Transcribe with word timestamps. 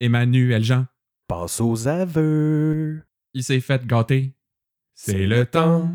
Emmanuel 0.00 0.62
Jean. 0.62 0.86
Passe 1.26 1.60
aux 1.60 1.88
aveux. 1.88 3.02
Il 3.34 3.42
s'est 3.42 3.60
fait 3.60 3.84
gâter. 3.86 4.34
C'est 4.94 5.26
le 5.26 5.44
temps 5.44 5.90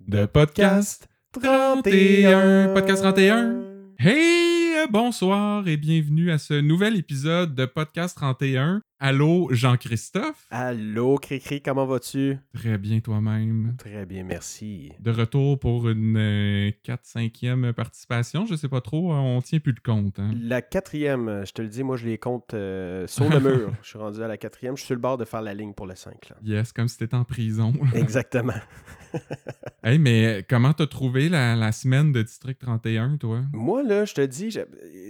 de 0.00 0.26
podcast 0.26 1.08
31. 1.32 2.74
Podcast 2.74 3.02
31. 3.02 3.62
Hey, 3.98 4.86
bonsoir 4.90 5.66
et 5.68 5.76
bienvenue 5.76 6.30
à 6.30 6.38
ce 6.38 6.54
nouvel 6.54 6.96
épisode 6.96 7.54
de 7.54 7.64
Podcast 7.64 8.16
31. 8.16 8.82
Allô, 8.98 9.48
Jean-Christophe? 9.50 10.46
Allô, 10.50 11.18
Cricri, 11.18 11.60
comment 11.60 11.84
vas-tu? 11.84 12.38
Très 12.54 12.78
bien 12.78 13.00
toi-même. 13.00 13.74
Très 13.76 14.06
bien, 14.06 14.24
merci. 14.24 14.90
De 15.00 15.10
retour 15.10 15.58
pour 15.58 15.90
une 15.90 16.16
4-5e 16.82 17.74
participation. 17.74 18.46
Je 18.46 18.54
sais 18.54 18.70
pas 18.70 18.80
trop, 18.80 19.12
on 19.12 19.42
tient 19.42 19.58
plus 19.58 19.74
de 19.74 19.80
compte. 19.80 20.18
Hein? 20.18 20.30
La 20.40 20.62
quatrième, 20.62 21.44
je 21.44 21.52
te 21.52 21.60
le 21.60 21.68
dis, 21.68 21.82
moi 21.82 21.98
je 21.98 22.06
les 22.06 22.16
compte 22.16 22.54
euh, 22.54 23.06
sur 23.06 23.28
le 23.28 23.38
mur. 23.38 23.72
je 23.82 23.88
suis 23.90 23.98
rendu 23.98 24.22
à 24.22 24.28
la 24.28 24.38
quatrième. 24.38 24.78
Je 24.78 24.80
suis 24.80 24.86
sur 24.86 24.94
le 24.94 25.00
bord 25.02 25.18
de 25.18 25.26
faire 25.26 25.42
la 25.42 25.52
ligne 25.52 25.74
pour 25.74 25.86
le 25.86 25.94
5. 25.94 26.30
Là. 26.30 26.36
Yes, 26.42 26.72
comme 26.72 26.88
si 26.88 26.96
t'étais 26.96 27.16
en 27.16 27.24
prison. 27.24 27.74
Exactement. 27.94 28.54
hey, 29.84 29.98
mais 29.98 30.42
comment 30.48 30.72
t'as 30.72 30.86
trouvé 30.86 31.28
la, 31.28 31.54
la, 31.54 31.70
semaine 31.72 32.12
de 32.12 32.22
District 32.22 32.58
31, 32.58 33.18
toi? 33.18 33.42
Moi, 33.52 33.82
là, 33.82 34.06
je 34.06 34.14
te 34.14 34.22
dis, 34.22 34.50
je, 34.50 34.60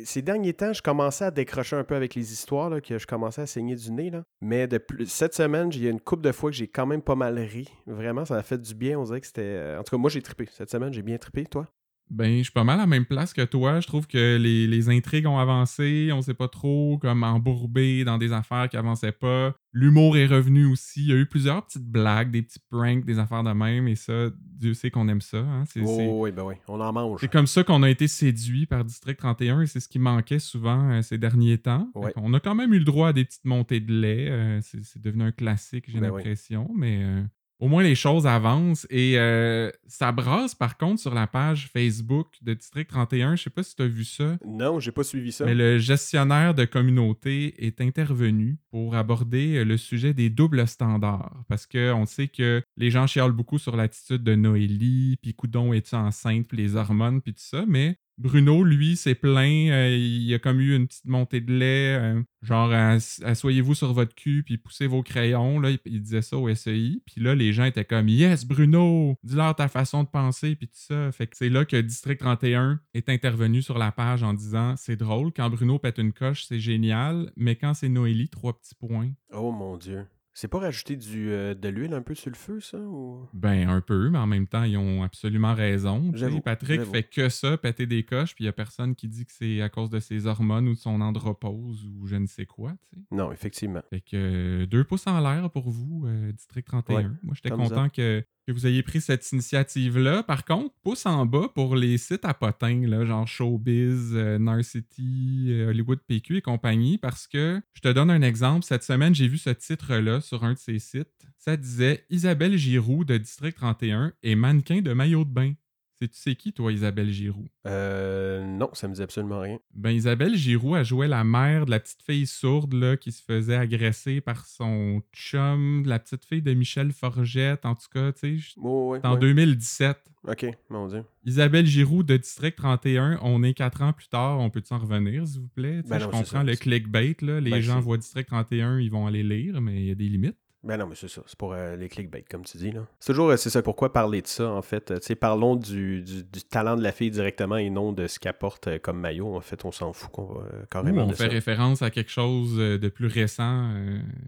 ces 0.05 0.23
derniers 0.23 0.55
temps, 0.55 0.73
je 0.73 0.83
commençais 0.83 1.27
à 1.27 1.31
décrocher 1.31 1.77
un 1.77 1.85
peu 1.85 1.95
avec 1.95 2.17
les 2.17 2.33
histoires, 2.33 2.69
là, 2.69 2.81
que 2.81 2.99
je 2.99 3.07
commençais 3.07 3.43
à 3.43 3.47
saigner 3.47 3.76
du 3.77 3.93
nez. 3.93 4.11
Là. 4.11 4.25
Mais 4.41 4.69
cette 5.07 5.35
semaine, 5.35 5.71
il 5.73 5.83
y 5.83 5.87
a 5.87 5.91
une 5.91 6.01
couple 6.01 6.23
de 6.23 6.33
fois 6.33 6.51
que 6.51 6.57
j'ai 6.57 6.69
quand 6.69 6.87
même 6.87 7.03
pas 7.03 7.15
mal 7.15 7.39
ri. 7.39 7.69
Vraiment, 7.87 8.25
ça 8.25 8.37
a 8.37 8.43
fait 8.43 8.61
du 8.61 8.75
bien. 8.75 8.99
On 8.99 9.05
dirait 9.05 9.21
que 9.21 9.27
c'était. 9.27 9.77
En 9.79 9.85
tout 9.85 9.97
cas, 9.97 9.99
moi, 9.99 10.11
j'ai 10.11 10.23
trippé. 10.23 10.49
Cette 10.51 10.71
semaine, 10.71 10.93
j'ai 10.93 11.03
bien 11.03 11.19
trippé. 11.19 11.45
Toi? 11.47 11.67
Ben, 12.09 12.39
je 12.39 12.45
suis 12.45 12.53
pas 12.53 12.65
mal 12.65 12.79
à 12.79 12.83
la 12.83 12.87
même 12.87 13.05
place 13.05 13.33
que 13.33 13.43
toi. 13.43 13.81
Je 13.81 13.87
trouve 13.87 14.07
que 14.07 14.37
les, 14.37 14.67
les 14.67 14.89
intrigues 14.89 15.27
ont 15.27 15.39
avancé. 15.39 16.11
On 16.13 16.23
sait 16.23 16.35
pas 16.35 16.49
trop 16.49 16.99
comme 16.99 17.25
embourbé 17.25 18.05
dans 18.05 18.17
des 18.17 18.33
affaires 18.33 18.69
qui 18.69 18.77
avançaient 18.77 19.13
pas. 19.13 19.55
L'humour 19.73 20.17
est 20.17 20.27
revenu 20.27 20.65
aussi. 20.67 21.03
Il 21.03 21.09
y 21.09 21.13
a 21.13 21.17
eu 21.17 21.27
plusieurs 21.27 21.67
petites 21.67 21.87
blagues, 21.87 22.31
des 22.31 22.43
petits 22.43 22.61
pranks, 22.71 23.05
des 23.05 23.19
affaires 23.19 23.43
de 23.43 23.53
même. 23.53 23.89
Et 23.89 23.97
ça, 23.97 24.31
Dieu 24.41 24.73
sait 24.73 24.91
qu'on 24.91 25.09
aime 25.09 25.21
ça. 25.21 25.39
Hein? 25.39 25.65
C'est, 25.67 25.83
oh, 25.85 26.23
oui, 26.23 26.33
ben 26.33 26.45
oui, 26.45 26.55
on 26.69 26.81
en 26.81 26.93
mange. 26.93 27.21
C'est 27.21 27.31
comme 27.31 27.47
ça 27.47 27.65
qu'on 27.65 27.83
a 27.83 27.91
été 27.91 28.09
séduit 28.09 28.67
par 28.67 28.85
District 28.85 29.19
31 29.19 29.63
et 29.63 29.67
c'est 29.67 29.81
ce 29.81 29.89
qui 29.89 29.99
manquait 29.99 30.39
souvent 30.39 30.91
euh, 30.91 31.03
ces 31.03 31.19
derniers 31.19 31.59
temps. 31.59 31.91
Ouais. 31.95 32.13
On 32.17 32.33
a 32.35 32.41
quand 32.41 32.55
même 32.55 32.73
eu 32.73 32.79
le 32.79 32.85
droit 32.85 33.09
à 33.09 33.13
des 33.13 33.25
petites 33.25 33.45
montées 33.45 33.81
de 33.81 33.93
lait. 33.93 34.31
Euh, 34.31 34.61
c'est, 34.63 34.83
c'est, 34.83 35.03
devenu 35.03 35.25
un 35.25 35.33
classique, 35.33 35.85
j'ai 35.89 36.01
Ben 36.01 36.11
l'impression. 36.11 36.71
Mais 36.75 37.01
euh, 37.03 37.23
au 37.59 37.69
moins 37.69 37.83
les 37.83 37.95
choses 37.95 38.27
avancent 38.27 38.87
et 38.91 39.19
euh, 39.19 39.71
ça 39.87 40.13
brasse 40.13 40.55
par 40.55 40.77
contre 40.77 41.01
sur 41.01 41.15
la 41.15 41.27
page 41.27 41.69
Facebook 41.73 42.29
de 42.43 42.55
District 42.55 42.89
31. 42.89 43.37
Je 43.37 43.45
sais 43.45 43.51
pas 43.51 43.63
si 43.63 43.75
tu 43.75 43.83
as 43.83 43.87
vu 43.87 44.05
ça. 44.05 44.37
Non, 44.45 44.79
j'ai 44.79 44.93
pas 44.93 45.05
suivi 45.05 45.33
ça. 45.33 45.47
Mais 45.47 45.55
le 45.55 45.79
gestionnaire 45.79 46.55
de 46.55 46.65
communauté 46.65 47.55
est 47.65 47.81
intervenu 47.81 48.59
pour 48.71 48.95
aborder 48.95 49.65
le 49.65 49.77
sujet 49.77 50.13
des 50.13 50.31
doubles 50.31 50.67
standards 50.67 51.45
parce 51.49 51.67
qu'on 51.67 52.07
sait 52.07 52.29
que 52.29 52.63
les 52.77 52.91
gens 52.91 53.07
chialent 53.07 53.33
beaucoup 53.33 53.59
sur 53.59 53.77
l'attitude 53.77 54.23
de 54.23 54.35
Noélie, 54.35 55.17
puis 55.23 55.35
Coudon 55.35 55.73
est 55.73 55.95
enceinte, 55.95 56.49
puis 56.49 56.57
les 56.59 56.77
hormones, 56.77 57.21
puis 57.23 57.33
tout 57.33 57.41
ça, 57.41 57.65
mais 57.67 57.97
Bruno, 58.19 58.65
lui, 58.65 58.97
s'est 58.97 59.15
plaint. 59.15 59.71
Euh, 59.71 59.95
il 59.95 60.33
a 60.33 60.39
comme 60.39 60.61
eu 60.61 60.75
une 60.75 60.87
petite 60.87 61.05
montée 61.05 61.41
de 61.41 61.53
lait, 61.53 61.97
euh, 62.01 62.23
genre 62.43 62.73
asseyez-vous 62.73 63.75
sur 63.75 63.93
votre 63.93 64.15
cul 64.15 64.43
puis 64.43 64.57
poussez 64.57 64.87
vos 64.87 65.03
crayons. 65.03 65.61
Là, 65.61 65.71
il, 65.71 65.79
il, 65.85 66.01
disait 66.01 66.23
ça 66.23 66.39
au 66.39 66.53
SEI. 66.55 67.03
Puis 67.05 67.21
là, 67.21 67.35
les 67.35 67.53
gens 67.53 67.65
étaient 67.65 67.85
comme 67.85 68.09
Yes, 68.09 68.47
Bruno, 68.47 69.17
dis-leur 69.23 69.55
ta 69.55 69.69
façon 69.69 70.03
de 70.03 70.09
penser 70.09 70.57
puis 70.57 70.69
tout 70.69 70.75
ça. 70.79 71.13
Fait 71.13 71.27
que 71.27 71.37
c'est 71.37 71.51
là 71.51 71.65
que 71.65 71.77
District 71.77 72.19
31 72.19 72.81
est 72.95 73.09
intervenu 73.09 73.61
sur 73.61 73.77
la 73.77 73.93
page 73.93 74.23
en 74.23 74.33
disant 74.33 74.75
C'est 74.77 74.97
drôle, 74.97 75.33
quand 75.33 75.51
Bruno 75.51 75.79
pète 75.79 75.99
une 75.99 76.13
coche, 76.13 76.45
c'est 76.47 76.61
génial, 76.61 77.33
mais 77.37 77.57
quand 77.57 77.75
c'est 77.75 77.89
Noélie, 77.89 78.29
trois 78.29 78.59
petits 78.59 78.75
points. 78.75 79.11
Oh 79.33 79.53
mon 79.53 79.77
Dieu. 79.77 80.07
C'est 80.37 80.49
pas 80.49 80.59
rajouter 80.59 80.97
du, 80.97 81.33
euh, 81.33 81.55
de 81.55 81.71
l'huile 81.71 81.95
un 81.95 82.03
peu 82.03 82.15
sur 82.15 82.29
le 82.29 82.37
feu, 82.37 82.61
ça? 82.61 82.77
Ou... 82.77 83.27
Ben, 83.33 83.71
un 83.71 83.81
peu, 83.81 84.11
mais 84.11 84.19
en 84.19 84.27
même 84.27 84.47
temps, 84.47 84.65
ils 84.65 84.77
ont 84.77 85.03
absolument 85.03 85.55
raison. 85.55 86.13
Patrick 86.45 86.83
fait 86.83 87.05
que 87.05 87.31
ça, 87.31 87.57
péter 87.57 87.87
des 87.87 88.03
coches, 88.03 88.35
puis 88.35 88.45
il 88.45 88.47
y 88.47 88.51
a 88.51 88.53
personne 88.53 88.95
qui 88.95 89.09
dit 89.09 89.25
que 89.25 89.33
c'est 89.33 89.63
à 89.63 89.71
cause 89.71 89.89
de 89.89 89.99
ses 89.99 90.27
hormones 90.27 90.69
ou 90.69 90.75
de 90.75 90.79
son 90.79 91.01
andropause 91.01 91.87
ou 91.87 92.07
je 92.07 92.17
ne 92.17 92.27
sais 92.27 92.45
quoi. 92.45 92.75
Non, 93.11 93.33
effectivement. 93.33 93.81
Fait 93.89 94.03
que 94.03 94.17
euh, 94.17 94.67
deux 94.67 94.85
pouces 94.85 95.07
en 95.07 95.21
l'air 95.21 95.49
pour 95.49 95.71
vous, 95.71 96.05
euh, 96.07 96.33
District 96.33 96.67
31. 96.67 96.97
Ouais, 96.97 97.07
Moi, 97.23 97.35
j'étais 97.35 97.49
content 97.49 97.89
que, 97.89 98.23
que 98.47 98.53
vous 98.53 98.67
ayez 98.67 98.83
pris 98.83 99.01
cette 99.01 99.31
initiative-là. 99.33 100.23
Par 100.23 100.45
contre, 100.45 100.75
pouce 100.83 101.05
en 101.07 101.27
bas 101.27 101.51
pour 101.53 101.75
les 101.75 101.99
sites 101.99 102.25
à 102.25 102.33
potins, 102.33 103.05
genre 103.05 103.27
Showbiz, 103.27 104.13
euh, 104.15 104.39
Narcity, 104.39 105.49
euh, 105.49 105.71
Hollywood 105.71 105.99
PQ 106.07 106.37
et 106.37 106.43
compagnie, 106.43 106.97
parce 106.97 107.27
que 107.27 107.61
je 107.75 107.81
te 107.81 107.89
donne 107.89 108.11
un 108.11 108.23
exemple. 108.23 108.65
Cette 108.65 108.85
semaine, 108.85 109.15
j'ai 109.15 109.27
vu 109.27 109.39
ce 109.39 109.51
titre-là 109.51 110.21
sur 110.21 110.45
un 110.45 110.53
de 110.53 110.59
ces 110.59 110.79
sites. 110.79 111.09
Ça 111.39 111.57
disait 111.57 112.05
Isabelle 112.09 112.57
Giroux 112.57 113.05
de 113.05 113.17
District 113.17 113.57
31 113.57 114.13
est 114.23 114.35
mannequin 114.37 114.81
de 114.81 114.93
maillot 114.93 115.25
de 115.25 115.31
bain. 115.31 115.55
C'est 115.99 116.09
tu 116.09 116.19
sais 116.19 116.35
qui, 116.35 116.53
toi, 116.53 116.73
Isabelle 116.73 117.11
Giroux? 117.11 117.47
Euh, 117.67 118.45
non, 118.45 118.69
ça 118.75 118.87
me 118.87 118.93
dit 118.95 119.01
absolument 119.03 119.41
rien. 119.41 119.59
Ben, 119.75 119.93
Isabelle 119.93 120.35
Giroux, 120.37 120.77
elle 120.77 120.85
jouait 120.85 121.09
la 121.09 121.25
mère 121.25 121.65
de 121.65 121.71
la 121.71 121.81
petite 121.81 122.03
fille 122.03 122.27
sourde 122.27 122.75
là, 122.75 122.99
qui 122.99 123.13
se 123.13 123.23
faisait 123.23 123.57
agresser 123.57 124.21
par 124.21 124.45
son 124.45 125.01
chum, 125.15 125.85
la 125.87 125.99
petite 125.99 126.27
fille 126.27 126.43
de 126.43 126.53
Michel 126.53 126.93
Forgette, 126.93 127.65
en 127.65 127.75
tout 127.75 127.89
cas, 127.93 128.13
tu 128.13 128.41
sais. 128.41 128.53
Oh, 128.63 128.91
ouais, 128.91 129.01
en 129.07 129.15
ouais. 129.15 129.21
2017. 129.21 129.97
Ok, 130.29 130.47
mon 130.69 130.87
Dieu. 130.89 131.03
Isabelle 131.25 131.67
Giroux 131.67 132.03
de 132.03 132.17
District 132.19 132.57
31, 132.57 133.19
on 133.23 133.43
est 133.43 133.55
quatre 133.55 133.81
ans 133.81 133.93
plus 133.95 134.09
tard, 134.09 134.39
on 134.41 134.51
peut-en 134.51 134.79
revenir, 134.79 135.27
s'il 135.27 135.41
vous 135.41 135.49
plaît? 135.49 135.81
Ben 135.89 135.99
je 135.99 136.05
non, 136.05 136.11
comprends 136.11 136.25
ça. 136.25 136.45
le 136.45 136.57
clickbait, 136.57 137.17
là. 137.23 137.41
les 137.41 137.53
Ben, 137.53 137.61
gens 137.63 137.81
voient 137.81 137.97
District 137.97 138.27
31, 138.27 138.81
ils 138.81 138.91
vont 138.91 139.07
aller 139.07 139.23
lire, 139.23 139.63
mais 139.63 139.77
il 139.81 139.87
y 139.87 139.91
a 139.91 139.95
des 139.95 140.09
limites. 140.09 140.37
Ben 140.67 140.77
non, 140.79 140.87
mais 140.89 140.95
c'est 140.97 141.09
ça. 141.09 141.23
C'est 141.27 141.39
pour 141.39 141.53
euh, 141.53 141.77
les 141.77 141.89
clickbait, 141.89 142.25
comme 142.29 142.45
tu 142.45 142.57
dis. 142.59 142.73
là. 142.73 142.81
C'est 142.99 143.13
toujours, 143.13 143.31
euh, 143.31 143.37
c'est 143.37 143.51
ça, 143.51 143.63
pourquoi 143.63 143.93
parler 143.93 144.21
de 144.21 144.27
ça, 144.27 144.51
en 144.51 144.63
fait? 144.63 144.91
Euh, 144.91 144.97
Tu 144.99 145.07
sais, 145.07 145.15
parlons 145.15 145.55
du, 145.57 146.03
du, 146.03 146.25
du 146.25 146.43
talent 146.43 146.77
de 146.77 146.83
la 146.83 146.91
fille 146.93 147.11
directement 147.11 147.57
et 147.57 147.71
non 147.71 147.93
de 147.93 148.07
ce 148.09 148.19
qu'elle 148.19 148.33
porte 148.35 148.67
euh, 148.67 148.79
comme 148.79 148.99
maillot. 148.99 149.37
En 149.37 149.41
fait, 149.41 149.65
on 149.65 149.71
s'en 149.71 149.93
fout 149.93 150.11
qu'on 150.11 150.25
va 150.27 150.45
carrément 150.71 151.05
on 151.05 151.07
de 151.07 151.15
fait 151.15 151.25
ça. 151.25 151.29
référence 151.31 151.83
à 151.83 151.91
quelque 151.91 152.11
chose 152.11 152.57
de 152.57 152.89
plus 152.89 153.07
récent, 153.07 153.71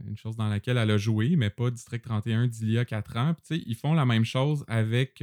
une 0.07 0.17
chose 0.17 0.37
dans 0.37 0.49
laquelle 0.49 0.77
elle 0.79 0.91
a 0.91 0.97
joué, 0.97 1.35
mais 1.37 1.51
pas 1.51 1.71
District 1.71 2.03
31 2.05 2.47
d'il 2.47 2.71
y 2.71 2.79
a 2.79 2.85
4 2.85 3.17
ans. 3.17 3.35
Puis, 3.35 3.43
tu 3.47 3.57
sais, 3.57 3.63
ils 3.67 3.75
font 3.75 3.95
la 3.95 4.07
même 4.07 4.25
chose 4.25 4.65
avec 4.69 5.23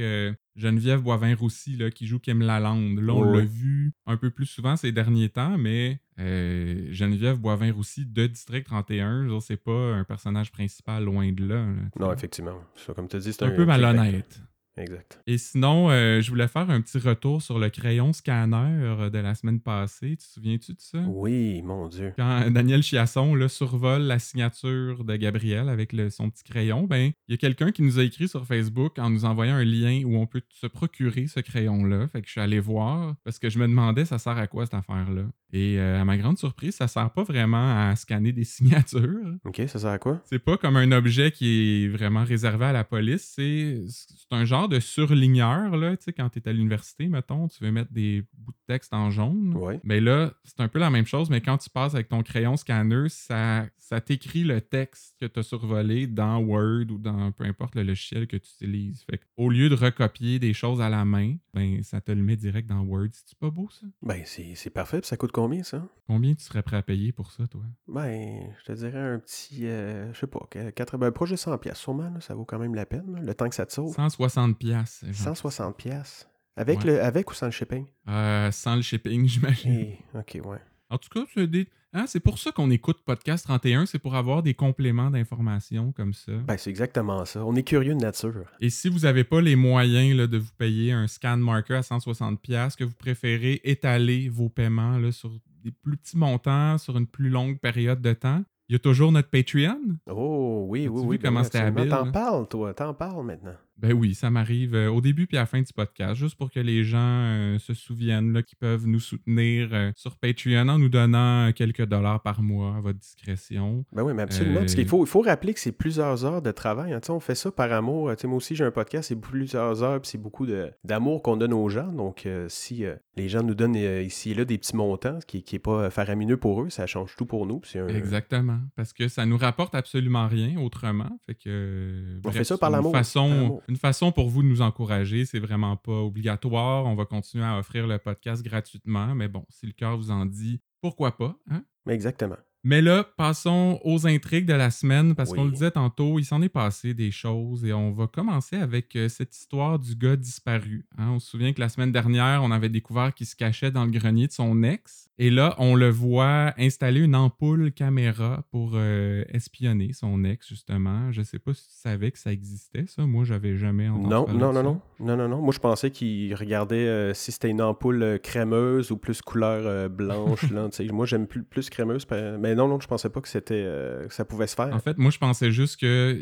Geneviève 0.56 1.00
Boivin-Roussy, 1.02 1.78
qui 1.94 2.06
joue 2.06 2.18
Kim 2.18 2.40
Lalande. 2.42 2.98
Là, 3.00 3.12
on 3.12 3.30
Ouais, 3.30 3.38
l'a 3.38 3.44
vu 3.44 3.92
un 4.06 4.16
peu 4.16 4.30
plus 4.30 4.46
souvent 4.46 4.74
ces 4.76 4.90
derniers 4.90 5.28
temps, 5.28 5.58
mais 5.58 6.00
euh, 6.18 6.88
Geneviève 6.92 7.38
Boivin-Roussy 7.38 8.06
de 8.06 8.26
District 8.26 8.64
31, 8.64 9.18
je 9.18 9.22
veux 9.24 9.30
dire, 9.32 9.42
c'est 9.42 9.56
pas 9.62 9.94
un 9.94 10.04
personnage 10.04 10.50
principal 10.50 11.04
loin 11.04 11.30
de 11.32 11.46
là. 11.46 11.66
Non, 12.00 12.12
effectivement. 12.12 12.58
Ça, 12.74 12.94
comme 12.94 13.06
tu 13.08 13.18
dis, 13.18 13.32
c'est 13.32 13.42
un 13.44 13.50
peu 13.50 13.64
malhonnête. 13.66 14.40
Exact. 14.78 15.20
Et 15.26 15.38
sinon, 15.38 15.90
euh, 15.90 16.20
je 16.20 16.28
voulais 16.30 16.48
faire 16.48 16.68
un 16.70 16.80
petit 16.80 16.98
retour 16.98 17.40
sur 17.40 17.58
le 17.58 17.70
crayon 17.70 18.12
scanner 18.12 18.56
euh, 18.82 19.10
de 19.10 19.18
la 19.18 19.34
semaine 19.34 19.60
passée. 19.60 20.10
Tu 20.10 20.16
te 20.18 20.22
souviens-tu 20.34 20.72
de 20.72 20.80
ça? 20.80 20.98
Oui, 21.08 21.62
mon 21.62 21.88
Dieu. 21.88 22.12
quand 22.16 22.50
Daniel 22.50 22.82
Chiasson 22.82 23.34
là, 23.34 23.48
survole 23.48 24.02
la 24.02 24.18
signature 24.18 25.04
de 25.04 25.16
Gabriel 25.16 25.68
avec 25.68 25.92
le- 25.92 26.10
son 26.10 26.28
petit 26.30 26.44
crayon, 26.44 26.84
ben 26.84 27.12
il 27.28 27.32
y 27.32 27.34
a 27.34 27.38
quelqu'un 27.38 27.72
qui 27.72 27.82
nous 27.82 27.98
a 27.98 28.02
écrit 28.02 28.28
sur 28.28 28.44
Facebook 28.46 28.98
en 28.98 29.08
nous 29.10 29.24
envoyant 29.24 29.54
un 29.56 29.64
lien 29.64 30.02
où 30.04 30.16
on 30.16 30.26
peut 30.26 30.42
se 30.52 30.66
procurer 30.66 31.26
ce 31.26 31.40
crayon-là. 31.40 32.08
Fait 32.08 32.20
que 32.20 32.26
je 32.26 32.32
suis 32.32 32.40
allé 32.40 32.60
voir 32.60 33.14
parce 33.24 33.38
que 33.38 33.48
je 33.48 33.58
me 33.58 33.66
demandais 33.66 34.04
ça 34.04 34.18
sert 34.18 34.36
à 34.36 34.46
quoi 34.46 34.66
cette 34.66 34.74
affaire-là? 34.74 35.22
Et 35.52 35.78
euh, 35.78 36.00
à 36.00 36.04
ma 36.04 36.18
grande 36.18 36.36
surprise, 36.38 36.74
ça 36.74 36.88
sert 36.88 37.08
pas 37.10 37.22
vraiment 37.22 37.88
à 37.88 37.96
scanner 37.96 38.32
des 38.32 38.44
signatures. 38.90 39.36
Ok, 39.44 39.62
ça 39.68 39.78
sert 39.78 39.90
à 39.90 39.98
quoi? 39.98 40.20
C'est 40.24 40.38
pas 40.40 40.56
comme 40.58 40.76
un 40.76 40.92
objet 40.92 41.30
qui 41.30 41.84
est 41.84 41.88
vraiment 41.88 42.24
réservé 42.24 42.66
à 42.66 42.72
la 42.72 42.84
police. 42.84 43.32
C'est 43.36 43.80
c'est 43.88 44.32
un 44.36 44.44
genre 44.44 44.65
de 44.68 44.80
surligneur, 44.80 45.76
là. 45.76 45.96
Tu 45.96 46.04
sais, 46.04 46.12
quand 46.12 46.28
tu 46.28 46.38
es 46.38 46.48
à 46.48 46.52
l'université, 46.52 47.08
mettons, 47.08 47.48
tu 47.48 47.62
veux 47.64 47.70
mettre 47.72 47.92
des 47.92 48.24
bouts 48.34 48.52
de 48.52 48.56
texte 48.74 48.92
en 48.94 49.10
jaune. 49.10 49.54
Ouais. 49.56 49.80
Mais 49.84 50.00
là, 50.00 50.32
c'est 50.44 50.60
un 50.60 50.68
peu 50.68 50.78
la 50.78 50.90
même 50.90 51.06
chose, 51.06 51.30
mais 51.30 51.40
quand 51.40 51.58
tu 51.58 51.70
passes 51.70 51.94
avec 51.94 52.08
ton 52.08 52.22
crayon 52.22 52.56
scanner, 52.56 53.08
ça, 53.08 53.66
ça 53.78 54.00
t'écrit 54.00 54.44
le 54.44 54.60
texte 54.60 55.16
que 55.20 55.26
tu 55.26 55.38
as 55.40 55.42
survolé 55.42 56.06
dans 56.06 56.38
Word 56.38 56.90
ou 56.90 56.98
dans 56.98 57.32
peu 57.32 57.44
importe 57.44 57.74
le 57.74 57.82
logiciel 57.82 58.26
que 58.26 58.36
tu 58.36 58.48
utilises. 58.54 59.04
Fait 59.08 59.20
au 59.36 59.50
lieu 59.50 59.68
de 59.68 59.74
recopier 59.74 60.38
des 60.38 60.52
choses 60.52 60.80
à 60.80 60.88
la 60.88 61.04
main, 61.04 61.36
ben 61.54 61.82
ça 61.82 62.00
te 62.00 62.12
le 62.12 62.22
met 62.22 62.36
direct 62.36 62.68
dans 62.68 62.80
Word. 62.80 63.08
C'est 63.12 63.38
pas 63.38 63.50
beau 63.50 63.68
ça? 63.70 63.86
Ben, 64.02 64.22
c'est 64.24 64.70
parfait. 64.70 65.00
Puis 65.00 65.08
ça 65.08 65.16
coûte 65.16 65.32
combien, 65.32 65.62
ça? 65.62 65.86
Combien 66.06 66.34
tu 66.34 66.44
serais 66.44 66.62
prêt 66.62 66.76
à 66.76 66.82
payer 66.82 67.12
pour 67.12 67.32
ça, 67.32 67.46
toi? 67.46 67.62
Ben, 67.88 68.50
je 68.60 68.64
te 68.64 68.72
dirais 68.72 68.98
un 69.00 69.18
petit, 69.18 69.66
euh, 69.66 70.12
je 70.12 70.18
sais 70.20 70.26
pas, 70.26 70.46
que- 70.50 70.70
80, 70.70 71.10
projet 71.12 71.36
100 71.36 71.56
pièces 71.58 71.78
sûrement, 71.78 72.10
là, 72.10 72.20
ça 72.20 72.34
vaut 72.34 72.44
quand 72.44 72.58
même 72.58 72.74
la 72.74 72.86
peine, 72.86 73.12
là, 73.14 73.20
le 73.22 73.34
temps 73.34 73.48
que 73.48 73.54
ça 73.54 73.66
te 73.66 73.72
sauve. 73.72 73.94
160 73.94 74.55
pièces. 74.58 75.04
160 75.12 75.76
pièces. 75.76 76.28
Avec, 76.56 76.78
Ouais. 76.80 76.92
le, 76.92 77.02
avec 77.02 77.30
ou 77.30 77.34
sans 77.34 77.46
le 77.46 77.52
shipping? 77.52 77.84
Euh, 78.08 78.50
sans 78.50 78.76
le 78.76 78.82
shipping, 78.82 79.26
j'imagine. 79.28 79.72
Eh, 80.14 80.18
ok, 80.18 80.40
ouais. 80.46 80.58
En 80.88 80.98
tout 80.98 81.08
cas, 81.10 81.20
c'est 81.34 81.46
des- 81.46 81.68
hein, 81.92 82.04
c'est 82.06 82.20
pour 82.20 82.38
ça 82.38 82.50
qu'on 82.52 82.70
écoute 82.70 82.98
Podcast 83.04 83.44
31, 83.44 83.84
c'est 83.86 83.98
pour 83.98 84.14
avoir 84.14 84.42
des 84.42 84.54
compléments 84.54 85.10
d'informations 85.10 85.92
comme 85.92 86.14
ça. 86.14 86.32
Ben, 86.46 86.56
c'est 86.56 86.70
exactement 86.70 87.24
ça. 87.26 87.44
On 87.44 87.54
est 87.56 87.62
curieux 87.64 87.94
de 87.94 88.00
nature. 88.00 88.44
Et 88.60 88.70
si 88.70 88.88
vous 88.88 89.00
n'avez 89.00 89.24
pas 89.24 89.40
les 89.42 89.56
moyens 89.56 90.16
là, 90.16 90.26
de 90.26 90.38
vous 90.38 90.52
payer 90.56 90.92
un 90.92 91.06
scan 91.08 91.36
marker 91.36 91.74
à 91.74 91.80
160$, 91.82 92.76
que 92.76 92.84
vous 92.84 92.94
préférez 92.94 93.60
étaler 93.64 94.28
vos 94.28 94.48
paiements 94.48 94.96
là, 94.98 95.12
sur 95.12 95.30
des 95.62 95.72
plus 95.72 95.96
petits 95.96 96.16
montants, 96.16 96.78
sur 96.78 96.96
une 96.96 97.06
plus 97.08 97.28
longue 97.28 97.58
période 97.58 98.00
de 98.00 98.12
temps, 98.12 98.42
Il 98.68 98.72
y 98.72 98.76
a 98.76 98.78
toujours 98.78 99.12
notre 99.12 99.28
Patreon. 99.28 99.78
Oh 100.10 100.64
oui, 100.68 100.88
oui, 100.88 101.02
oui. 101.04 101.16
vu 101.16 101.22
comment 101.22 101.42
ben, 101.52 101.60
habile, 101.66 101.88
T'en 101.88 102.10
parles, 102.10 102.48
toi. 102.48 102.72
T'en 102.74 102.94
parles 102.94 103.24
maintenant. 103.26 103.54
Ben 103.78 103.92
oui, 103.92 104.14
ça 104.14 104.30
m'arrive 104.30 104.74
euh, 104.74 104.88
au 104.90 105.00
début 105.00 105.26
puis 105.26 105.36
à 105.36 105.40
la 105.40 105.46
fin 105.46 105.60
du 105.60 105.72
podcast, 105.72 106.14
juste 106.14 106.36
pour 106.36 106.50
que 106.50 106.60
les 106.60 106.82
gens 106.84 106.96
euh, 107.00 107.58
se 107.58 107.74
souviennent 107.74 108.32
là, 108.32 108.42
qu'ils 108.42 108.56
peuvent 108.58 108.86
nous 108.86 109.00
soutenir 109.00 109.68
euh, 109.72 109.90
sur 109.96 110.16
Patreon 110.16 110.68
en 110.68 110.78
nous 110.78 110.88
donnant 110.88 111.52
quelques 111.54 111.84
dollars 111.84 112.22
par 112.22 112.40
mois 112.42 112.76
à 112.76 112.80
votre 112.80 112.98
discrétion. 112.98 113.84
Ben 113.92 114.02
oui, 114.02 114.14
mais 114.14 114.22
absolument. 114.22 114.60
Parce 114.60 114.74
qu'il 114.74 114.86
faut, 114.88 115.04
il 115.04 115.08
faut 115.08 115.20
rappeler 115.20 115.52
que 115.54 115.60
c'est 115.60 115.72
plusieurs 115.72 116.24
heures 116.24 116.42
de 116.42 116.52
travail. 116.52 116.92
hein. 116.92 117.00
On 117.08 117.20
fait 117.20 117.34
ça 117.34 117.50
par 117.52 117.72
amour. 117.72 118.10
Tu 118.16 118.22
sais, 118.22 118.26
moi 118.28 118.36
aussi, 118.38 118.56
j'ai 118.56 118.64
un 118.64 118.70
podcast, 118.70 119.08
c'est 119.08 119.20
plusieurs 119.20 119.82
heures, 119.82 120.00
puis 120.00 120.10
c'est 120.10 120.18
beaucoup 120.18 120.46
de- 120.46 120.70
d'amour 120.84 121.22
qu'on 121.22 121.36
donne 121.36 121.52
aux 121.52 121.68
gens. 121.68 121.92
Donc, 121.92 122.26
si 122.48 122.84
les 123.16 123.28
gens 123.28 123.42
nous 123.42 123.54
donnent 123.54 123.74
ici 123.76 124.30
et 124.30 124.34
là 124.34 124.44
des 124.44 124.58
petits 124.58 124.76
montants, 124.76 125.18
ce 125.20 125.26
qui 125.26 125.44
n'est 125.52 125.58
pas 125.58 125.90
faramineux 125.90 126.36
pour 126.36 126.62
eux, 126.62 126.70
ça 126.70 126.86
change 126.86 127.14
tout 127.16 127.26
pour 127.26 127.46
nous. 127.46 127.60
puis 127.60 127.70
c'est 127.72 127.80
un- 127.80 127.88
Exactement, 127.88 128.58
parce 128.74 128.92
que 128.92 129.08
ça 129.08 129.26
nous 129.26 129.36
rapporte 129.38 129.74
absolument 129.74 130.26
rien 130.28 130.58
autrement. 130.60 131.10
Fait 131.26 131.34
que 131.34 132.16
On 132.18 132.20
bref, 132.22 132.36
fait 132.38 132.44
ça 132.44 132.56
par 132.58 132.70
l'amour, 132.70 132.92
par 132.92 133.02
l'amour. 133.28 133.62
Une 133.68 133.76
façon 133.76 134.12
pour 134.12 134.28
vous 134.28 134.42
de 134.42 134.48
nous 134.48 134.62
encourager, 134.62 135.24
c'est 135.24 135.38
vraiment 135.38 135.76
pas 135.76 136.00
obligatoire. 136.02 136.86
On 136.86 136.94
va 136.94 137.04
continuer 137.04 137.44
à 137.44 137.58
offrir 137.58 137.86
le 137.86 137.98
podcast 137.98 138.42
gratuitement, 138.42 139.14
mais 139.14 139.28
bon, 139.28 139.44
si 139.48 139.66
le 139.66 139.72
cœur 139.72 139.96
vous 139.96 140.10
en 140.10 140.26
dit, 140.26 140.60
pourquoi 140.80 141.16
pas. 141.16 141.36
Hein? 141.50 141.64
Exactement. 141.88 142.36
Mais 142.68 142.82
là, 142.82 143.04
passons 143.16 143.80
aux 143.84 144.08
intrigues 144.08 144.46
de 144.46 144.52
la 144.52 144.72
semaine, 144.72 145.14
parce 145.14 145.32
qu'on 145.32 145.44
le 145.44 145.52
disait 145.52 145.70
tantôt, 145.70 146.18
il 146.18 146.24
s'en 146.24 146.42
est 146.42 146.48
passé 146.48 146.94
des 146.94 147.12
choses 147.12 147.64
et 147.64 147.72
on 147.72 147.92
va 147.92 148.08
commencer 148.08 148.56
avec 148.56 148.96
euh, 148.96 149.08
cette 149.08 149.36
histoire 149.36 149.78
du 149.78 149.94
gars 149.94 150.16
disparu. 150.16 150.84
hein? 150.98 151.10
On 151.10 151.20
se 151.20 151.30
souvient 151.30 151.52
que 151.52 151.60
la 151.60 151.68
semaine 151.68 151.92
dernière, 151.92 152.42
on 152.42 152.50
avait 152.50 152.68
découvert 152.68 153.14
qu'il 153.14 153.28
se 153.28 153.36
cachait 153.36 153.70
dans 153.70 153.84
le 153.84 153.92
grenier 153.92 154.26
de 154.26 154.32
son 154.32 154.64
ex. 154.64 155.05
Et 155.18 155.30
là, 155.30 155.54
on 155.58 155.74
le 155.74 155.88
voit 155.88 156.52
installer 156.58 157.00
une 157.00 157.16
ampoule 157.16 157.72
caméra 157.72 158.44
pour 158.50 158.72
euh, 158.74 159.24
espionner 159.28 159.94
son 159.94 160.24
ex, 160.24 160.46
justement. 160.46 161.10
Je 161.10 161.22
sais 161.22 161.38
pas 161.38 161.54
si 161.54 161.66
tu 161.68 161.74
savais 161.74 162.10
que 162.10 162.18
ça 162.18 162.32
existait, 162.32 162.84
ça. 162.86 163.06
Moi, 163.06 163.24
j'avais 163.24 163.56
jamais 163.56 163.88
entendu 163.88 164.08
Non, 164.08 164.26
non, 164.28 164.52
non, 164.52 164.62
non, 164.62 164.80
non, 165.00 165.16
non, 165.16 165.28
non. 165.28 165.40
Moi, 165.40 165.54
je 165.54 165.58
pensais 165.58 165.90
qu'il 165.90 166.34
regardait 166.34 166.86
euh, 166.86 167.14
si 167.14 167.32
c'était 167.32 167.48
une 167.48 167.62
ampoule 167.62 168.02
euh, 168.02 168.18
crémeuse 168.18 168.90
ou 168.90 168.98
plus 168.98 169.22
couleur 169.22 169.66
euh, 169.66 169.88
blanche. 169.88 170.50
là. 170.50 170.68
Moi, 170.92 171.06
j'aime 171.06 171.26
plus, 171.26 171.44
plus 171.44 171.70
crémeuse. 171.70 172.06
Mais 172.38 172.54
non, 172.54 172.68
non, 172.68 172.78
je 172.78 172.86
pensais 172.86 173.08
pas 173.08 173.22
que 173.22 173.28
c'était 173.28 173.64
que 174.08 174.14
ça 174.14 174.26
pouvait 174.26 174.46
se 174.46 174.54
faire. 174.54 174.74
En 174.74 174.80
fait, 174.80 174.98
moi, 174.98 175.10
je 175.10 175.18
pensais 175.18 175.50
juste 175.50 175.80
que 175.80 176.20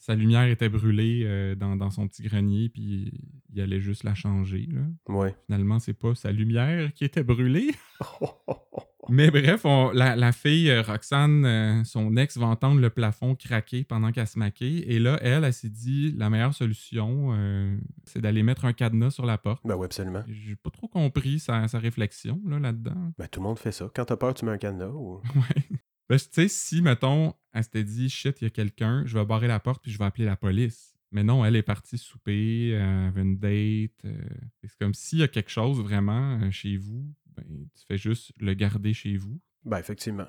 sa 0.00 0.14
lumière 0.14 0.48
était 0.48 0.68
brûlée 0.68 1.22
euh, 1.24 1.54
dans, 1.54 1.76
dans 1.76 1.90
son 1.90 2.08
petit 2.08 2.22
grenier, 2.22 2.68
puis 2.68 3.12
il 3.52 3.60
allait 3.60 3.80
juste 3.80 4.02
la 4.02 4.14
changer. 4.14 4.66
Là. 4.72 4.80
Ouais. 5.14 5.36
Finalement, 5.46 5.78
c'est 5.78 5.92
pas 5.94 6.14
sa 6.14 6.32
lumière 6.32 6.92
qui 6.94 7.04
était 7.04 7.22
brûlée. 7.22 7.70
Mais 9.08 9.30
bref, 9.30 9.64
on- 9.64 9.90
la, 9.92 10.14
la 10.14 10.30
fille, 10.30 10.70
euh, 10.70 10.82
Roxane, 10.82 11.44
euh, 11.44 11.84
son 11.84 12.16
ex, 12.16 12.36
va 12.36 12.46
entendre 12.46 12.80
le 12.80 12.90
plafond 12.90 13.34
craquer 13.34 13.82
pendant 13.82 14.12
qu'elle 14.12 14.26
se 14.26 14.38
maquille. 14.38 14.80
Et 14.86 14.98
là, 14.98 15.18
elle, 15.22 15.42
elle 15.44 15.52
s'est 15.52 15.68
dit 15.70 16.14
la 16.16 16.30
meilleure 16.30 16.54
solution, 16.54 17.30
euh, 17.36 17.76
c'est 18.04 18.20
d'aller 18.20 18.42
mettre 18.42 18.66
un 18.66 18.72
cadenas 18.72 19.10
sur 19.10 19.26
la 19.26 19.36
porte. 19.38 19.62
ben 19.66 19.74
oui, 19.74 19.84
absolument. 19.86 20.22
J'ai 20.28 20.54
pas 20.54 20.70
trop 20.70 20.86
compris 20.86 21.40
sa, 21.40 21.66
sa 21.66 21.78
réflexion 21.78 22.40
là, 22.46 22.58
là-dedans. 22.58 23.12
Ben, 23.18 23.26
tout 23.26 23.40
le 23.40 23.44
monde 23.44 23.58
fait 23.58 23.72
ça. 23.72 23.90
Quand 23.94 24.04
t'as 24.04 24.16
peur, 24.16 24.34
tu 24.34 24.44
mets 24.44 24.52
un 24.52 24.58
cadenas. 24.58 24.88
Ou... 24.88 25.20
Ouais. 25.34 25.78
Ben, 26.10 26.18
tu 26.18 26.26
sais, 26.32 26.48
si, 26.48 26.82
mettons, 26.82 27.34
elle 27.52 27.62
s'était 27.62 27.84
dit 27.84 28.10
shit, 28.10 28.40
il 28.40 28.44
y 28.44 28.46
a 28.48 28.50
quelqu'un, 28.50 29.04
je 29.06 29.16
vais 29.16 29.24
barrer 29.24 29.46
la 29.46 29.60
porte 29.60 29.80
puis 29.80 29.92
je 29.92 29.98
vais 29.98 30.04
appeler 30.04 30.24
la 30.24 30.34
police. 30.34 30.96
Mais 31.12 31.22
non, 31.22 31.44
elle 31.44 31.54
est 31.54 31.62
partie 31.62 31.98
souper, 31.98 32.70
elle 32.70 32.82
avait 32.82 33.22
une 33.22 33.38
date. 33.38 34.04
euh, 34.04 34.20
c'est 34.64 34.76
comme 34.78 34.92
s'il 34.92 35.20
y 35.20 35.22
a 35.22 35.28
quelque 35.28 35.50
chose 35.50 35.80
vraiment 35.80 36.40
euh, 36.42 36.50
chez 36.50 36.76
vous, 36.76 37.14
ben, 37.36 37.44
tu 37.46 37.84
fais 37.86 37.96
juste 37.96 38.32
le 38.40 38.54
garder 38.54 38.92
chez 38.92 39.16
vous. 39.16 39.40
Ben, 39.64 39.78
effectivement. 39.78 40.26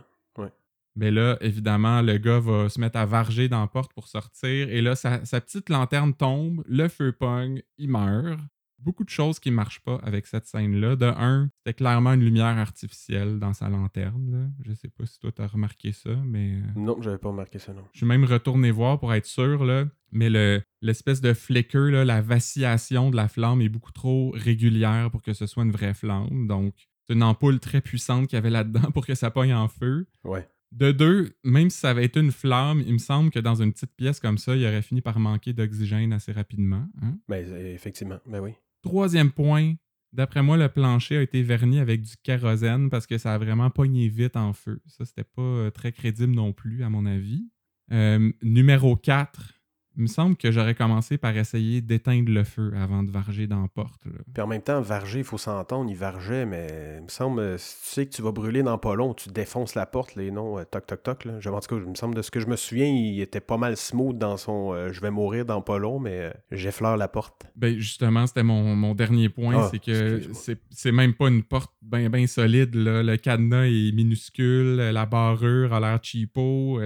Mais 0.95 1.10
là, 1.10 1.38
évidemment, 1.42 2.01
le 2.01 2.18
gars 2.18 2.39
va 2.39 2.69
se 2.69 2.80
mettre 2.80 2.98
à 2.98 3.06
varger 3.06 3.48
dans 3.48 3.62
la 3.62 3.68
porte 3.68 3.94
pour 3.94 4.07
sortir. 4.07 4.69
Et 4.69 4.81
là, 4.81 4.95
sa, 4.95 5.24
sa 5.25 5.39
petite 5.39 5.69
lanterne 5.69 6.13
tombe, 6.13 6.63
le 6.68 6.89
feu 6.89 7.12
pogne, 7.12 7.62
il 7.77 7.89
meurt. 7.89 8.39
Beaucoup 8.83 9.04
de 9.04 9.10
choses 9.10 9.39
qui 9.39 9.51
ne 9.51 9.56
marchent 9.56 9.81
pas 9.81 10.00
avec 10.04 10.25
cette 10.28 10.45
scène-là. 10.48 10.95
De 10.95 11.06
un, 11.06 11.50
c'était 11.57 11.74
clairement 11.75 12.13
une 12.13 12.24
lumière 12.24 12.57
artificielle 12.57 13.39
dans 13.39 13.54
sa 13.54 13.69
lanterne. 13.69 14.31
Là. 14.31 14.48
Je 14.66 14.74
sais 14.74 14.88
pas 14.89 15.06
si 15.06 15.19
toi 15.19 15.31
t'as 15.31 15.48
remarqué 15.48 15.92
ça, 15.92 16.10
mais. 16.25 16.56
euh, 16.56 16.80
Non, 16.80 17.01
j'avais 17.01 17.18
pas 17.18 17.30
remarqué 17.30 17.60
ça, 17.60 17.74
non. 17.74 17.83
je 17.94 17.98
suis 18.00 18.07
même 18.07 18.24
retourné 18.25 18.72
voir 18.72 19.00
pour 19.00 19.13
être 19.13 19.25
sûr, 19.28 19.63
là. 19.66 19.86
Mais 20.12 20.30
le, 20.30 20.62
l'espèce 20.81 21.22
de 21.22 21.33
flicker, 21.33 21.89
là, 21.92 22.04
la 22.06 22.22
vacillation 22.22 23.12
de 23.12 23.16
la 23.16 23.28
flamme 23.28 23.62
est 23.62 23.69
beaucoup 23.69 23.92
trop 23.94 24.31
régulière 24.36 25.10
pour 25.12 25.22
que 25.22 25.34
ce 25.34 25.45
soit 25.45 25.63
une 25.63 25.72
vraie 25.72 25.94
flamme. 25.94 26.48
Donc, 26.48 26.74
c'est 27.07 27.13
une 27.13 27.24
ampoule 27.24 27.60
très 27.60 27.81
puissante 27.81 28.27
qu'il 28.27 28.36
y 28.36 28.39
avait 28.39 28.50
là-dedans 28.50 28.92
pour 28.94 29.06
que 29.06 29.16
ça 29.16 29.31
pogne 29.31 29.54
en 29.54 29.68
feu. 29.68 30.07
Ouais. 30.24 30.48
De 30.72 30.94
deux, 30.94 31.34
même 31.44 31.69
si 31.69 31.77
ça 31.80 31.89
avait 31.89 32.06
été 32.06 32.22
une 32.22 32.31
flamme, 32.31 32.81
il 32.86 32.94
me 32.94 32.98
semble 32.98 33.30
que 33.30 33.39
dans 33.39 33.56
une 33.62 33.74
petite 33.74 33.94
pièce 33.95 34.22
comme 34.22 34.38
ça, 34.38 34.56
il 34.56 34.66
aurait 34.66 34.81
fini 34.81 35.01
par 35.01 35.19
manquer 35.19 35.51
d'oxygène 35.51 36.13
assez 36.13 36.31
rapidement. 36.31 36.88
hein. 37.01 37.18
Ben, 37.27 37.45
effectivement. 37.66 38.19
Ben 38.25 38.39
oui. 38.39 38.51
Troisième 38.81 39.31
point, 39.31 39.75
d'après 40.12 40.42
moi, 40.42 40.57
le 40.57 40.69
plancher 40.69 41.18
a 41.18 41.22
été 41.22 41.44
verni 41.44 41.80
avec 41.80 42.01
du 42.01 42.16
kérosène 42.24 42.89
parce 42.89 43.07
que 43.07 43.18
ça 43.18 43.33
a 43.33 43.38
vraiment 43.38 43.69
pogné 43.69 44.07
vite 44.07 44.36
en 44.36 44.54
feu. 44.54 44.81
Ça, 44.88 45.06
c'était 45.06 45.24
pas 45.24 45.42
euh, 45.42 45.69
très 45.69 45.92
crédible 45.92 46.33
non 46.33 46.54
plus, 46.54 46.83
à 46.83 46.89
mon 46.89 47.06
avis. 47.06 47.48
Euh, 47.92 48.31
numéro 48.42 48.95
4, 48.95 49.61
il 49.97 50.03
me 50.03 50.07
semble 50.07 50.35
que 50.38 50.51
j'aurais 50.51 50.73
commencé 50.75 51.17
par 51.17 51.35
essayer 51.35 51.81
d'éteindre 51.81 52.31
le 52.31 52.43
feu 52.43 52.71
avant 52.77 53.03
de 53.03 53.11
varger 53.11 53.45
dans 53.47 53.61
la 53.61 53.67
porte. 53.67 54.05
là. 54.05 54.11
Puis 54.33 54.41
en 54.41 54.47
même 54.47 54.61
temps, 54.61 54.79
varger, 54.81 55.19
il 55.19 55.25
faut 55.25 55.38
s'entendre, 55.38 55.89
il 55.89 55.97
vargeait, 55.97 56.45
mais 56.45 56.95
il 56.99 57.03
me 57.03 57.09
semble, 57.09 57.39
euh, 57.41 57.57
si 57.57 57.75
tu 57.83 57.85
sais 57.89 58.05
que 58.05 58.11
tu 58.15 58.21
vas 58.21 58.31
brûler 58.31 58.63
dans 58.63 58.77
pas 58.77 58.95
long, 58.95 59.13
tu 59.13 59.29
défonces 59.29 59.75
la 59.75 59.85
porte, 59.85 60.15
les 60.15 60.31
noms, 60.31 60.57
euh, 60.57 60.63
toc, 60.63 60.85
toc, 60.88 61.03
toc. 61.03 61.25
Là. 61.25 61.39
Je- 61.39 61.49
En 61.49 61.59
tout 61.59 61.75
cas, 61.75 61.81
il 61.83 61.89
me 61.89 61.95
semble, 61.95 62.15
de 62.15 62.21
ce 62.21 62.31
que 62.31 62.39
je 62.39 62.47
me 62.47 62.55
souviens, 62.55 62.88
il 62.88 63.19
était 63.19 63.41
pas 63.41 63.57
mal 63.57 63.75
smooth 63.75 64.17
dans 64.17 64.38
son 64.38 64.73
euh, 64.73 64.91
je 64.93 65.01
vais 65.01 65.11
mourir 65.11 65.45
dans 65.45 65.61
pas 65.61 65.77
long, 65.77 65.99
mais 65.99 66.17
euh, 66.21 66.31
j'effleure 66.51 66.95
la 66.95 67.07
porte. 67.09 67.43
Ben 67.57 67.77
justement, 67.77 68.25
c'était 68.27 68.43
mon, 68.43 68.75
mon 68.75 68.95
dernier 68.95 69.27
point, 69.27 69.55
Ah, 69.63 69.67
c'est 69.71 69.79
que 69.79 70.21
c'est 70.69 70.91
même 70.93 71.13
pas 71.13 71.27
une 71.27 71.43
porte 71.43 71.73
bien 71.81 72.09
ben 72.09 72.25
solide. 72.27 72.73
Là. 72.75 73.03
Le 73.03 73.17
cadenas 73.17 73.65
est 73.65 73.91
minuscule, 73.93 74.75
la 74.77 75.05
barrure 75.05 75.73
a 75.73 75.79
l'air 75.81 75.99
cheapo. 76.01 76.79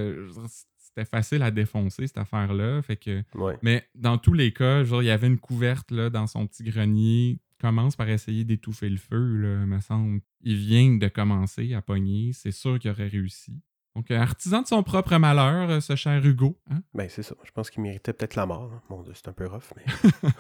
C'était 0.96 1.10
facile 1.10 1.44
à 1.44 1.52
défoncer, 1.52 2.08
cette 2.08 2.18
affaire-là. 2.18 2.82
Fait 2.82 2.96
que... 2.96 3.22
Ouais. 3.34 3.58
Mais 3.62 3.84
dans 3.96 4.18
tous 4.18 4.32
les 4.32 4.54
cas, 4.54 4.86
genre, 4.86 5.04
il 5.04 5.08
y 5.08 5.12
avait 5.12 5.28
une 5.28 5.40
couverte 5.40 5.92
là, 5.92 6.10
dans 6.10 6.26
son 6.26 6.48
petit 6.48 6.64
grenier. 6.64 7.40
Commence 7.60 7.98
par 7.98 8.08
essayer 8.10 8.46
d'étouffer 8.46 8.88
le 8.88 8.96
feu, 8.98 9.36
là, 9.38 9.66
me 9.66 9.82
semble. 9.82 10.22
Il 10.42 10.56
vient 10.56 10.96
de 10.96 11.08
commencer 11.10 11.74
à 11.74 11.82
pogner. 11.82 12.32
C'est 12.34 12.52
sûr 12.52 12.80
qu'il 12.80 12.92
aurait 12.92 13.08
réussi. 13.08 13.62
Donc, 13.96 14.10
euh, 14.12 14.18
artisan 14.18 14.62
de 14.62 14.68
son 14.68 14.84
propre 14.84 15.18
malheur, 15.18 15.70
euh, 15.70 15.80
ce 15.82 15.96
cher 15.98 16.26
Hugo. 16.26 16.58
hein? 16.70 16.82
Ben 16.94 17.08
c'est 17.10 17.24
ça. 17.24 17.36
Je 17.44 17.52
pense 17.52 17.70
qu'il 17.70 17.82
méritait 17.84 18.14
peut-être 18.14 18.36
la 18.36 18.46
mort. 18.46 18.72
hein. 18.74 18.82
Mon 18.90 19.04
Dieu, 19.04 19.14
c'est 19.16 19.28
un 19.28 19.34
peu 19.34 19.48
rough, 19.48 19.74
mais. 19.76 19.86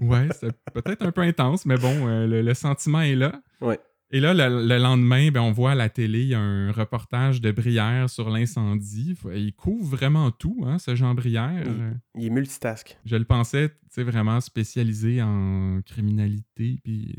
Ouais, 0.00 0.28
c'est 0.40 0.52
peut-être 0.72 1.02
un 1.02 1.12
peu 1.12 1.20
intense, 1.20 1.64
mais 1.64 1.76
bon, 1.76 2.08
euh, 2.08 2.26
le, 2.26 2.42
le 2.42 2.54
sentiment 2.54 3.00
est 3.00 3.14
là. 3.14 3.40
Ouais. 3.60 3.78
Et 4.10 4.20
là, 4.20 4.32
le, 4.32 4.66
le 4.66 4.78
lendemain, 4.78 5.30
ben, 5.30 5.42
on 5.42 5.52
voit 5.52 5.72
à 5.72 5.74
la 5.74 5.90
télé, 5.90 6.22
il 6.22 6.28
y 6.28 6.34
a 6.34 6.40
un 6.40 6.72
reportage 6.72 7.42
de 7.42 7.50
Brière 7.52 8.08
sur 8.08 8.30
l'incendie. 8.30 9.14
Il 9.34 9.52
couvre 9.54 9.84
vraiment 9.96 10.30
tout, 10.30 10.64
hein, 10.66 10.78
ce 10.78 10.94
Jean 10.94 11.14
Brière. 11.14 11.62
Il- 11.66 12.22
Il 12.22 12.26
est 12.26 12.30
multitask. 12.30 12.96
Je 13.04 13.16
le 13.16 13.24
pensais, 13.24 13.68
tu 13.68 13.74
sais, 13.90 14.02
vraiment 14.04 14.40
spécialisé 14.40 15.20
en 15.22 15.80
criminalité, 15.84 16.80
puis, 16.82 17.14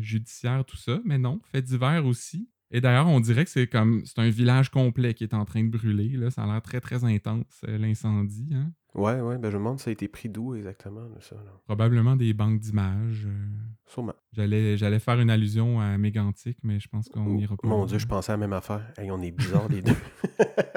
judiciaire, 0.00 0.64
tout 0.66 0.76
ça. 0.76 1.00
Mais 1.04 1.16
non, 1.18 1.40
fait 1.52 1.62
divers 1.62 2.04
aussi. 2.04 2.48
Et 2.72 2.80
d'ailleurs, 2.80 3.06
on 3.06 3.20
dirait 3.20 3.44
que 3.44 3.50
c'est 3.50 3.66
comme, 3.68 4.02
c'est 4.04 4.18
un 4.18 4.28
village 4.28 4.70
complet 4.70 5.14
qui 5.14 5.22
est 5.24 5.34
en 5.34 5.44
train 5.44 5.62
de 5.62 5.68
brûler. 5.70 6.08
Là. 6.16 6.30
Ça 6.30 6.42
a 6.42 6.46
l'air 6.46 6.62
très, 6.62 6.80
très 6.80 7.04
intense, 7.04 7.60
euh, 7.68 7.78
l'incendie. 7.78 8.48
hein. 8.54 8.72
Ouais, 8.94 9.20
ouais. 9.20 9.36
Ben 9.36 9.50
je 9.50 9.56
me 9.58 9.62
demande 9.62 9.78
si 9.78 9.84
ça 9.84 9.90
a 9.90 9.92
été 9.92 10.08
pris 10.08 10.30
d'où 10.30 10.54
exactement, 10.54 11.04
de 11.10 11.20
ça. 11.20 11.36
Là? 11.36 11.52
Probablement 11.66 12.16
des 12.16 12.32
banques 12.32 12.60
d'images. 12.60 13.26
euh, 13.26 13.46
Sûrement. 13.86 14.14
J'allais, 14.32 14.76
j'allais 14.78 14.98
faire 14.98 15.20
une 15.20 15.28
allusion 15.28 15.80
à 15.80 15.98
Mégantic, 15.98 16.56
mais 16.62 16.80
je 16.80 16.88
pense 16.88 17.08
qu'on 17.10 17.34
n'ira 17.34 17.56
pas. 17.58 17.68
Mon. 17.68 17.84
Dieu, 17.84 17.98
je 17.98 18.06
pensais 18.06 18.32
à 18.32 18.36
la 18.36 18.38
même 18.38 18.54
affaire. 18.54 18.80
Hey, 18.96 19.10
on 19.10 19.20
est 19.20 19.30
bizarres 19.32 19.68
les 19.68 19.82
deux. 19.82 19.92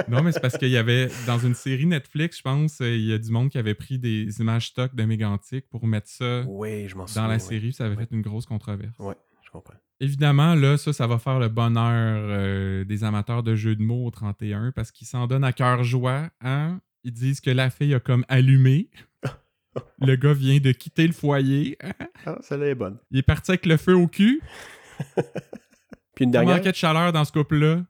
Non, 0.09 0.23
mais 0.23 0.31
c'est 0.31 0.39
parce 0.39 0.57
qu'il 0.57 0.69
y 0.69 0.77
avait, 0.77 1.07
dans 1.27 1.37
une 1.37 1.53
série 1.53 1.85
Netflix, 1.85 2.37
je 2.37 2.41
pense, 2.41 2.81
euh, 2.81 2.95
il 2.95 3.05
y 3.05 3.13
a 3.13 3.19
du 3.19 3.29
monde 3.31 3.49
qui 3.49 3.57
avait 3.59 3.75
pris 3.75 3.99
des 3.99 4.39
images 4.41 4.69
stock 4.69 4.95
de 4.95 5.03
Mégantic 5.03 5.69
pour 5.69 5.85
mettre 5.85 6.07
ça 6.07 6.43
Oui, 6.47 6.87
je 6.87 6.95
m'en 6.95 7.05
souviens. 7.05 7.23
dans 7.23 7.27
la 7.27 7.35
ouais. 7.35 7.39
série. 7.39 7.73
Ça 7.73 7.85
avait 7.85 7.95
Ouais. 7.95 8.05
fait 8.07 8.15
une 8.15 8.21
grosse 8.21 8.45
controverse. 8.47 8.97
Ouais, 8.97 9.13
je 9.49 9.51
comprends. 9.51 9.73
Évidemment, 9.99 10.53
là, 10.53 10.77
ça, 10.77 10.93
ça 10.93 11.07
va 11.07 11.17
faire 11.17 11.39
le 11.39 11.49
bonheur 11.49 12.19
euh, 12.29 12.85
des 12.85 13.03
amateurs 13.03 13.41
de 13.41 13.55
jeux 13.55 13.75
de 13.75 13.81
mots 13.81 14.05
au 14.05 14.11
31 14.11 14.71
parce 14.71 14.91
qu'ils 14.91 15.07
s'en 15.07 15.25
donnent 15.25 15.43
à 15.43 15.53
cœur 15.53 15.83
joie. 15.83 16.29
Hein? 16.41 16.79
Ils 17.03 17.11
disent 17.11 17.41
que 17.41 17.49
la 17.49 17.69
fille 17.71 17.95
a 17.95 17.99
comme 17.99 18.23
allumé. 18.29 18.89
le 19.99 20.15
gars 20.15 20.33
vient 20.33 20.59
de 20.59 20.71
quitter 20.71 21.07
le 21.07 21.13
foyer. 21.13 21.77
Ah, 22.25 22.37
celle-là 22.41 22.67
est 22.67 22.75
bonne. 22.75 22.99
Il 23.09 23.17
est 23.17 23.23
parti 23.23 23.51
avec 23.51 23.65
le 23.65 23.77
feu 23.77 23.95
au 23.95 24.07
cul. 24.07 24.39
Puis 26.15 26.25
une 26.25 26.29
Il 26.29 26.31
dernière. 26.31 26.57
manquait 26.57 26.71
de 26.71 26.77
chaleur 26.77 27.11
dans 27.11 27.25
ce 27.25 27.31
couple-là? 27.31 27.83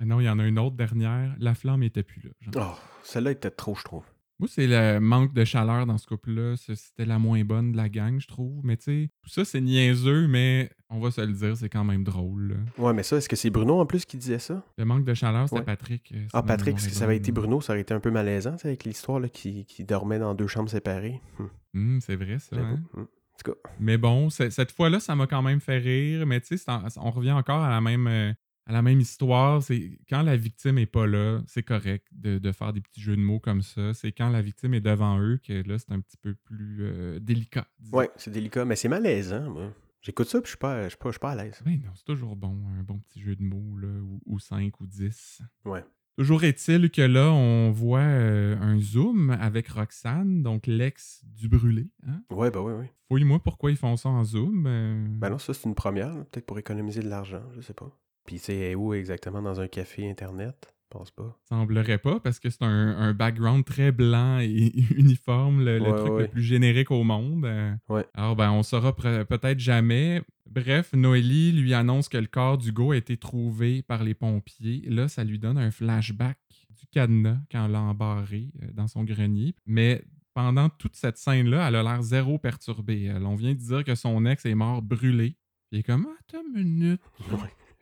Ah 0.00 0.04
non, 0.04 0.20
il 0.20 0.24
y 0.24 0.28
en 0.28 0.38
a 0.38 0.44
une 0.46 0.58
autre 0.58 0.76
dernière. 0.76 1.34
La 1.38 1.54
flamme 1.54 1.82
était 1.82 2.02
plus 2.02 2.20
là. 2.22 2.30
Oh, 2.56 2.78
celle-là 3.02 3.30
était 3.30 3.50
trop, 3.50 3.74
je 3.74 3.84
trouve. 3.84 4.04
Moi, 4.42 4.48
c'est 4.52 4.66
le 4.66 4.98
manque 4.98 5.32
de 5.34 5.44
chaleur 5.44 5.86
dans 5.86 5.98
ce 5.98 6.06
couple-là. 6.08 6.56
C'était 6.56 7.04
la 7.04 7.20
moins 7.20 7.44
bonne 7.44 7.70
de 7.70 7.76
la 7.76 7.88
gang, 7.88 8.18
je 8.18 8.26
trouve. 8.26 8.58
Mais 8.64 8.76
tu 8.76 8.82
sais, 9.04 9.10
tout 9.22 9.30
ça, 9.30 9.44
c'est 9.44 9.60
niaiseux, 9.60 10.26
mais 10.26 10.68
on 10.90 10.98
va 10.98 11.12
se 11.12 11.20
le 11.20 11.32
dire, 11.32 11.56
c'est 11.56 11.68
quand 11.68 11.84
même 11.84 12.02
drôle. 12.02 12.48
là. 12.48 12.84
Ouais, 12.84 12.92
mais 12.92 13.04
ça, 13.04 13.18
est-ce 13.18 13.28
que 13.28 13.36
c'est 13.36 13.50
Bruno 13.50 13.78
en 13.78 13.86
plus 13.86 14.04
qui 14.04 14.16
disait 14.16 14.40
ça? 14.40 14.64
Le 14.78 14.84
manque 14.84 15.04
de 15.04 15.14
chaleur, 15.14 15.44
c'était 15.48 15.60
Ouais. 15.60 15.64
Patrick. 15.64 16.10
euh, 16.12 16.26
Ah, 16.32 16.42
Patrick, 16.42 16.74
parce 16.74 16.88
que 16.88 16.92
ça 16.92 17.04
avait 17.04 17.18
été 17.18 17.30
Bruno, 17.30 17.60
ça 17.60 17.72
aurait 17.72 17.82
été 17.82 17.94
un 17.94 18.00
peu 18.00 18.10
malaisant, 18.10 18.56
avec 18.64 18.82
l'histoire 18.82 19.20
là, 19.20 19.28
qui, 19.28 19.64
qui 19.64 19.84
dormait 19.84 20.18
dans 20.18 20.34
deux 20.34 20.48
chambres 20.48 20.70
séparées. 20.70 21.20
Hum, 21.38 21.48
Hum, 21.76 22.00
c'est 22.00 22.16
vrai, 22.16 22.40
ça. 22.40 22.56
hein? 22.56 22.80
En 22.96 23.02
tout 23.44 23.52
cas, 23.52 23.70
Mais 23.78 23.96
bon, 23.96 24.28
cette 24.28 24.72
fois-là, 24.72 24.98
ça 24.98 25.14
m'a 25.14 25.28
quand 25.28 25.42
même 25.42 25.60
fait 25.60 25.78
rire. 25.78 26.26
Mais 26.26 26.40
tu 26.40 26.58
sais, 26.58 26.70
on 26.96 27.10
revient 27.12 27.30
encore 27.32 27.62
à 27.62 27.70
la 27.70 27.80
même, 27.80 28.08
euh, 28.08 28.32
à 28.66 28.72
la 28.72 28.82
même 28.82 29.00
histoire. 29.00 29.62
C'est 29.62 29.98
quand 30.08 30.22
la 30.22 30.36
victime 30.36 30.78
est 30.78 30.86
pas 30.86 31.06
là, 31.06 31.40
c'est 31.46 31.62
correct 31.62 32.06
de, 32.12 32.38
de 32.38 32.52
faire 32.52 32.72
des 32.72 32.80
petits 32.80 33.00
jeux 33.00 33.16
de 33.16 33.20
mots 33.22 33.40
comme 33.40 33.62
ça. 33.62 33.92
C'est 33.94 34.12
quand 34.12 34.28
la 34.30 34.42
victime 34.42 34.74
est 34.74 34.80
devant 34.80 35.18
eux 35.20 35.38
que 35.46 35.66
là, 35.68 35.78
c'est 35.78 35.92
un 35.92 36.00
petit 36.00 36.16
peu 36.16 36.34
plus 36.34 36.78
euh, 36.82 37.18
délicat. 37.20 37.66
ouais, 37.92 38.10
c'est 38.16 38.30
délicat, 38.30 38.64
mais 38.64 38.76
c'est 38.76 38.88
malaisant, 38.88 39.50
moi. 39.50 39.72
J'écoute 40.00 40.26
ça, 40.28 40.40
puis 40.40 40.46
je 40.46 40.50
suis 40.50 40.58
pas, 40.58 40.82
je 40.84 40.88
suis 40.88 40.98
pas, 40.98 41.08
je 41.10 41.12
suis 41.12 41.20
pas 41.20 41.30
à 41.30 41.36
l'aise. 41.36 41.62
Ben 41.64 41.80
non, 41.84 41.90
c'est 41.94 42.04
toujours 42.04 42.34
bon, 42.34 42.58
un 42.78 42.82
bon 42.82 42.98
petit 42.98 43.20
jeu 43.20 43.36
de 43.36 43.42
mots, 43.44 43.76
là, 43.78 43.86
ou, 43.88 44.20
ou 44.26 44.38
5 44.40 44.80
ou 44.80 44.86
10. 44.86 45.42
Ouais. 45.64 45.84
Toujours 46.18 46.42
est-il 46.44 46.90
que 46.90 47.02
là, 47.02 47.30
on 47.32 47.70
voit 47.70 48.00
euh, 48.00 48.56
un 48.60 48.78
zoom 48.80 49.30
avec 49.30 49.68
Roxane, 49.68 50.42
donc 50.42 50.66
l'ex 50.66 51.22
du 51.24 51.48
brûlé. 51.48 51.88
Hein? 52.06 52.20
Ouais, 52.30 52.50
bah 52.50 52.60
ouais, 52.60 52.74
ouais. 52.74 52.92
Fouille-moi 53.08 53.38
pourquoi 53.42 53.70
ils 53.70 53.76
font 53.76 53.96
ça 53.96 54.08
en 54.08 54.22
zoom. 54.24 54.64
euh, 54.66 55.06
Ben 55.20 55.30
non, 55.30 55.38
ça, 55.38 55.54
c'est 55.54 55.66
une 55.68 55.74
première, 55.76 56.12
peut-être 56.26 56.46
pour 56.46 56.58
économiser 56.58 57.00
de 57.00 57.08
l'argent, 57.08 57.42
je 57.54 57.60
sais 57.60 57.72
pas. 57.72 57.96
Puis, 58.24 58.36
tu 58.36 58.44
sais, 58.44 58.56
elle 58.56 58.70
est 58.72 58.74
où 58.74 58.94
exactement? 58.94 59.42
Dans 59.42 59.60
un 59.60 59.68
café 59.68 60.08
internet? 60.08 60.74
Je 60.92 60.98
pense 60.98 61.10
pas. 61.10 61.38
semblerait 61.48 61.96
pas 61.96 62.20
parce 62.20 62.38
que 62.38 62.50
c'est 62.50 62.62
un, 62.62 62.68
un 62.98 63.14
background 63.14 63.64
très 63.64 63.92
blanc 63.92 64.40
et 64.40 64.72
uniforme, 64.94 65.64
le, 65.64 65.78
truc 65.78 66.12
ouais. 66.12 66.22
le 66.22 66.28
plus 66.28 66.42
générique 66.42 66.90
au 66.90 67.02
monde. 67.02 67.46
Ouais. 67.88 68.04
Alors, 68.12 68.36
ben, 68.36 68.50
on 68.50 68.62
saura 68.62 68.94
peut-être 68.94 69.58
jamais. 69.58 70.22
Bref, 70.50 70.92
Noélie 70.92 71.52
lui 71.52 71.72
annonce 71.72 72.10
que 72.10 72.18
le 72.18 72.26
corps 72.26 72.58
d'Hugo 72.58 72.92
a 72.92 72.96
été 72.98 73.16
trouvé 73.16 73.80
par 73.82 74.04
les 74.04 74.12
pompiers. 74.12 74.82
Là, 74.86 75.08
ça 75.08 75.24
lui 75.24 75.38
donne 75.38 75.56
un 75.56 75.70
flashback 75.70 76.36
du 76.68 76.86
cadenas 76.88 77.38
quand 77.50 77.64
elle 77.64 77.72
l'a 77.72 77.80
embarré 77.80 78.52
euh, 78.62 78.66
dans 78.74 78.86
son 78.86 79.02
grenier. 79.02 79.54
Mais 79.64 80.04
pendant 80.34 80.68
toute 80.68 80.96
cette 80.96 81.16
scène-là, 81.16 81.68
elle 81.68 81.76
a 81.76 81.82
l'air 81.82 82.02
zéro 82.02 82.38
perturbée. 82.38 83.04
Elle, 83.04 83.24
on 83.24 83.34
vient 83.34 83.54
de 83.54 83.58
dire 83.58 83.82
que 83.82 83.94
son 83.94 84.26
ex 84.26 84.44
est 84.44 84.54
mort 84.54 84.82
brûlé. 84.82 85.36
Puis 85.70 85.78
il 85.78 85.78
est 85.78 85.82
comme, 85.84 86.06
attends 86.20 86.42
une 86.54 86.64
minute. 86.64 87.00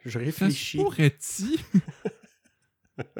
Je 0.05 0.11
Ça 0.11 0.19
réfléchis. 0.19 0.77
pourrait-il? 0.79 1.59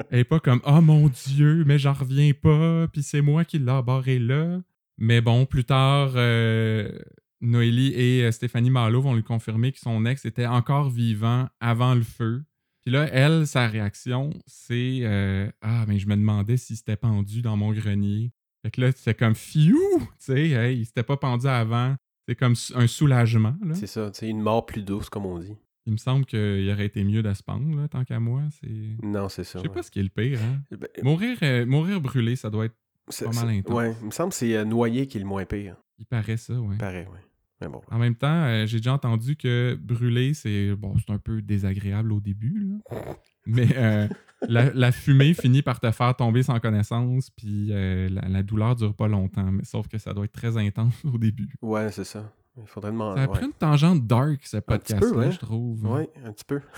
Elle 0.09 0.19
est 0.19 0.23
pas 0.23 0.39
comme 0.39 0.61
Oh 0.65 0.81
mon 0.81 1.07
Dieu, 1.07 1.63
mais 1.65 1.79
j'en 1.79 1.93
reviens 1.93 2.31
pas, 2.33 2.87
puis 2.87 3.01
c'est 3.03 3.21
moi 3.21 3.45
qui 3.45 3.57
l'ai 3.59 3.81
barré 3.83 4.19
là. 4.19 4.61
Mais 4.97 5.21
bon, 5.21 5.45
plus 5.45 5.63
tard, 5.63 6.11
euh, 6.15 6.91
Noélie 7.39 7.93
et 7.95 8.23
euh, 8.23 8.31
Stéphanie 8.31 8.69
Malo 8.69 9.01
vont 9.01 9.15
lui 9.15 9.23
confirmer 9.23 9.71
que 9.71 9.79
son 9.79 10.05
ex 10.05 10.25
était 10.25 10.45
encore 10.45 10.89
vivant 10.91 11.47
avant 11.59 11.95
le 11.95 12.03
feu. 12.03 12.43
Puis 12.81 12.91
là, 12.91 13.07
elle, 13.11 13.47
sa 13.47 13.67
réaction, 13.67 14.31
c'est 14.45 14.99
euh, 15.01 15.49
Ah, 15.61 15.85
mais 15.87 15.97
je 15.97 16.07
me 16.07 16.15
demandais 16.15 16.57
s'il 16.57 16.77
s'était 16.77 16.95
pendu 16.95 17.41
dans 17.41 17.57
mon 17.57 17.71
grenier. 17.73 18.31
Fait 18.63 18.69
que 18.71 18.81
là, 18.81 18.91
c'est 18.95 19.17
comme 19.17 19.33
Fiou! 19.35 19.79
Tu 19.99 20.05
sais, 20.19 20.49
hey, 20.49 20.79
il 20.79 20.85
s'était 20.85 21.03
pas 21.03 21.17
pendu 21.17 21.47
avant. 21.47 21.95
C'est 22.27 22.35
comme 22.35 22.53
un 22.75 22.85
soulagement. 22.87 23.55
C'est 23.73 23.87
ça, 23.87 24.11
tu 24.11 24.19
sais, 24.19 24.29
une 24.29 24.41
mort 24.41 24.67
plus 24.67 24.83
douce, 24.83 25.09
comme 25.09 25.25
on 25.25 25.39
dit. 25.39 25.55
Il 25.87 25.93
me 25.93 25.97
semble 25.97 26.25
qu'il 26.25 26.69
aurait 26.71 26.85
été 26.85 27.03
mieux 27.03 27.23
de 27.23 27.33
se 27.33 27.41
pendre, 27.41 27.75
là, 27.75 27.87
tant 27.87 28.03
qu'à 28.03 28.19
moi. 28.19 28.43
C'est. 28.59 28.97
Non, 29.01 29.29
c'est 29.29 29.43
ça. 29.43 29.57
Je 29.59 29.63
sais 29.63 29.69
ouais. 29.69 29.73
pas 29.73 29.81
ce 29.83 29.89
qui 29.89 29.99
est 29.99 30.03
le 30.03 30.09
pire, 30.09 30.39
hein. 30.41 30.61
Ben, 30.71 30.87
Mourir, 31.03 31.37
euh, 31.41 31.65
mourir 31.65 31.99
brûlé, 31.99 32.35
ça 32.35 32.49
doit 32.51 32.65
être. 32.65 32.75
pas 33.07 33.31
mal 33.31 33.49
intense. 33.49 33.75
Ouais, 33.75 33.95
il 33.99 34.05
me 34.07 34.11
semble 34.11 34.29
que 34.29 34.35
c'est 34.35 34.55
euh, 34.55 34.63
noyé 34.65 35.07
qui 35.07 35.17
est 35.17 35.21
le 35.21 35.25
moins 35.25 35.45
pire. 35.45 35.75
Il 35.97 36.05
paraît 36.05 36.37
ça, 36.37 36.53
ouais. 36.53 36.77
Pareil, 36.77 37.07
ouais. 37.07 37.19
Mais 37.61 37.67
bon. 37.67 37.81
En 37.91 37.97
même 37.99 38.15
temps, 38.15 38.43
euh, 38.43 38.65
j'ai 38.67 38.77
déjà 38.77 38.93
entendu 38.93 39.35
que 39.35 39.77
brûler, 39.79 40.33
c'est 40.33 40.75
bon, 40.75 40.95
c'est 40.97 41.11
un 41.13 41.19
peu 41.19 41.41
désagréable 41.41 42.11
au 42.11 42.19
début, 42.19 42.59
là. 42.91 43.01
mais 43.47 43.67
euh, 43.75 44.07
la, 44.47 44.71
la 44.73 44.91
fumée 44.91 45.33
finit 45.33 45.61
par 45.63 45.79
te 45.79 45.89
faire 45.91 46.15
tomber 46.15 46.43
sans 46.43 46.59
connaissance, 46.59 47.29
puis 47.31 47.67
la, 47.67 48.27
la 48.27 48.43
douleur 48.43 48.75
dure 48.75 48.95
pas 48.95 49.07
longtemps. 49.07 49.51
Mais 49.51 49.63
sauf 49.63 49.87
que 49.87 49.97
ça 49.97 50.13
doit 50.13 50.25
être 50.25 50.31
très 50.31 50.57
intense 50.57 51.03
au 51.11 51.17
début. 51.17 51.53
Ouais, 51.61 51.91
c'est 51.91 52.03
ça. 52.03 52.31
Il 52.57 52.67
faudrait 52.67 52.91
demander. 52.91 53.17
Ça 53.21 53.23
a 53.23 53.27
ouais. 53.27 53.33
pris 53.37 53.45
une 53.45 53.53
tangente 53.53 54.05
dark, 54.07 54.41
ce 54.45 54.57
podcast-là, 54.57 55.17
ouais. 55.17 55.31
je 55.31 55.39
trouve. 55.39 55.85
Ouais, 55.85 56.09
un 56.25 56.31
petit 56.33 56.45
peu. 56.45 56.59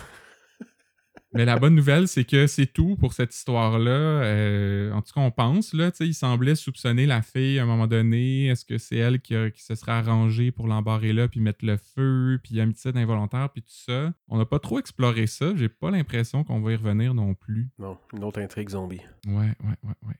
Mais 1.35 1.45
la 1.45 1.57
bonne 1.57 1.73
nouvelle, 1.73 2.07
c'est 2.07 2.25
que 2.25 2.45
c'est 2.45 2.67
tout 2.67 2.95
pour 2.95 3.13
cette 3.13 3.33
histoire-là. 3.33 3.89
Euh, 3.89 4.91
en 4.91 5.01
tout 5.01 5.13
cas, 5.13 5.21
on 5.21 5.31
pense, 5.31 5.73
là, 5.73 5.89
tu 5.89 5.97
sais, 5.97 6.07
il 6.07 6.13
semblait 6.13 6.53
soupçonner 6.53 7.07
la 7.07 7.23
fille 7.23 7.57
à 7.57 7.63
un 7.63 7.65
moment 7.65 7.87
donné. 7.87 8.47
Est-ce 8.49 8.63
que 8.63 8.77
c'est 8.77 8.97
elle 8.97 9.19
qui, 9.19 9.35
a- 9.35 9.49
qui 9.49 9.63
se 9.63 9.73
serait 9.73 9.93
arrangée 9.93 10.51
pour 10.51 10.67
l'embarrer 10.67 11.11
là, 11.11 11.27
puis 11.27 11.39
mettre 11.39 11.65
le 11.65 11.77
feu, 11.77 12.39
puis 12.43 12.61
homicide 12.61 12.95
involontaire, 12.97 13.49
puis 13.49 13.63
tout 13.63 13.73
ça? 13.73 14.13
On 14.27 14.37
n'a 14.37 14.45
pas 14.45 14.59
trop 14.59 14.77
exploré 14.77 15.25
ça. 15.25 15.55
J'ai 15.55 15.69
pas 15.69 15.89
l'impression 15.89 16.43
qu'on 16.43 16.61
va 16.61 16.71
y 16.73 16.75
revenir 16.75 17.15
non 17.15 17.33
plus. 17.33 17.71
Non, 17.79 17.97
une 18.13 18.23
autre 18.23 18.39
intrigue 18.39 18.69
zombie. 18.69 19.01
Ouais, 19.25 19.33
ouais, 19.63 19.77
ouais, 19.83 19.95
ouais. 20.07 20.15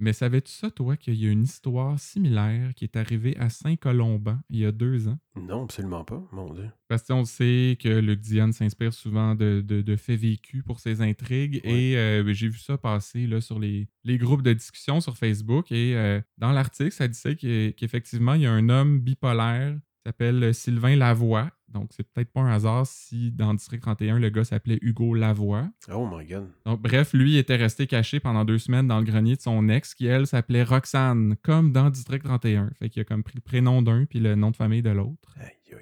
Mais 0.00 0.12
savais-tu 0.14 0.50
ça, 0.50 0.70
toi, 0.70 0.96
qu'il 0.96 1.14
y 1.14 1.26
a 1.26 1.30
une 1.30 1.42
histoire 1.42 1.98
similaire 2.00 2.72
qui 2.74 2.84
est 2.84 2.96
arrivée 2.96 3.36
à 3.38 3.50
Saint-Colomban 3.50 4.38
il 4.48 4.60
y 4.60 4.64
a 4.64 4.72
deux 4.72 5.08
ans? 5.08 5.18
Non, 5.36 5.64
absolument 5.64 6.04
pas, 6.04 6.22
mon 6.32 6.52
Dieu. 6.54 6.70
Parce 6.88 7.02
qu'on 7.04 7.24
sait 7.24 7.76
que 7.80 7.88
Luc 8.00 8.20
Diane 8.20 8.52
s'inspire 8.52 8.92
souvent 8.94 9.34
de, 9.34 9.62
de- 9.64 9.82
de 9.82 9.96
faits 9.96 10.18
vécus 10.20 10.62
pour 10.64 10.80
ses 10.80 11.02
intrigues. 11.02 11.60
Ouais. 11.64 11.70
Et 11.92 11.96
euh, 11.98 12.22
ben, 12.24 12.32
j'ai 12.34 12.48
vu 12.48 12.58
ça 12.58 12.78
passer 12.78 13.26
là, 13.26 13.40
sur 13.40 13.58
les, 13.58 13.88
les 14.04 14.18
groupes 14.18 14.42
de 14.42 14.52
discussion 14.52 15.00
sur 15.00 15.16
Facebook. 15.16 15.70
Et 15.70 15.94
euh, 15.96 16.20
dans 16.38 16.52
l'article, 16.52 16.92
ça 16.92 17.06
disait 17.06 17.36
qu'e- 17.36 17.72
qu'effectivement, 17.76 18.34
il 18.34 18.42
y 18.42 18.46
a 18.46 18.52
un 18.52 18.68
homme 18.70 19.00
bipolaire 19.00 19.78
qui 20.00 20.08
s'appelle 20.08 20.42
euh, 20.42 20.52
Sylvain 20.52 20.96
Lavoie. 20.96 21.50
Donc, 21.68 21.90
c'est 21.92 22.02
peut-être 22.02 22.32
pas 22.32 22.40
un 22.40 22.52
hasard 22.52 22.86
si 22.86 23.30
dans 23.30 23.54
District 23.54 23.80
31, 23.80 24.18
le 24.18 24.28
gars 24.30 24.44
s'appelait 24.44 24.78
Hugo 24.82 25.14
Lavoie. 25.14 25.68
Oh 25.92 26.08
my 26.10 26.26
god. 26.26 26.48
Donc, 26.66 26.82
bref, 26.82 27.12
lui 27.12 27.36
était 27.36 27.56
resté 27.56 27.86
caché 27.86 28.18
pendant 28.18 28.44
deux 28.44 28.58
semaines 28.58 28.88
dans 28.88 28.98
le 28.98 29.04
grenier 29.04 29.36
de 29.36 29.40
son 29.40 29.68
ex, 29.68 29.94
qui, 29.94 30.06
elle, 30.06 30.26
s'appelait 30.26 30.64
Roxane, 30.64 31.36
comme 31.42 31.70
dans 31.70 31.90
District 31.90 32.24
31. 32.24 32.70
Fait 32.78 32.88
qu'il 32.88 33.02
a 33.02 33.04
comme 33.04 33.22
pris 33.22 33.34
le 33.36 33.42
prénom 33.42 33.82
d'un 33.82 34.04
puis 34.04 34.18
le 34.18 34.34
nom 34.34 34.50
de 34.50 34.56
famille 34.56 34.82
de 34.82 34.90
l'autre. 34.90 35.36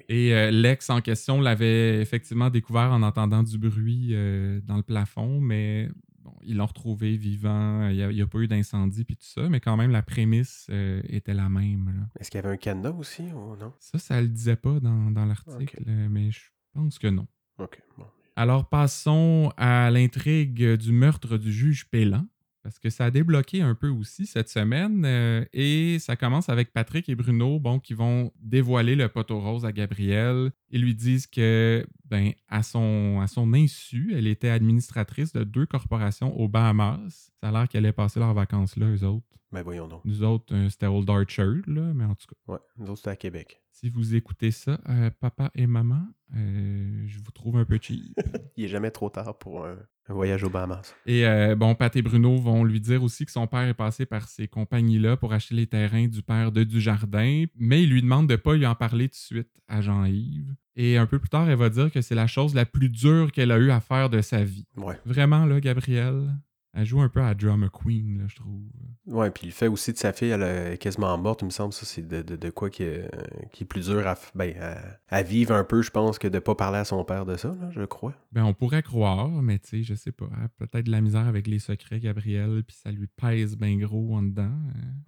Et 0.07 0.35
euh, 0.35 0.51
l'ex 0.51 0.89
en 0.89 1.01
question 1.01 1.41
l'avait 1.41 1.99
effectivement 1.99 2.49
découvert 2.49 2.91
en 2.91 3.01
entendant 3.01 3.41
du 3.41 3.57
bruit 3.57 4.09
euh, 4.11 4.59
dans 4.63 4.77
le 4.77 4.83
plafond, 4.83 5.39
mais 5.39 5.89
bon, 6.29 6.37
ils 6.43 6.57
l'ont 6.57 6.65
retrouvé 6.65 7.17
vivant. 7.17 7.89
Il 7.89 8.07
n'y 8.09 8.21
a, 8.21 8.27
pas 8.27 8.39
eu 8.39 8.47
d'incendie 8.47 9.03
puis 9.03 9.15
tout 9.15 9.25
ça, 9.25 9.49
mais 9.49 9.59
quand 9.59 9.77
même, 9.77 9.91
la 9.91 10.01
prémisse 10.01 10.67
euh, 10.69 11.01
était 11.05 11.33
la 11.33 11.49
même. 11.49 12.07
Est-ce 12.19 12.29
qu'il 12.29 12.39
y 12.39 12.43
avait 12.43 12.53
un 12.53 12.57
cadenas 12.57 12.91
aussi 12.91 13.23
ou 13.33 13.55
non? 13.55 13.73
Ça, 13.79 13.99
ça 13.99 14.21
le 14.21 14.27
disait 14.27 14.55
pas 14.55 14.79
dans, 14.79 15.11
dans 15.11 15.25
l'article, 15.25 15.83
euh, 15.87 16.07
mais 16.09 16.31
je 16.31 16.41
pense 16.73 16.99
que 16.99 17.07
non. 17.07 17.27
Ok, 17.57 17.81
bon. 17.97 18.05
Alors 18.35 18.69
passons 18.69 19.51
à 19.57 19.91
l'intrigue 19.91 20.75
du 20.75 20.93
meurtre 20.93 21.37
du 21.37 21.51
juge 21.51 21.89
Pélan, 21.89 22.25
parce 22.63 22.79
que 22.79 22.89
ça 22.89 23.05
a 23.05 23.11
débloqué 23.11 23.61
un 23.61 23.75
peu 23.75 23.89
aussi 23.89 24.25
cette 24.25 24.49
semaine, 24.49 25.03
euh, 25.05 25.43
et 25.53 25.97
ça 25.99 26.15
commence 26.15 26.49
avec 26.49 26.71
Patrick 26.71 27.09
et 27.09 27.15
Bruno, 27.15 27.59
bon, 27.59 27.79
qui 27.79 27.93
vont 27.93 28.31
dévoiler 28.39 28.95
le 28.95 29.09
poteau 29.09 29.39
rose 29.39 29.65
à 29.65 29.71
Gabrielle. 29.71 30.51
Ils 30.69 30.81
lui 30.81 30.95
disent 30.95 31.27
que, 31.27 31.85
ben, 32.09 32.33
à 32.47 32.63
son, 32.63 33.19
à 33.21 33.27
son 33.27 33.53
insu, 33.53 34.13
elle 34.15 34.27
était 34.27 34.49
administratrice 34.49 35.33
de 35.33 35.43
deux 35.43 35.65
corporations 35.65 36.35
aux 36.39 36.47
Bahamas. 36.47 37.31
Ça 37.41 37.49
a 37.49 37.51
l'air 37.51 37.67
qu'elle 37.67 37.85
allait 37.85 37.93
passer 37.93 38.19
leurs 38.19 38.33
vacances 38.33 38.75
là, 38.77 38.87
eux 38.87 39.03
autres. 39.03 39.25
Ben 39.51 39.63
voyons 39.63 39.87
donc. 39.87 40.05
Nous 40.05 40.23
autres, 40.23 40.53
euh, 40.53 40.69
c'était 40.69 40.85
Old 40.85 41.09
Archer, 41.09 41.61
là, 41.65 41.91
mais 41.93 42.05
en 42.05 42.13
tout 42.13 42.27
cas. 42.27 42.53
Ouais, 42.53 42.59
nous 42.77 42.85
autres, 42.85 42.99
c'était 42.99 43.09
à 43.09 43.15
Québec. 43.15 43.61
Si 43.71 43.89
vous 43.89 44.13
écoutez 44.13 44.51
ça, 44.51 44.79
euh, 44.89 45.09
papa 45.19 45.49
et 45.55 45.65
maman, 45.65 46.03
euh, 46.35 47.03
je 47.07 47.17
vous 47.17 47.31
trouve 47.31 47.57
un 47.57 47.65
peu 47.65 47.79
cheap. 47.81 48.19
Il 48.57 48.65
est 48.65 48.67
jamais 48.67 48.91
trop 48.91 49.09
tard 49.09 49.39
pour 49.39 49.65
un, 49.65 49.77
un 50.07 50.13
voyage 50.13 50.43
aux 50.43 50.51
Bahamas. 50.51 50.93
Et 51.07 51.25
bon, 51.55 51.73
Pat 51.73 51.95
et 51.95 52.01
Bruno 52.03 52.35
vont 52.37 52.63
lui 52.63 52.79
dire 52.79 53.01
aussi 53.01 53.25
que 53.25 53.31
son 53.31 53.47
père 53.47 53.67
est 53.67 53.73
passé 53.73 54.05
par 54.05 54.27
ces 54.27 54.47
compagnies-là 54.47 55.17
pour 55.17 55.33
acheter 55.33 55.55
les 55.55 55.67
terrains 55.67 56.07
du 56.07 56.21
père 56.21 56.51
de 56.51 56.63
Dujardin, 56.63 57.45
mais 57.55 57.83
il 57.83 57.89
lui 57.89 58.01
demande 58.01 58.27
de 58.27 58.35
pas 58.35 58.55
lui 58.55 58.67
en 58.67 58.75
parler 58.75 59.07
tout 59.07 59.13
de 59.13 59.15
suite 59.15 59.49
à 59.67 59.81
Jean-Yves. 59.81 60.53
Et 60.81 60.97
un 60.97 61.05
peu 61.05 61.19
plus 61.19 61.27
tard, 61.27 61.49
elle 61.49 61.57
va 61.57 61.69
dire 61.69 61.91
que 61.91 61.99
c'est 62.01 62.15
la 62.15 62.25
chose 62.27 62.55
la 62.55 62.65
plus 62.65 62.87
dure 62.87 63.33
qu'elle 63.33 63.51
a 63.51 63.57
eu 63.57 63.69
à 63.69 63.81
faire 63.81 64.09
de 64.09 64.21
sa 64.21 64.45
vie. 64.45 64.65
Ouais. 64.77 64.97
Vraiment, 65.05 65.45
là, 65.45 65.59
Gabrielle, 65.59 66.33
elle 66.73 66.85
joue 66.85 67.01
un 67.01 67.09
peu 67.09 67.21
à 67.21 67.33
Drama 67.35 67.67
Queen, 67.67 68.19
là, 68.19 68.23
je 68.29 68.35
trouve. 68.37 68.61
Ouais, 69.07 69.29
puis 69.29 69.47
le 69.47 69.51
fait 69.51 69.67
aussi 69.67 69.91
de 69.91 69.97
sa 69.97 70.13
fille, 70.13 70.29
elle 70.29 70.43
est 70.43 70.77
quasiment 70.77 71.17
morte, 71.17 71.41
il 71.41 71.45
me 71.45 71.49
semble, 71.49 71.73
ça, 71.73 71.85
c'est 71.85 72.07
de, 72.07 72.21
de, 72.21 72.37
de 72.37 72.49
quoi 72.49 72.69
qui 72.69 72.83
est, 72.83 73.09
qui 73.51 73.63
est 73.63 73.67
plus 73.67 73.87
dur 73.89 74.07
à, 74.07 74.15
ben, 74.35 74.53
à, 74.61 74.77
à 75.09 75.21
vivre 75.21 75.53
un 75.53 75.65
peu, 75.65 75.81
je 75.81 75.89
pense, 75.91 76.17
que 76.17 76.29
de 76.29 76.39
pas 76.39 76.55
parler 76.55 76.77
à 76.77 76.85
son 76.85 77.03
père 77.03 77.25
de 77.25 77.35
ça, 77.35 77.49
là, 77.59 77.69
je 77.71 77.81
crois. 77.83 78.13
Ben, 78.31 78.45
on 78.45 78.53
pourrait 78.53 78.83
croire, 78.83 79.27
mais 79.41 79.59
tu 79.59 79.69
sais, 79.69 79.83
je 79.83 79.95
sais 79.95 80.11
pas. 80.13 80.29
Peut-être 80.59 80.85
de 80.85 80.91
la 80.91 81.01
misère 81.01 81.27
avec 81.27 81.47
les 81.47 81.59
secrets, 81.59 81.99
Gabrielle, 81.99 82.63
puis 82.65 82.77
ça 82.81 82.89
lui 82.91 83.07
pèse 83.07 83.57
bien 83.57 83.75
gros 83.77 84.15
en 84.15 84.21
dedans. 84.21 84.51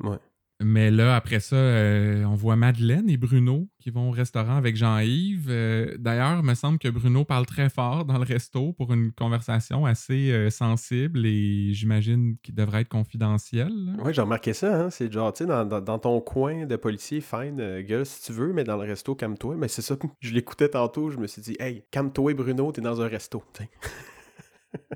euh. 0.03 0.09
Ouais. 0.09 0.17
Mais 0.63 0.91
là, 0.91 1.15
après 1.15 1.39
ça, 1.39 1.55
euh, 1.55 2.23
on 2.25 2.35
voit 2.35 2.55
Madeleine 2.55 3.09
et 3.09 3.17
Bruno 3.17 3.67
qui 3.79 3.89
vont 3.89 4.09
au 4.09 4.11
restaurant 4.11 4.55
avec 4.57 4.75
Jean-Yves. 4.75 5.47
Euh, 5.49 5.95
D'ailleurs, 5.97 6.39
il 6.39 6.45
me 6.45 6.53
semble 6.53 6.77
que 6.77 6.87
Bruno 6.87 7.25
parle 7.25 7.45
très 7.45 7.69
fort 7.69 8.05
dans 8.05 8.17
le 8.17 8.23
resto 8.23 8.73
pour 8.73 8.93
une 8.93 9.11
conversation 9.11 9.85
assez 9.85 10.31
euh, 10.31 10.49
sensible 10.51 11.25
et 11.25 11.73
j'imagine 11.73 12.35
qu'il 12.43 12.53
devrait 12.53 12.81
être 12.81 12.89
confidentiel. 12.89 13.69
là. 13.69 13.93
Oui, 14.03 14.13
j'ai 14.13 14.21
remarqué 14.21 14.53
ça. 14.53 14.79
Hein? 14.85 14.89
C'est 14.91 15.11
genre, 15.11 15.33
tu 15.33 15.39
sais, 15.43 15.47
dans, 15.47 15.65
dans- 15.65 15.81
dans 15.81 15.97
ton 15.99 16.21
coin 16.21 16.65
de 16.65 16.75
policier, 16.75 17.21
fine, 17.21 17.81
gueule 17.81 18.05
si 18.05 18.21
tu 18.23 18.31
veux, 18.33 18.53
mais 18.53 18.63
dans 18.63 18.77
le 18.77 18.83
resto, 18.87 19.15
calme-toi. 19.15 19.55
Mais 19.57 19.67
c'est 19.67 19.81
ça, 19.81 19.95
je 20.19 20.33
l'écoutais 20.33 20.69
tantôt, 20.69 21.09
je 21.09 21.17
me 21.17 21.25
suis 21.27 21.41
dit, 21.41 21.55
hey, 21.59 21.83
calme-toi, 21.91 22.33
Bruno, 22.35 22.71
t'es 22.71 22.81
dans 22.81 23.01
un 23.01 23.07
resto. 23.07 23.43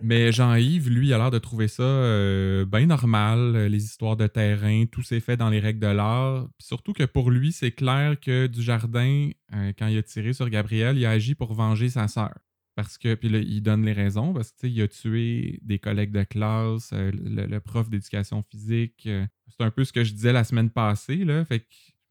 Mais 0.01 0.31
Jean-Yves, 0.31 0.89
lui, 0.89 1.13
a 1.13 1.17
l'air 1.17 1.31
de 1.31 1.39
trouver 1.39 1.67
ça 1.67 1.83
euh, 1.83 2.65
bien 2.65 2.85
normal, 2.85 3.55
euh, 3.55 3.69
les 3.69 3.83
histoires 3.83 4.17
de 4.17 4.27
terrain, 4.27 4.85
tout 4.85 5.03
s'est 5.03 5.19
fait 5.19 5.37
dans 5.37 5.49
les 5.49 5.59
règles 5.59 5.79
de 5.79 5.87
l'art. 5.87 6.47
Surtout 6.59 6.93
que 6.93 7.03
pour 7.03 7.31
lui, 7.31 7.51
c'est 7.51 7.71
clair 7.71 8.19
que 8.19 8.47
Dujardin, 8.47 9.29
euh, 9.53 9.73
quand 9.77 9.87
il 9.87 9.97
a 9.97 10.03
tiré 10.03 10.33
sur 10.33 10.49
Gabriel, 10.49 10.97
il 10.97 11.05
a 11.05 11.11
agi 11.11 11.35
pour 11.35 11.53
venger 11.53 11.89
sa 11.89 12.07
sœur. 12.07 12.33
Parce 12.75 12.97
que, 12.97 13.15
puis 13.15 13.29
là, 13.29 13.39
il 13.39 13.61
donne 13.61 13.85
les 13.85 13.93
raisons, 13.93 14.33
parce 14.33 14.51
que, 14.51 14.57
tu 14.57 14.67
sais, 14.67 14.73
il 14.73 14.81
a 14.81 14.87
tué 14.87 15.59
des 15.61 15.79
collègues 15.79 16.11
de 16.11 16.23
classe, 16.23 16.91
le, 16.91 17.45
le 17.45 17.59
prof 17.61 17.89
d'éducation 17.89 18.43
physique. 18.43 19.03
c'est 19.47 19.63
un 19.63 19.71
peu 19.71 19.85
ce 19.85 19.93
que 19.93 20.03
je 20.03 20.11
disais 20.11 20.33
la 20.33 20.43
semaine 20.43 20.69
passée, 20.69 21.23
là. 21.23 21.45
Fait 21.45 21.61
que 21.61 21.65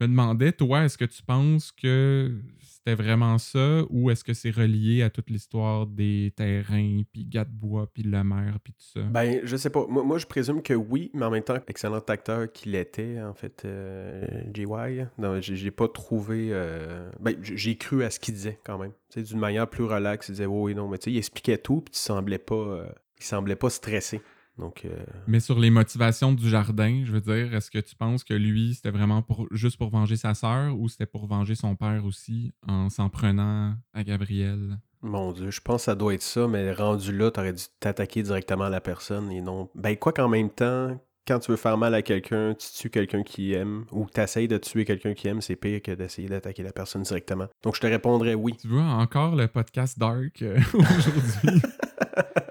me 0.05 0.09
demandais, 0.09 0.53
toi, 0.53 0.85
est-ce 0.85 0.97
que 0.99 1.05
tu 1.05 1.23
penses 1.23 1.73
que 1.73 2.33
c'était 2.61 2.95
vraiment 2.95 3.39
ça 3.39 3.83
ou 3.89 4.11
est-ce 4.11 4.23
que 4.25 4.35
c'est 4.35 4.51
relié 4.51 5.03
à 5.03 5.11
toute 5.11 5.31
l'histoire 5.31 5.87
des 5.87 6.33
terrains, 6.37 7.01
puis 7.13 7.25
Gadebois, 7.25 7.89
puis 7.93 8.03
le 8.03 8.23
maire, 8.23 8.59
puis 8.63 8.73
tout 8.75 8.85
ça? 9.01 9.01
Ben, 9.03 9.41
je 9.43 9.57
sais 9.57 9.71
pas. 9.71 9.87
Moi, 9.89 10.03
moi, 10.05 10.19
je 10.19 10.27
présume 10.27 10.61
que 10.63 10.75
oui, 10.75 11.11
mais 11.15 11.25
en 11.25 11.31
même 11.31 11.43
temps, 11.43 11.57
excellent 11.67 12.01
acteur 12.07 12.53
qu'il 12.53 12.75
était, 12.75 13.21
en 13.23 13.33
fait, 13.35 13.63
euh, 13.65 14.27
JY. 14.53 15.07
Non, 15.19 15.41
j'ai 15.41 15.71
pas 15.71 15.89
trouvé. 15.89 16.49
euh, 16.51 17.11
Ben, 17.21 17.37
j'ai 17.43 17.77
cru 17.77 18.05
à 18.05 18.11
ce 18.11 18.21
qu'il 18.21 18.35
disait 18.35 18.59
quand 18.65 18.79
même. 18.79 18.93
D'une 19.17 19.39
manière 19.39 19.69
plus 19.69 19.85
relaxe, 19.85 20.29
il 20.29 20.33
disait 20.33 20.47
oui, 20.47 20.73
oui, 20.73 20.75
non, 20.75 20.89
mais 20.89 20.99
tu 20.99 21.05
sais, 21.05 21.13
il 21.13 21.19
expliquait 21.19 21.59
tout, 21.59 21.81
puis 21.81 21.95
il 21.95 21.99
semblait 21.99 22.39
pas, 22.39 22.55
euh, 22.55 22.87
il 23.19 23.25
semblait 23.25 23.57
pas 23.57 23.71
stressé. 23.71 24.21
Donc, 24.59 24.85
euh, 24.85 24.91
Mais 25.27 25.41
sur 25.41 25.59
les 25.59 25.71
motivations 25.71 26.33
du 26.33 26.49
jardin, 26.49 27.03
je 27.05 27.13
veux 27.13 27.21
dire, 27.21 27.55
est-ce 27.55 27.71
que 27.71 27.79
tu 27.79 27.97
penses 27.97 28.23
que 28.23 28.35
lui, 28.35 28.75
c'était 28.75 28.91
vraiment 28.91 29.23
pour, 29.23 29.49
juste 29.51 29.79
pour 29.79 29.91
venger 29.91 30.17
sa 30.17 30.35
sœur 30.35 30.79
ou 30.79 30.89
c'était 30.89 31.07
pour 31.07 31.27
venger 31.27 31.55
son 31.55 31.75
père 31.75 32.05
aussi 32.05 32.53
en 32.67 32.89
s'en 32.89 33.09
prenant 33.09 33.75
à 33.93 34.05
Gabriel? 34.05 34.79
mon 35.05 35.33
Dieu, 35.33 35.51
je 35.51 35.61
pense 35.61 35.83
que 35.83 35.85
ça 35.85 35.95
doit 35.95 36.15
être 36.15 36.23
ça, 36.23 36.49
mais 36.49 36.73
rendu 36.73 37.17
là, 37.17 37.31
t'aurais 37.31 37.53
dû 37.53 37.63
t'attaquer 37.79 38.23
directement 38.23 38.65
à 38.65 38.71
la 38.71 38.81
personne 38.81 39.31
et 39.31 39.41
non. 39.41 39.69
Ben, 39.75 39.97
quoi 39.97 40.13
qu'en 40.13 40.29
même 40.29 40.51
temps, 40.51 40.99
quand 41.27 41.39
tu 41.39 41.51
veux 41.51 41.57
faire 41.57 41.79
mal 41.79 41.95
à 41.95 42.03
quelqu'un, 42.03 42.55
tu 42.55 42.69
tues 42.73 42.91
quelqu'un 42.91 43.23
qui 43.23 43.53
aime, 43.53 43.85
ou 43.93 44.07
t'essayes 44.07 44.49
de 44.49 44.59
tuer 44.59 44.85
quelqu'un 44.85 45.15
qui 45.15 45.29
aime, 45.29 45.41
c'est 45.41 45.57
pire 45.57 45.81
que 45.83 45.93
d'essayer 45.93 46.29
d'attaquer 46.29 46.63
la 46.63 46.73
personne 46.73 47.03
directement. 47.03 47.47
Donc, 47.63 47.77
je 47.77 47.81
te 47.81 47.87
répondrais 47.87 48.35
oui. 48.35 48.57
Tu 48.61 48.69
vois, 48.69 48.83
encore 48.83 49.37
le 49.37 49.47
podcast 49.47 49.99
Dark 49.99 50.43
euh, 50.43 50.59
aujourd'hui? 50.75 51.63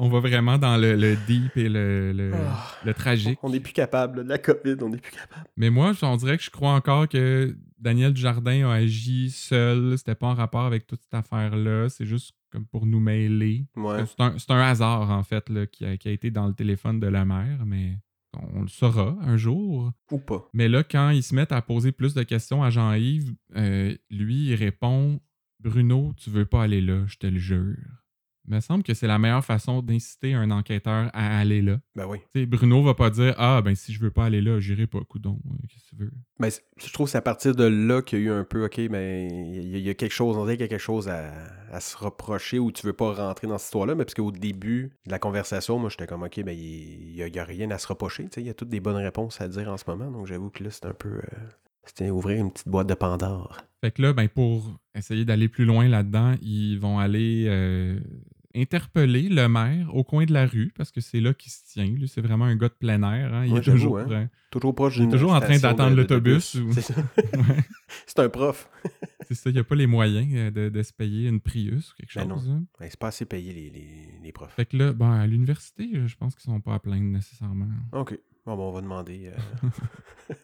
On 0.00 0.08
va 0.08 0.20
vraiment 0.20 0.58
dans 0.58 0.76
le, 0.76 0.94
le 0.94 1.16
deep 1.26 1.56
et 1.56 1.68
le, 1.68 2.12
le, 2.12 2.32
Ah. 2.34 2.66
le 2.84 2.94
tragique. 2.94 3.38
On 3.42 3.50
n'est 3.50 3.60
plus 3.60 3.72
capable, 3.72 4.24
de 4.24 4.28
la 4.28 4.38
COVID, 4.38 4.76
on 4.80 4.90
n'est 4.90 4.98
plus 4.98 5.12
capable. 5.12 5.48
Mais 5.56 5.70
moi, 5.70 5.92
on 6.02 6.16
dirait 6.16 6.36
que 6.38 6.44
je 6.44 6.50
crois 6.50 6.72
encore 6.72 7.08
que 7.08 7.56
Daniel 7.78 8.12
Dujardin 8.12 8.68
a 8.68 8.74
agi 8.74 9.30
seul. 9.30 9.98
C'était 9.98 10.14
pas 10.14 10.28
en 10.28 10.34
rapport 10.34 10.64
avec 10.64 10.86
toute 10.86 11.02
cette 11.02 11.14
affaire-là. 11.14 11.88
C'est 11.88 12.06
juste 12.06 12.34
comme 12.52 12.64
pour 12.64 12.86
nous 12.86 13.00
mêler. 13.00 13.66
Ouais. 13.76 14.04
C'est 14.38 14.50
un, 14.52 14.60
hasard, 14.60 15.10
en 15.10 15.22
fait, 15.22 15.48
là, 15.50 15.66
qui, 15.66 15.84
a, 15.84 15.96
qui 15.96 16.08
a 16.08 16.12
été 16.12 16.30
dans 16.30 16.46
le 16.46 16.54
téléphone 16.54 17.00
de 17.00 17.06
la 17.08 17.24
mère, 17.24 17.66
mais 17.66 17.98
on 18.54 18.62
le 18.62 18.68
saura 18.68 19.16
un 19.20 19.36
jour. 19.36 19.92
Ou 20.12 20.18
pas. 20.18 20.48
Mais 20.54 20.68
là, 20.68 20.84
quand 20.84 21.10
ils 21.10 21.22
se 21.24 21.34
mettent 21.34 21.52
à 21.52 21.60
poser 21.60 21.92
plus 21.92 22.14
de 22.14 22.22
questions 22.22 22.62
à 22.62 22.70
Jean-Yves, 22.70 23.34
euh, 23.56 23.94
lui, 24.10 24.46
il 24.50 24.54
répond 24.54 25.20
Bruno, 25.60 26.12
tu 26.16 26.30
veux 26.30 26.46
pas 26.46 26.62
aller 26.62 26.80
là, 26.80 27.02
je 27.06 27.16
te 27.16 27.26
le 27.26 27.38
jure. 27.38 27.74
Il 28.50 28.54
me 28.54 28.60
semble 28.60 28.82
que 28.82 28.94
c'est 28.94 29.06
la 29.06 29.18
meilleure 29.18 29.44
façon 29.44 29.82
d'inciter 29.82 30.32
un 30.32 30.50
enquêteur 30.50 31.10
à 31.12 31.38
aller 31.38 31.60
là. 31.60 31.78
Ben 31.94 32.06
oui. 32.06 32.18
Tu 32.34 32.40
sais, 32.40 32.46
Bruno 32.46 32.82
va 32.82 32.94
pas 32.94 33.10
dire 33.10 33.34
Ah, 33.36 33.60
ben 33.62 33.74
si 33.74 33.92
je 33.92 34.00
veux 34.00 34.10
pas 34.10 34.24
aller 34.24 34.40
là, 34.40 34.58
j'irai 34.58 34.86
pas, 34.86 35.00
coudon. 35.06 35.38
euh, 35.46 35.50
Qu'est-ce 35.68 35.84
que 35.84 35.88
tu 35.90 35.96
veux 35.96 36.10
Ben, 36.40 36.48
je 36.78 36.92
trouve 36.92 37.06
que 37.06 37.10
c'est 37.12 37.18
à 37.18 37.22
partir 37.22 37.54
de 37.54 37.64
là 37.64 38.00
qu'il 38.00 38.20
y 38.20 38.22
a 38.22 38.24
eu 38.24 38.30
un 38.30 38.44
peu, 38.44 38.64
OK, 38.64 38.78
mais 38.90 39.26
il 39.28 39.68
y, 39.68 39.74
a- 39.74 39.78
il 39.78 39.84
y 39.86 39.90
a 39.90 39.94
quelque 39.94 40.12
chose, 40.14 40.36
on 40.38 40.44
dirait 40.44 40.56
qu'il 40.56 40.64
y 40.64 40.64
a 40.64 40.68
quelque 40.68 40.80
chose 40.80 41.08
à, 41.10 41.30
à 41.70 41.80
se 41.80 41.96
reprocher 41.98 42.58
ou 42.58 42.72
tu 42.72 42.86
veux 42.86 42.94
pas 42.94 43.12
rentrer 43.12 43.46
dans 43.46 43.58
cette 43.58 43.66
histoire-là, 43.66 43.94
mais 43.94 44.04
parce 44.04 44.14
qu'au 44.14 44.32
début 44.32 44.92
de 45.06 45.10
la 45.10 45.18
conversation, 45.18 45.78
moi, 45.78 45.90
j'étais 45.90 46.06
comme, 46.06 46.22
OK, 46.22 46.40
ben, 46.42 46.56
il 46.58 47.14
y 47.14 47.22
a, 47.22 47.26
il 47.28 47.36
y 47.36 47.38
a 47.38 47.44
rien 47.44 47.70
à 47.70 47.76
se 47.76 47.86
reprocher, 47.86 48.24
tu 48.24 48.30
sais, 48.36 48.40
il 48.40 48.46
y 48.46 48.50
a 48.50 48.54
toutes 48.54 48.70
des 48.70 48.80
bonnes 48.80 48.96
réponses 48.96 49.40
à 49.42 49.48
dire 49.48 49.68
en 49.70 49.76
ce 49.76 49.84
moment, 49.86 50.10
donc 50.10 50.26
j'avoue 50.26 50.48
que 50.48 50.64
là, 50.64 50.70
c'est 50.70 50.86
un 50.86 50.94
peu... 50.94 51.08
euh, 51.10 51.20
c'était 51.84 52.10
ouvrir 52.10 52.38
une 52.40 52.50
petite 52.52 52.68
boîte 52.68 52.86
de 52.86 52.94
Pandore. 52.94 53.58
Fait 53.82 53.90
que 53.92 54.02
là, 54.02 54.12
ben, 54.12 54.28
pour 54.28 54.78
essayer 54.94 55.24
d'aller 55.24 55.48
plus 55.48 55.64
loin 55.64 55.88
là-dedans, 55.88 56.34
ils 56.42 56.76
vont 56.78 56.98
aller 56.98 57.46
euh, 57.48 57.98
interpeller 58.54 59.28
le 59.28 59.46
maire 59.48 59.94
au 59.94 60.04
coin 60.04 60.24
de 60.24 60.32
la 60.32 60.46
rue 60.46 60.72
parce 60.76 60.90
que 60.90 61.00
c'est 61.00 61.20
là 61.20 61.34
qu'il 61.34 61.52
se 61.52 61.64
tient. 61.72 61.84
Lui, 61.84 62.08
c'est 62.08 62.20
vraiment 62.20 62.46
un 62.46 62.56
gars 62.56 62.68
de 62.68 62.74
plein 62.74 63.02
air. 63.02 63.34
hein. 63.34 63.44
Il 63.46 63.52
Ouais, 63.52 63.58
est 63.60 63.62
toujours. 63.62 63.98
hein. 63.98 64.06
euh, 64.10 64.26
Toujours 64.50 64.74
proche 64.74 64.96
Il 64.96 65.00
est 65.00 65.02
d'une 65.02 65.10
toujours 65.12 65.32
en 65.32 65.40
train 65.40 65.58
d'attendre 65.58 65.94
l'autobus 65.94 66.54
ou-. 66.54 66.72
C'est 66.72 66.80
ça. 66.80 66.94
ouais, 67.34 67.64
C'est 68.06 68.18
un 68.20 68.28
prof. 68.28 68.70
c'est 69.28 69.34
ça, 69.34 69.50
il 69.50 69.52
n'y 69.52 69.58
a 69.58 69.64
pas 69.64 69.74
les 69.74 69.86
moyens 69.86 70.28
euh, 70.32 70.50
de, 70.50 70.68
de 70.70 70.82
se 70.82 70.92
payer 70.92 71.28
une 71.28 71.40
Prius 71.40 71.92
ou 71.92 71.96
quelque 71.96 72.14
Ben 72.14 72.28
chose. 72.28 72.48
non. 72.48 72.54
hein. 72.54 72.64
Ouais, 72.80 72.88
c'est 72.90 72.98
pas 72.98 73.08
assez 73.08 73.26
payé, 73.26 73.52
les, 73.52 73.70
les, 73.70 74.18
les 74.22 74.32
profs. 74.32 74.54
Fait 74.54 74.64
que 74.66 74.76
là, 74.76 74.92
ben, 74.92 75.12
à 75.12 75.26
l'université, 75.26 75.88
je 76.06 76.16
pense 76.16 76.34
qu'ils 76.34 76.50
sont 76.50 76.60
pas 76.60 76.74
à 76.74 76.78
plaindre 76.78 77.04
nécessairement. 77.04 77.68
OK. 77.92 78.18
Bon, 78.46 78.56
ben, 78.56 78.62
on 78.62 78.72
va 78.72 78.80
demander... 78.80 79.32
euh, 79.34 79.68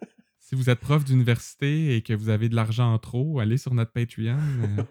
Si 0.46 0.54
vous 0.56 0.68
êtes 0.68 0.80
prof 0.80 1.02
d'université 1.06 1.96
et 1.96 2.02
que 2.02 2.12
vous 2.12 2.28
avez 2.28 2.50
de 2.50 2.54
l'argent 2.54 2.92
en 2.92 2.98
trop, 2.98 3.40
allez 3.40 3.56
sur 3.56 3.72
notre 3.72 3.92
Patreon. 3.92 4.36
euh. 4.62 4.82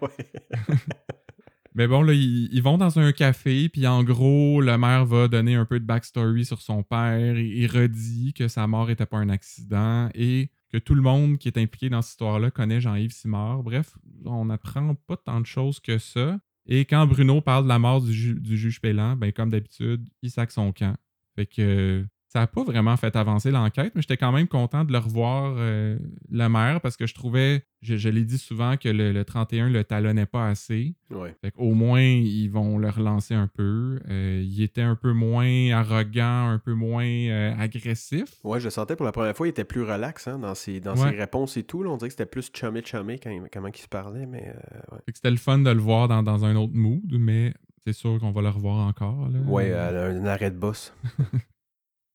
Mais 1.74 1.88
bon, 1.88 2.02
là, 2.02 2.12
ils, 2.12 2.60
vont 2.60 2.78
dans 2.78 3.00
un 3.00 3.10
café, 3.10 3.68
puis 3.68 3.86
en 3.88 4.04
gros, 4.04 4.60
le 4.60 4.78
maire 4.78 5.04
va 5.04 5.26
donner 5.26 5.56
un 5.56 5.64
peu 5.64 5.80
de 5.80 5.84
backstory 5.84 6.44
sur 6.44 6.62
son 6.62 6.84
père. 6.84 7.36
Il, 7.36 7.56
il 7.56 7.66
redit 7.66 8.32
que 8.32 8.46
sa 8.46 8.66
mort 8.68 8.86
n'était 8.86 9.06
pas 9.06 9.18
un 9.18 9.28
accident 9.28 10.08
et 10.14 10.50
que 10.70 10.78
tout 10.78 10.94
le 10.94 11.02
monde 11.02 11.38
qui 11.38 11.48
est 11.48 11.58
impliqué 11.58 11.88
dans 11.88 12.00
cette 12.00 12.12
histoire-là 12.12 12.52
connaît 12.52 12.80
Jean-Yves 12.80 13.12
Simard. 13.12 13.62
Bref, 13.64 13.96
on 14.24 14.44
n'apprend 14.44 14.94
pas 14.94 15.16
tant 15.16 15.40
de 15.40 15.46
choses 15.46 15.80
que 15.80 15.98
ça. 15.98 16.38
Et 16.66 16.84
quand 16.84 17.06
Bruno 17.06 17.40
parle 17.40 17.64
de 17.64 17.68
la 17.68 17.78
mort 17.78 18.00
du 18.00 18.56
juge 18.56 18.80
Pélan, 18.80 19.16
ben 19.16 19.32
comme 19.32 19.50
d'habitude, 19.50 20.08
il 20.22 20.30
sac 20.30 20.50
son 20.50 20.72
camp. 20.72 20.96
Fait 21.34 21.46
que 21.46 22.06
ça 22.34 22.40
n'a 22.40 22.46
pas 22.48 22.64
vraiment 22.64 22.96
fait 22.96 23.14
avancer 23.14 23.52
l'enquête, 23.52 23.92
mais 23.94 24.02
j'étais 24.02 24.16
quand 24.16 24.32
même 24.32 24.48
content 24.48 24.82
de 24.84 24.90
le 24.90 24.98
revoir, 24.98 25.54
euh, 25.56 25.96
le 26.32 26.48
maire, 26.48 26.80
parce 26.80 26.96
que 26.96 27.06
je 27.06 27.14
trouvais, 27.14 27.64
je, 27.80 27.96
je 27.96 28.08
l'ai 28.08 28.24
dit 28.24 28.38
souvent, 28.38 28.76
que 28.76 28.88
le, 28.88 29.12
le 29.12 29.24
31 29.24 29.68
le 29.70 29.84
talonnait 29.84 30.26
pas 30.26 30.48
assez. 30.48 30.96
ouais. 31.10 31.32
Fait 31.42 31.52
qu'au 31.52 31.74
moins, 31.74 32.00
ils 32.02 32.48
vont 32.48 32.76
le 32.76 32.90
relancer 32.90 33.34
un 33.34 33.46
peu. 33.46 34.00
Euh, 34.10 34.42
il 34.44 34.60
était 34.62 34.82
un 34.82 34.96
peu 34.96 35.12
moins 35.12 35.70
arrogant, 35.70 36.48
un 36.48 36.58
peu 36.58 36.74
moins 36.74 37.04
euh, 37.06 37.54
agressif. 37.56 38.24
Ouais, 38.42 38.58
je 38.58 38.64
le 38.64 38.70
sentais 38.70 38.96
pour 38.96 39.06
la 39.06 39.12
première 39.12 39.36
fois, 39.36 39.46
il 39.46 39.50
était 39.50 39.62
plus 39.64 39.82
relax 39.82 40.26
hein, 40.26 40.40
dans, 40.40 40.56
ses, 40.56 40.80
dans 40.80 40.96
Ouais. 40.96 41.10
ses 41.12 41.16
réponses 41.16 41.56
et 41.56 41.62
tout. 41.62 41.84
là. 41.84 41.90
on 41.90 41.96
dirait 41.98 42.08
que 42.08 42.14
c'était 42.14 42.26
plus 42.26 42.50
chummy-chummy 42.52 43.20
quand, 43.20 43.30
il- 43.30 43.42
comment 43.52 43.68
il 43.68 43.76
se 43.76 43.86
parlait, 43.86 44.26
mais 44.26 44.52
ouais. 44.90 44.98
C'était 45.14 45.30
le 45.30 45.36
fun 45.36 45.58
de 45.58 45.70
le 45.70 45.80
voir 45.80 46.08
dans, 46.08 46.24
dans 46.24 46.44
un 46.44 46.56
autre 46.56 46.74
mood, 46.74 47.00
mais 47.16 47.54
c'est 47.84 47.92
sûr 47.92 48.18
qu'on 48.18 48.32
va 48.32 48.42
le 48.42 48.48
revoir 48.48 48.88
encore. 48.88 49.28
là. 49.28 49.38
Ouais, 49.46 49.70
euh, 49.70 50.20
un 50.20 50.26
arrêt 50.26 50.50
de 50.50 50.56
boss. 50.58 50.92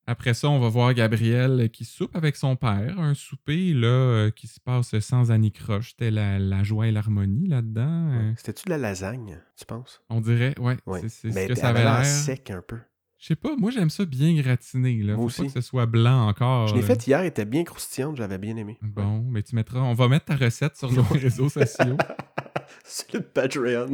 Après 0.09 0.33
ça, 0.33 0.49
on 0.49 0.59
va 0.59 0.69
voir 0.69 0.91
Gabriel 0.95 1.69
qui 1.71 1.85
soupe 1.85 2.15
avec 2.15 2.35
son 2.35 2.55
père. 2.55 2.99
Un 2.99 3.13
souper 3.13 3.73
là, 3.75 3.87
euh, 3.87 4.31
qui 4.31 4.47
se 4.47 4.59
passe 4.59 4.97
sans 5.01 5.29
anicroche. 5.31 5.91
C'était 5.91 6.09
la, 6.09 6.39
la 6.39 6.63
joie 6.63 6.87
et 6.87 6.91
l'harmonie 6.91 7.47
là-dedans. 7.47 8.09
Euh, 8.13 8.31
C'était-tu 8.35 8.65
de 8.65 8.69
la 8.71 8.79
lasagne, 8.79 9.39
tu 9.55 9.65
penses? 9.65 10.01
on 10.09 10.19
dirait, 10.19 10.55
ouais, 10.59 10.77
Ouais. 10.87 11.01
c'est 11.07 11.31
ce 11.31 11.47
que 11.47 11.53
ça 11.53 11.69
avait 11.69 11.83
l'air 11.83 12.03
sec 12.05 12.49
un 12.49 12.63
peu. 12.67 12.79
Je 13.19 13.27
sais 13.27 13.35
pas, 13.35 13.55
moi 13.57 13.69
j'aime 13.69 13.89
ça 13.91 14.05
bien 14.05 14.33
gratiné. 14.33 15.03
Là. 15.03 15.15
Moi 15.15 15.29
Faut 15.29 15.37
pas 15.37 15.43
aussi. 15.43 15.53
que 15.53 15.61
ce 15.61 15.67
soit 15.67 15.85
blanc 15.85 16.27
encore. 16.29 16.67
Je 16.69 16.75
l'ai 16.75 16.81
là. 16.81 16.87
faite 16.87 17.05
hier, 17.05 17.19
elle 17.19 17.27
était 17.27 17.45
bien 17.45 17.63
croustillante, 17.63 18.15
j'avais 18.15 18.37
bien 18.39 18.55
aimé. 18.55 18.79
Bon, 18.81 19.23
mais 19.29 19.43
tu 19.43 19.55
mettras. 19.55 19.81
On 19.81 19.93
va 19.93 20.07
mettre 20.07 20.25
ta 20.25 20.35
recette 20.37 20.75
sur 20.77 20.91
nos 20.91 21.03
réseaux 21.03 21.49
sociaux. 21.49 21.97
C'est 22.83 23.13
le 23.13 23.21
Patreon. 23.21 23.91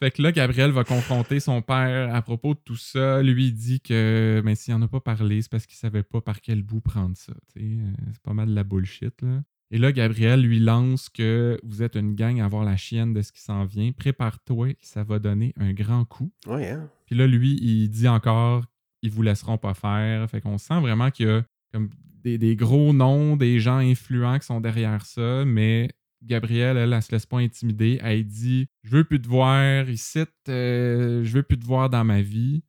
Fait 0.00 0.10
que 0.10 0.22
là, 0.22 0.32
Gabriel 0.32 0.70
va 0.70 0.84
confronter 0.84 1.40
son 1.40 1.62
père 1.62 2.14
à 2.14 2.22
propos 2.22 2.54
de 2.54 2.60
tout 2.64 2.76
ça. 2.76 3.22
Lui, 3.22 3.46
il 3.48 3.52
dit 3.54 3.80
que 3.80 4.40
ben, 4.44 4.54
s'il 4.54 4.74
en 4.74 4.82
a 4.82 4.88
pas 4.88 5.00
parlé, 5.00 5.42
c'est 5.42 5.50
parce 5.50 5.66
qu'il 5.66 5.76
savait 5.76 6.02
pas 6.02 6.20
par 6.20 6.40
quel 6.40 6.62
bout 6.62 6.80
prendre 6.80 7.16
ça. 7.16 7.32
Euh, 7.58 7.90
C'est 8.12 8.22
pas 8.22 8.34
mal 8.34 8.48
de 8.48 8.54
la 8.54 8.64
bullshit, 8.64 9.20
là. 9.22 9.42
Et 9.70 9.76
là, 9.76 9.92
Gabriel 9.92 10.40
lui 10.40 10.60
lance 10.60 11.10
que 11.10 11.60
vous 11.62 11.82
êtes 11.82 11.94
une 11.94 12.14
gang 12.14 12.40
à 12.40 12.46
avoir 12.46 12.64
la 12.64 12.76
chienne 12.78 13.12
de 13.12 13.20
ce 13.20 13.32
qui 13.32 13.42
s'en 13.42 13.66
vient. 13.66 13.92
Prépare-toi, 13.92 14.68
ça 14.80 15.04
va 15.04 15.18
donner 15.18 15.52
un 15.58 15.74
grand 15.74 16.06
coup. 16.06 16.32
hein? 16.70 16.88
Puis 17.04 17.14
là, 17.16 17.26
lui, 17.26 17.58
il 17.60 17.88
dit 17.88 18.08
encore 18.08 18.64
ils 19.02 19.10
vous 19.10 19.22
laisseront 19.22 19.58
pas 19.58 19.74
faire. 19.74 20.28
Fait 20.30 20.40
qu'on 20.40 20.58
sent 20.58 20.80
vraiment 20.80 21.10
qu'il 21.10 21.26
y 21.26 21.30
a 21.30 21.42
comme 21.72 21.90
des, 22.24 22.38
des 22.38 22.56
gros 22.56 22.92
noms, 22.92 23.36
des 23.36 23.60
gens 23.60 23.76
influents 23.76 24.38
qui 24.38 24.46
sont 24.46 24.60
derrière 24.60 25.04
ça, 25.04 25.44
mais 25.44 25.90
Gabrielle, 26.22 26.76
elle, 26.76 26.92
elle, 26.92 27.02
se 27.02 27.12
laisse 27.12 27.26
pas 27.26 27.38
intimider. 27.38 28.00
Elle 28.02 28.24
dit 28.24 28.68
Je 28.82 28.90
veux 28.90 29.04
plus 29.04 29.20
te 29.20 29.28
voir 29.28 29.88
ici, 29.88 30.24
euh, 30.48 31.22
je 31.24 31.32
veux 31.32 31.42
plus 31.42 31.58
te 31.58 31.64
voir 31.64 31.90
dans 31.90 32.04
ma 32.04 32.22
vie. 32.22 32.62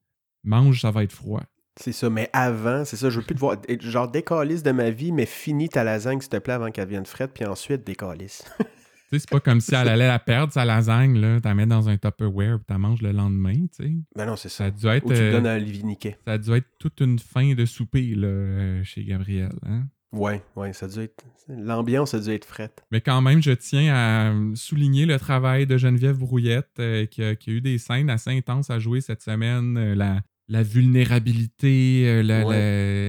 Mange, 0.43 0.81
ça 0.81 0.91
va 0.91 1.03
être 1.03 1.11
froid. 1.11 1.43
C'est 1.79 1.93
ça, 1.93 2.09
mais 2.09 2.29
avant, 2.33 2.83
c'est 2.83 2.97
ça, 2.97 3.09
je 3.09 3.19
veux 3.19 3.25
plus 3.25 3.35
te 3.35 3.39
voir. 3.39 3.57
Genre, 3.79 4.11
décalisse 4.11 4.63
de 4.63 4.71
ma 4.71 4.89
vie, 4.89 5.13
mais 5.13 5.25
finis 5.25 5.69
ta 5.69 5.83
lasagne, 5.85 6.19
s'il 6.19 6.29
te 6.29 6.37
plaît, 6.37 6.53
avant 6.53 6.71
qu'elle 6.71 6.89
vienne 6.89 7.05
frette, 7.05 7.31
puis 7.33 7.45
ensuite 7.45 7.85
décalisse. 7.85 8.43
tu 8.59 8.65
sais, 9.11 9.19
c'est 9.19 9.29
pas 9.29 9.39
comme 9.39 9.61
si 9.61 9.73
elle 9.75 9.87
allait 9.87 10.07
la 10.07 10.19
perdre, 10.19 10.51
sa 10.51 10.65
lasagne, 10.65 11.17
là. 11.17 11.39
T'as 11.39 11.53
mets 11.53 11.65
dans 11.65 11.87
un 11.87 11.97
Tupperware, 11.97 12.57
puis 12.57 12.65
t'as 12.67 12.77
manges 12.77 13.01
le 13.01 13.13
lendemain, 13.13 13.65
tu 13.73 13.85
sais. 13.85 13.93
Ben 14.13 14.25
non, 14.25 14.35
c'est 14.35 14.49
ça. 14.49 14.57
Ça 14.57 14.65
a 14.65 14.71
dû 14.71 14.87
être. 14.87 15.05
Ou 15.05 15.13
tu 15.13 15.19
euh, 15.19 15.39
donnes 15.39 15.63
Niquet. 15.85 16.17
ça 16.25 16.33
a 16.33 16.37
dû 16.37 16.51
être 16.51 16.67
toute 16.79 16.99
une 16.99 17.17
fin 17.17 17.53
de 17.53 17.65
souper, 17.65 18.13
là, 18.13 18.27
euh, 18.27 18.83
chez 18.83 19.05
Gabriel, 19.05 19.53
hein. 19.65 19.83
Ouais, 20.11 20.43
ouais, 20.55 20.73
ça 20.73 20.87
a 20.87 20.89
dû 20.89 20.99
être. 21.01 21.23
L'ambiance 21.47 22.13
a 22.15 22.19
dû 22.19 22.29
être 22.31 22.45
frette. 22.45 22.83
Mais 22.91 22.99
quand 23.01 23.21
même, 23.21 23.41
je 23.43 23.51
tiens 23.51 23.93
à 23.93 24.33
souligner 24.55 25.05
le 25.05 25.19
travail 25.19 25.67
de 25.67 25.77
Geneviève 25.77 26.17
Brouillette, 26.17 26.71
euh, 26.79 27.05
qui, 27.05 27.23
a, 27.23 27.35
qui 27.35 27.51
a 27.51 27.53
eu 27.53 27.61
des 27.61 27.77
scènes 27.77 28.09
assez 28.09 28.31
intenses 28.31 28.69
à 28.71 28.79
jouer 28.79 29.01
cette 29.01 29.21
semaine. 29.21 29.77
Euh, 29.77 29.93
la, 29.95 30.21
la 30.47 30.63
vulnérabilité, 30.63 32.05
euh, 32.07 32.23
la- 32.23 32.45
Ouais. 32.45 32.55
la- 32.55 32.61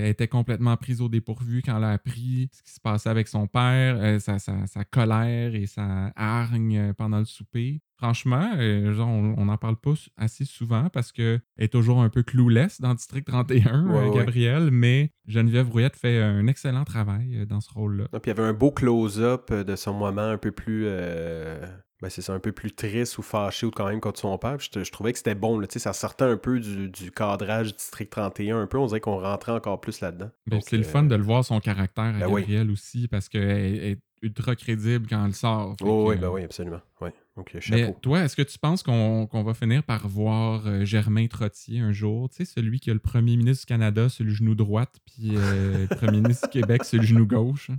elle 0.04 0.10
était 0.10 0.28
complètement 0.28 0.76
prise 0.76 1.00
au 1.00 1.08
dépourvu 1.08 1.62
quand 1.64 1.76
elle 1.78 1.84
a 1.84 1.92
appris 1.92 2.48
ce 2.52 2.62
qui 2.62 2.70
se 2.72 2.80
passait 2.80 3.08
avec 3.08 3.28
son 3.28 3.46
père, 3.46 4.20
sa, 4.20 4.38
sa- 4.38 4.66
sa 4.66 4.84
colère 4.84 5.54
et 5.54 5.66
sa 5.66 6.12
hargne 6.16 6.92
pendant 6.94 7.18
le 7.18 7.24
souper. 7.24 7.80
Franchement, 8.00 8.52
euh, 8.56 8.94
genre, 8.94 9.08
on 9.08 9.44
n'en 9.44 9.58
parle 9.58 9.76
pas 9.76 9.92
assez 10.16 10.46
souvent 10.46 10.88
parce 10.88 11.12
qu'elle 11.12 11.42
est 11.58 11.70
toujours 11.70 12.00
un 12.00 12.08
peu 12.08 12.22
clueless 12.22 12.80
dans 12.80 12.94
District 12.94 13.26
31, 13.26 13.86
Ouais, 13.86 13.94
euh, 13.98 14.08
ouais. 14.10 14.16
Gabrielle, 14.16 14.70
mais 14.70 15.12
Geneviève 15.26 15.66
Brouillette 15.68 15.96
fait 15.96 16.18
un 16.22 16.46
excellent 16.46 16.84
travail 16.84 17.36
euh, 17.40 17.44
dans 17.44 17.60
ce 17.60 17.70
rôle-là. 17.72 18.04
Non, 18.12 18.20
puis 18.20 18.30
il 18.32 18.36
y 18.36 18.40
avait 18.40 18.48
un 18.48 18.54
beau 18.54 18.70
close-up 18.70 19.52
de 19.52 19.76
son 19.76 19.92
moment 19.92 20.22
un 20.22 20.38
peu 20.38 20.50
plus. 20.50 20.84
euh, 20.86 21.60
Ben, 22.00 22.08
c'est 22.08 22.22
ça, 22.22 22.32
un 22.32 22.38
peu 22.40 22.52
plus 22.52 22.72
triste 22.72 23.18
ou 23.18 23.22
fâché 23.22 23.66
ou 23.66 23.70
quand 23.70 23.86
même 23.86 24.00
contre 24.00 24.18
son 24.18 24.38
père. 24.38 24.56
Je, 24.58 24.82
je 24.82 24.90
trouvais 24.90 25.12
que 25.12 25.18
c'était 25.18 25.34
bon. 25.34 25.58
Là, 25.58 25.66
ça 25.68 25.92
sortait 25.92 26.24
un 26.24 26.38
peu 26.38 26.58
du, 26.58 26.88
du 26.88 27.10
cadrage 27.10 27.76
District 27.76 28.08
31. 28.10 28.62
Un 28.62 28.66
peu, 28.66 28.78
on 28.78 28.86
dirait 28.86 29.00
qu'on 29.00 29.20
rentrait 29.20 29.52
encore 29.52 29.78
plus 29.82 30.00
là-dedans. 30.00 30.30
Ben, 30.46 30.56
Donc, 30.56 30.64
c'est 30.66 30.78
le 30.78 30.84
fun 30.84 31.02
de 31.02 31.14
le 31.14 31.22
voir 31.22 31.44
son 31.44 31.60
caractère 31.60 32.04
à 32.04 32.12
ben 32.12 32.28
oui. 32.28 32.58
Aussi 32.72 33.08
parce 33.08 33.28
qu'elle 33.28 33.84
est 33.84 33.98
ultra 34.22 34.54
crédible 34.54 35.06
quand 35.08 35.24
elle 35.26 35.34
sort. 35.34 35.76
Oh, 35.82 36.04
que, 36.06 36.10
oui, 36.10 36.16
ben 36.16 36.28
oui, 36.30 36.42
absolument. 36.42 36.80
Ouais. 37.00 37.12
Donc, 37.40 37.55
Mais 37.55 37.61
chapeau. 37.61 37.98
toi, 38.03 38.20
est-ce 38.20 38.37
que 38.37 38.42
tu 38.42 38.59
penses 38.59 38.83
qu'on 38.83 39.26
va 39.33 39.55
finir 39.55 39.83
par 39.83 40.07
voir 40.07 40.66
euh, 40.66 40.85
Germain 40.85 41.26
Trottier 41.26 41.81
un 41.81 41.90
jour? 41.90 42.29
Tu 42.29 42.37
sais, 42.37 42.44
celui 42.44 42.81
qui 42.81 42.90
est 42.90 42.92
le 42.92 43.00
premier 43.00 43.35
ministre 43.35 43.66
du 43.66 43.68
Canada 43.68 44.11
sur 44.11 44.24
le 44.24 44.31
genou 44.31 44.55
droite, 44.55 44.96
puis 45.07 45.31
euh, 45.37 45.87
le 45.88 45.96
premier 45.96 46.20
ministre 46.20 46.50
du 46.50 46.61
Québec 46.61 46.85
sur 46.85 47.00
le 47.00 47.07
genou 47.07 47.26
gauche. 47.26 47.70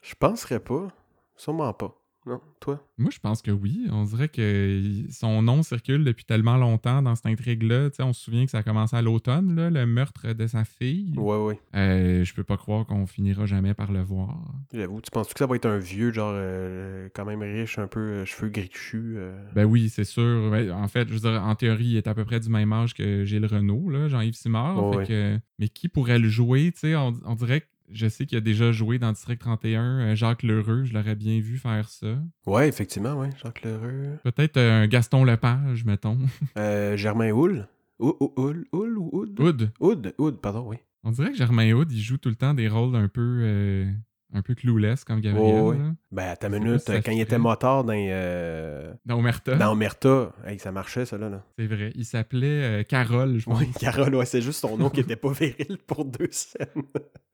Je 0.00 0.14
penserais 0.14 0.60
pas. 0.60 0.88
Sûrement 1.36 1.74
pas. 1.74 1.94
Non, 2.24 2.40
toi? 2.60 2.86
Moi, 2.98 3.10
je 3.12 3.18
pense 3.18 3.42
que 3.42 3.50
oui. 3.50 3.88
On 3.90 4.04
dirait 4.04 4.28
que 4.28 4.80
son 5.10 5.42
nom 5.42 5.64
circule 5.64 6.04
depuis 6.04 6.24
tellement 6.24 6.56
longtemps 6.56 7.02
dans 7.02 7.16
cette 7.16 7.26
intrigue-là. 7.26 7.90
Tu 7.90 7.96
sais, 7.96 8.02
on 8.04 8.12
se 8.12 8.22
souvient 8.22 8.44
que 8.44 8.50
ça 8.52 8.58
a 8.58 8.62
commencé 8.62 8.94
à 8.94 9.02
l'automne, 9.02 9.68
le 9.68 9.86
meurtre 9.86 10.32
de 10.32 10.46
sa 10.46 10.64
fille. 10.64 11.14
Ouais, 11.16 11.36
ouais. 11.38 11.60
Euh, 11.74 12.24
je 12.24 12.32
peux 12.34 12.44
pas 12.44 12.56
croire 12.56 12.86
qu'on 12.86 13.06
finira 13.06 13.44
jamais 13.46 13.74
par 13.74 13.90
le 13.90 14.02
voir. 14.02 14.38
J'avoue. 14.72 15.00
Tu 15.00 15.10
penses 15.10 15.32
que 15.32 15.38
ça 15.38 15.46
va 15.46 15.56
être 15.56 15.66
un 15.66 15.78
vieux, 15.78 16.12
genre, 16.12 16.30
euh, 16.32 17.08
quand 17.12 17.24
même 17.24 17.42
riche, 17.42 17.78
un 17.80 17.88
peu 17.88 17.98
euh, 18.00 18.24
cheveux 18.24 18.50
grichus? 18.50 19.14
euh? 19.16 19.36
Ben 19.54 19.64
oui, 19.64 19.88
c'est 19.88 20.04
sûr. 20.04 20.52
En 20.72 20.86
fait, 20.86 21.08
je 21.08 21.14
veux 21.14 21.30
dire, 21.30 21.42
en 21.42 21.56
théorie, 21.56 21.86
il 21.86 21.96
est 21.96 22.06
à 22.06 22.14
peu 22.14 22.24
près 22.24 22.38
du 22.38 22.48
même 22.50 22.72
âge 22.72 22.94
que 22.94 23.24
Gilles 23.24 23.46
Renault, 23.46 23.90
Jean-Yves 24.08 24.34
Simard. 24.36 24.92
Fait 24.92 24.96
ouais. 24.96 25.06
que- 25.06 25.38
mais 25.58 25.68
qui 25.68 25.88
pourrait 25.88 26.20
le 26.20 26.28
jouer? 26.28 26.70
Tu 26.72 26.80
sais, 26.80 26.94
on, 26.94 27.12
on 27.24 27.34
dirait 27.34 27.62
que 27.62 27.66
je 27.94 28.08
sais 28.08 28.26
qu'il 28.26 28.38
a 28.38 28.40
déjà 28.40 28.72
joué 28.72 28.98
dans 28.98 29.12
District 29.12 29.38
31. 29.38 29.82
euh, 29.82 30.14
Jacques 30.14 30.42
Lheureux, 30.42 30.84
je 30.84 30.92
l'aurais 30.94 31.14
bien 31.14 31.38
vu 31.40 31.58
faire 31.58 31.88
ça. 31.88 32.18
Ouais, 32.46 32.68
effectivement, 32.68 33.14
ouais. 33.14 33.30
Jacques 33.42 33.62
Lheureux. 33.62 34.18
Peut-être 34.24 34.56
euh, 34.56 34.82
un 34.82 34.86
Gaston 34.86 35.24
Lepage, 35.24 35.84
mettons. 35.84 36.18
Euh, 36.56 36.96
Germain 36.96 37.30
Houle. 37.32 37.66
Ou- 37.98 38.16
ou- 38.20 38.32
Houle, 38.36 38.98
ou 38.98 39.10
Houd? 39.12 39.40
Oud. 39.40 39.70
Houd, 39.80 40.14
Houd, 40.18 40.40
pardon, 40.40 40.68
oui. 40.68 40.76
On 41.04 41.10
dirait 41.10 41.30
que 41.32 41.36
Germain 41.36 41.72
Oud, 41.72 41.90
il 41.92 42.00
joue 42.00 42.16
tout 42.18 42.28
le 42.28 42.34
temps 42.36 42.54
des 42.54 42.68
rôles 42.68 42.94
un 42.96 43.08
peu, 43.08 43.40
euh, 43.42 43.90
un 44.32 44.42
peu 44.42 44.54
clueless 44.54 45.04
comme 45.04 45.20
Gabriel. 45.20 45.60
Oh, 45.62 45.72
là. 45.72 45.92
Ben, 46.10 46.28
à 46.30 46.36
ta 46.36 46.48
minute, 46.48 46.88
euh, 46.88 47.00
quand 47.04 47.12
il 47.12 47.20
était 47.20 47.38
motard 47.38 47.84
dans, 47.84 47.92
euh, 47.96 48.92
Dans 49.04 49.18
Omerta, 49.18 49.56
dans 49.56 49.72
Omerta, 49.72 50.32
hey, 50.46 50.58
ça 50.58 50.72
marchait, 50.72 51.04
ça, 51.04 51.18
là. 51.18 51.28
là. 51.28 51.44
c'est 51.58 51.66
vrai. 51.66 51.92
Il 51.94 52.04
s'appelait 52.04 52.80
euh, 52.80 52.82
Carole, 52.82 53.38
je 53.38 53.44
pense. 53.44 53.60
Oui, 53.60 53.68
Carole, 53.78 54.14
ouais, 54.14 54.24
c'est 54.26 54.42
juste 54.42 54.60
son 54.60 54.76
nom 54.76 54.90
qui 54.90 55.00
était 55.00 55.16
pas 55.16 55.32
viril 55.32 55.78
pour 55.86 56.04
deux 56.04 56.28
scènes. 56.30 56.66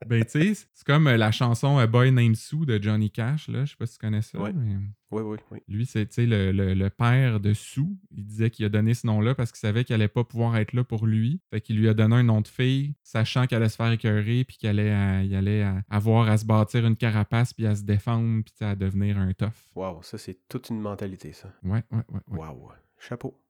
Ben, 0.07 0.25
tu 0.25 0.55
sais, 0.55 0.67
c'est 0.75 0.87
comme 0.87 1.09
la 1.09 1.31
chanson 1.31 1.79
A 1.79 1.87
Boy 1.87 2.11
Named 2.13 2.37
Sue 2.37 2.67
de 2.67 2.83
Johnny 2.83 3.11
Cash, 3.11 3.49
là. 3.49 3.65
Je 3.65 3.71
sais 3.71 3.77
pas 3.77 3.87
si 3.87 3.95
tu 3.95 3.99
connais 3.99 4.23
ça, 4.23 4.39
Ouais. 4.39 4.53
mais 4.53 4.77
Oui, 5.11 5.23
oui, 5.25 5.39
oui. 5.51 5.59
lui, 5.69 5.87
c'est, 5.87 6.07
le, 6.19 6.53
le- 6.53 6.75
le 6.75 6.91
père 6.91 7.41
de 7.41 7.55
Sue. 7.55 7.97
Il 8.11 8.27
disait 8.27 8.51
qu'il 8.51 8.65
a 8.67 8.69
donné 8.69 8.93
ce 8.93 9.07
nom-là 9.07 9.35
parce 9.35 9.51
qu'il 9.53 9.59
savait 9.61 9.83
qu'il 9.85 9.95
allait 9.95 10.07
pas 10.09 10.23
pouvoir 10.23 10.57
être 10.59 10.75
là 10.75 10.85
pour 10.85 11.07
lui. 11.07 11.41
Fait 11.51 11.63
qu'il 11.63 11.79
lui 11.79 11.89
a 11.89 11.95
donné 11.95 12.17
un 12.17 12.23
nom 12.25 12.43
de 12.43 12.49
fille, 12.49 12.95
sachant 13.03 13.47
qu'elle 13.47 13.63
allait 13.63 13.71
se 13.71 13.77
faire 13.77 13.91
écœurer, 13.91 14.45
puis 14.45 14.59
qu'il 14.59 14.69
allait, 14.69 14.91
à- 14.91 15.23
il 15.25 15.35
allait 15.35 15.63
à- 15.63 15.83
avoir 15.89 16.29
à 16.29 16.37
se 16.37 16.45
bâtir 16.45 16.87
une 16.87 16.97
carapace, 16.97 17.55
puis 17.55 17.67
à 17.67 17.75
se 17.75 17.85
défendre, 17.85 18.43
puis 18.45 18.67
à 18.67 18.77
devenir 18.77 19.17
un 19.19 19.33
tough. 19.33 19.49
Waouh, 19.75 20.03
ça, 20.03 20.19
c'est 20.19 20.37
toute 20.49 20.69
une 20.69 20.81
mentalité, 20.81 21.33
ça. 21.33 21.53
Ouais, 21.63 21.83
ouais, 21.91 22.03
ouais. 22.13 22.21
Waouh. 22.39 22.69
Chapeau. 22.99 23.41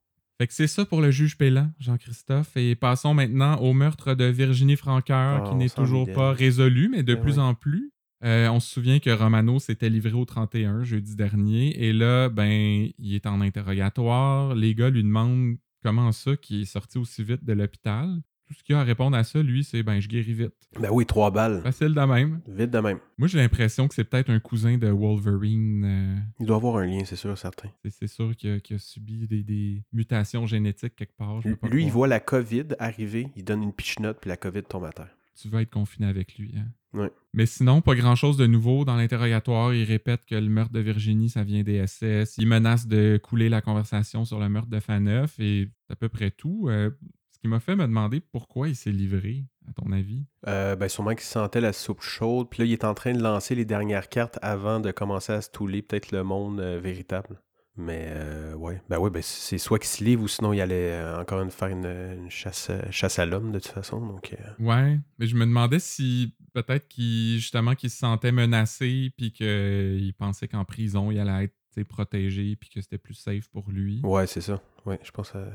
Fait 0.40 0.47
que 0.47 0.55
c'est 0.55 0.68
ça 0.68 0.85
pour 0.85 1.01
le 1.01 1.11
juge 1.11 1.37
Pélan, 1.37 1.73
Jean-Christophe. 1.81 2.57
Et 2.57 2.77
passons 2.77 3.12
maintenant 3.14 3.57
au 3.57 3.73
meurtre 3.73 4.14
de 4.14 4.27
Virginie 4.27 4.77
Franqueur, 4.77 5.42
Ah, 5.44 5.49
qui 5.49 5.57
n'est 5.57 5.68
toujours 5.68 6.07
pas 6.14 6.33
résolu, 6.33 6.88
mais 6.88 7.03
de 7.03 7.14
Ben 7.16 7.21
plus 7.23 7.40
en 7.40 7.55
plus. 7.55 7.90
Euh, 8.24 8.48
on 8.48 8.59
se 8.61 8.68
souvient 8.72 8.98
que 8.98 9.11
Romano 9.11 9.59
s'était 9.61 9.88
livré 9.90 10.12
au 10.12 10.24
31 10.24 10.83
jeudi 10.85 11.14
dernier. 11.14 11.85
Et 11.87 11.92
là, 11.92 12.28
ben, 12.28 12.88
il 12.98 13.14
est 13.14 13.26
en 13.26 13.40
interrogatoire. 13.40 14.54
Les 14.54 14.74
gars 14.74 14.90
lui 14.90 15.04
demandent 15.04 15.57
comment 15.83 16.11
ça 16.12 16.37
qu'il 16.37 16.62
est 16.62 16.64
sorti 16.64 16.98
aussi 16.98 17.22
vite 17.22 17.44
de 17.44 17.52
l'hôpital. 17.52 18.20
Tout 18.48 18.54
ce 18.54 18.62
qu'il 18.64 18.74
a 18.74 18.81
à 18.81 18.83
répondre 18.83 19.14
à 19.14 19.24
ça, 19.24 19.42
lui, 19.42 19.62
c'est 19.62 19.83
ben, 19.83 20.00
je 20.00 20.09
guéris 20.09 20.33
vite. 20.33 20.54
Ben 20.81 20.88
oui, 20.90 21.04
trois 21.04 21.31
balles. 21.31 21.61
Facile 21.62 21.92
de 21.94 22.00
même. 22.00 22.40
Vite 22.48 22.70
de 22.70 22.78
même. 22.78 22.98
Moi, 23.18 23.28
j'ai 23.28 23.38
l'impression 23.38 23.87
que 23.87 23.94
c'est 23.94 24.04
peut-être 24.04 24.31
un 24.31 24.40
cousin 24.40 24.78
de 24.78 24.88
Wolverine. 24.88 25.85
euh, 25.85 26.16
Il 26.40 26.46
doit 26.46 26.57
avoir 26.57 26.76
un 26.78 26.87
lien, 26.87 27.04
c'est 27.04 27.14
sûr, 27.14 27.37
certain. 27.37 27.68
c'est- 27.85 27.90
c'est 27.90 28.07
sûr 28.07 28.35
qu'il 28.35 28.52
a, 28.52 28.61
qu'il 28.61 28.76
a 28.76 28.78
subi 28.78 29.26
des, 29.28 29.42
des 29.42 29.85
mutations 29.92 30.46
génétiques 30.46 30.96
quelque 30.96 31.14
part. 31.16 31.42
je 31.42 31.50
peux 31.50 31.57
pas 31.57 31.68
Lui, 31.68 31.83
il 31.83 31.87
croire. 31.88 31.94
voit 31.98 32.09
la 32.09 32.20
COVID 32.20 32.64
arriver, 32.78 33.28
il 33.37 33.44
donne 33.44 33.62
une 33.62 33.72
pichenote, 33.74 34.16
puis 34.20 34.31
la 34.31 34.38
COVID 34.38 34.62
tombe 34.62 34.87
à 34.87 34.92
terre. 34.92 35.11
tu 35.40 35.48
vas 35.50 35.61
être 35.62 35.70
confiné 35.70 36.09
avec 36.09 36.37
lui. 36.38 36.54
hein? 36.57 36.66
Ouais. 36.94 37.11
Mais 37.35 37.46
sinon, 37.46 37.81
pas 37.83 37.94
grand-chose 37.94 38.37
de 38.37 38.46
nouveau 38.46 38.85
dans 38.85 38.96
l'interrogatoire. 38.96 39.74
Il 39.74 39.85
répète 39.85 40.24
que 40.24 40.35
le 40.35 40.48
meurtre 40.48 40.72
de 40.72 40.81
Virginie, 40.81 41.29
ça 41.29 41.44
vient 41.44 41.62
des 41.62 41.87
SS. 41.87 42.37
Il 42.38 42.46
menace 42.46 42.87
de 42.87 43.20
couler 43.22 43.48
la 43.48 43.61
conversation 43.61 44.24
sur 44.24 44.38
le 44.38 44.48
meurtre 44.48 44.70
de 44.70 44.81
Faneuf 44.81 45.38
et 45.38 45.68
c'est 45.87 45.92
à 45.92 45.96
peu 45.96 46.09
près 46.09 46.31
tout. 46.31 46.68
Euh, 46.68 46.90
ce 47.38 47.38
qui 47.40 47.48
m'a 47.48 47.61
fait 47.61 47.77
me 47.77 47.87
demander 47.87 48.20
pourquoi 48.20 48.68
il 48.68 48.74
s'est 48.74 48.90
livré, 48.90 49.44
à 49.68 49.72
ton 49.72 49.92
avis? 49.92 50.24
Euh, 50.48 50.74
ben 50.74 50.88
sûrement 50.88 51.14
qu'il 51.14 51.20
sentait 51.20 51.61
la 51.61 51.72
soupe 51.72 52.03
chaude, 52.03 52.48
puis 52.51 52.62
là, 52.62 52.66
il 52.66 52.72
est 52.72 52.85
en 52.85 52.94
train 52.94 53.12
de 53.12 53.22
lancer 53.22 53.55
les 53.55 53.64
dernières 53.64 54.09
cartes 54.09 54.40
avant 54.42 54.81
de 54.81 54.90
commencer 54.90 55.33
à 55.33 55.40
stouler 55.40 55.83
peut-être 55.83 56.11
le 56.11 56.24
monde 56.24 56.59
euh, 56.59 56.81
véritable. 56.81 57.40
Mais 57.81 58.07
euh, 58.11 58.55
ouais, 58.55 58.83
ben 58.88 58.99
ouais, 58.99 59.09
ben 59.09 59.23
c'est 59.23 59.57
soit 59.57 59.79
qu'il 59.79 59.87
se 59.88 60.03
livre 60.03 60.25
ou 60.25 60.29
sinon 60.29 60.53
il 60.53 60.61
allait 60.61 60.91
euh, 60.95 61.21
encore 61.21 61.41
une 61.41 61.53
faire 61.53 61.69
une, 61.69 61.87
une 61.87 62.29
chasse, 62.29 62.71
euh, 62.71 62.83
chasse 62.91 63.21
à 63.21 63.25
l'homme 63.25 63.53
de 63.53 63.61
toute 63.61 63.71
façon. 63.71 64.05
Donc 64.05 64.35
euh, 64.35 64.53
Ouais, 64.64 64.99
mais 65.19 65.29
je 65.29 65.37
me 65.37 65.47
demandais 65.47 65.79
si 65.79 66.35
peut-être 66.55 66.88
qu'il 66.88 67.38
justement 67.38 67.77
qu'il 67.77 67.91
se 67.91 67.99
sentait 67.99 68.33
menacé 68.33 69.12
puis 69.17 69.31
qu'il 69.31 70.12
pensait 70.19 70.49
qu'en 70.49 70.64
prison, 70.64 71.12
il 71.12 71.21
allait 71.21 71.45
être 71.45 71.88
protégé 71.88 72.57
puis 72.57 72.69
que 72.69 72.81
c'était 72.81 72.99
plus 72.99 73.14
safe 73.14 73.49
pour 73.51 73.71
lui. 73.71 74.01
ouais, 74.03 74.27
c'est 74.27 74.41
ça. 74.41 74.61
Ouais, 74.85 74.99
je 75.05 75.12
pense 75.12 75.31
que 75.31 75.38
ça, 75.38 75.49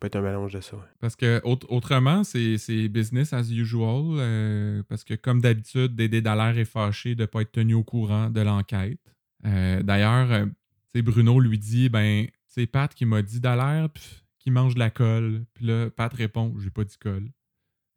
peut 0.00 0.06
être 0.06 0.16
un 0.16 0.22
mélange 0.22 0.54
de 0.54 0.62
ça. 0.62 0.76
ouais. 0.76 0.82
Parce 1.00 1.14
que 1.14 1.42
aut- 1.44 1.58
autrement, 1.68 2.24
c'est 2.24 2.88
business 2.88 3.34
as 3.34 3.50
usual. 3.50 4.82
parce 4.88 5.04
que 5.04 5.12
comme 5.12 5.42
d'habitude, 5.42 5.94
Dédé 5.94 6.22
Dallaire 6.22 6.56
est 6.56 6.64
fâché 6.64 7.14
de 7.14 7.22
ne 7.22 7.26
pas 7.26 7.42
être 7.42 7.52
tenu 7.52 7.74
au 7.74 7.84
courant 7.84 8.30
de 8.30 8.40
l'enquête. 8.40 8.98
D'ailleurs, 9.44 10.46
Bruno 10.94 11.38
lui 11.40 11.58
dit 11.58 11.88
ben, 11.88 12.26
c'est 12.46 12.66
Pat 12.66 12.92
qui 12.94 13.04
m'a 13.04 13.22
dit 13.22 13.40
pff, 13.40 14.24
qui 14.38 14.50
mange 14.50 14.74
de 14.74 14.78
la 14.78 14.90
colle. 14.90 15.44
Puis 15.54 15.66
là, 15.66 15.90
Pat 15.90 16.12
répond 16.12 16.54
j'ai 16.58 16.70
pas 16.70 16.84
dit 16.84 16.96
colle. 16.98 17.30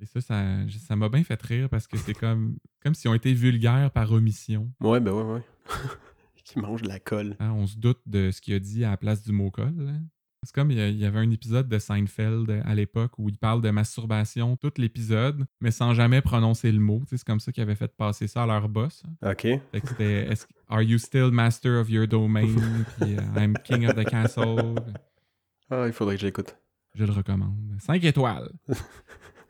Et 0.02 0.06
ça, 0.06 0.22
ça 0.22 0.46
ça 0.70 0.96
m'a 0.96 1.10
bien 1.10 1.24
fait 1.24 1.42
rire 1.42 1.70
parce 1.70 1.88
que 1.88 1.98
c'est 1.98 2.14
comme, 2.20 2.58
comme 2.82 2.94
s'ils 2.94 3.10
ont 3.10 3.14
été 3.14 3.34
vulgaires 3.34 3.92
par 3.92 4.12
omission. 4.12 4.72
Ouais, 4.80 5.00
ben 5.00 5.12
ouais, 5.12 5.34
ouais. 5.34 5.44
qui 6.50 6.60
mange 6.60 6.82
de 6.82 6.88
la 6.88 7.00
colle. 7.00 7.36
Hein, 7.40 7.52
on 7.52 7.68
se 7.68 7.78
doute 7.78 8.02
de 8.08 8.32
ce 8.32 8.42
qu'il 8.42 8.56
a 8.56 8.60
dit 8.60 8.84
à 8.84 8.92
la 8.92 8.98
place 8.98 9.24
du 9.24 9.32
mot 9.32 9.52
colle. 9.52 9.88
hein. 9.88 10.02
C'est 10.44 10.56
comme 10.56 10.72
il 10.72 10.78
y, 10.78 11.06
avait 11.06 11.20
un 11.20 11.32
épisode 11.32 11.68
de 11.68 11.78
Seinfeld 11.80 12.50
euh, 12.50 12.62
à 12.64 12.74
l'époque 12.74 13.12
où 13.18 13.28
il 13.28 13.38
parle 13.38 13.62
de 13.62 13.70
masturbation 13.72 14.56
tout 14.56 14.72
l'épisode, 14.78 15.46
mais 15.60 15.72
sans 15.72 15.94
jamais 15.94 16.22
prononcer 16.22 16.72
le 16.72 16.80
mot. 16.80 17.04
C'est 17.10 17.22
comme 17.26 17.42
ça 17.42 17.52
qu'ils 17.52 17.64
avaient 17.64 17.76
fait 17.76 17.94
passer 17.96 18.28
ça 18.28 18.44
à 18.44 18.46
leur 18.46 18.70
boss. 18.70 19.04
OK. 19.22 19.48
C'était 19.74 20.30
Are 20.70 20.82
you 20.82 20.98
still 20.98 21.30
master 21.32 21.80
of 21.80 21.90
your 21.90 22.08
domain? 22.08 22.48
Puis 23.00 23.18
euh, 23.18 23.22
I'm 23.36 23.56
king 23.66 23.86
of 23.86 23.96
the 23.96 24.06
castle. 24.06 24.76
Ah, 25.70 25.84
il 25.88 25.94
faudrait 25.94 26.16
que 26.16 26.22
j'écoute. 26.22 26.56
Je 26.96 27.04
le 27.04 27.12
recommande. 27.12 27.56
5 27.80 28.04
étoiles. 28.06 28.50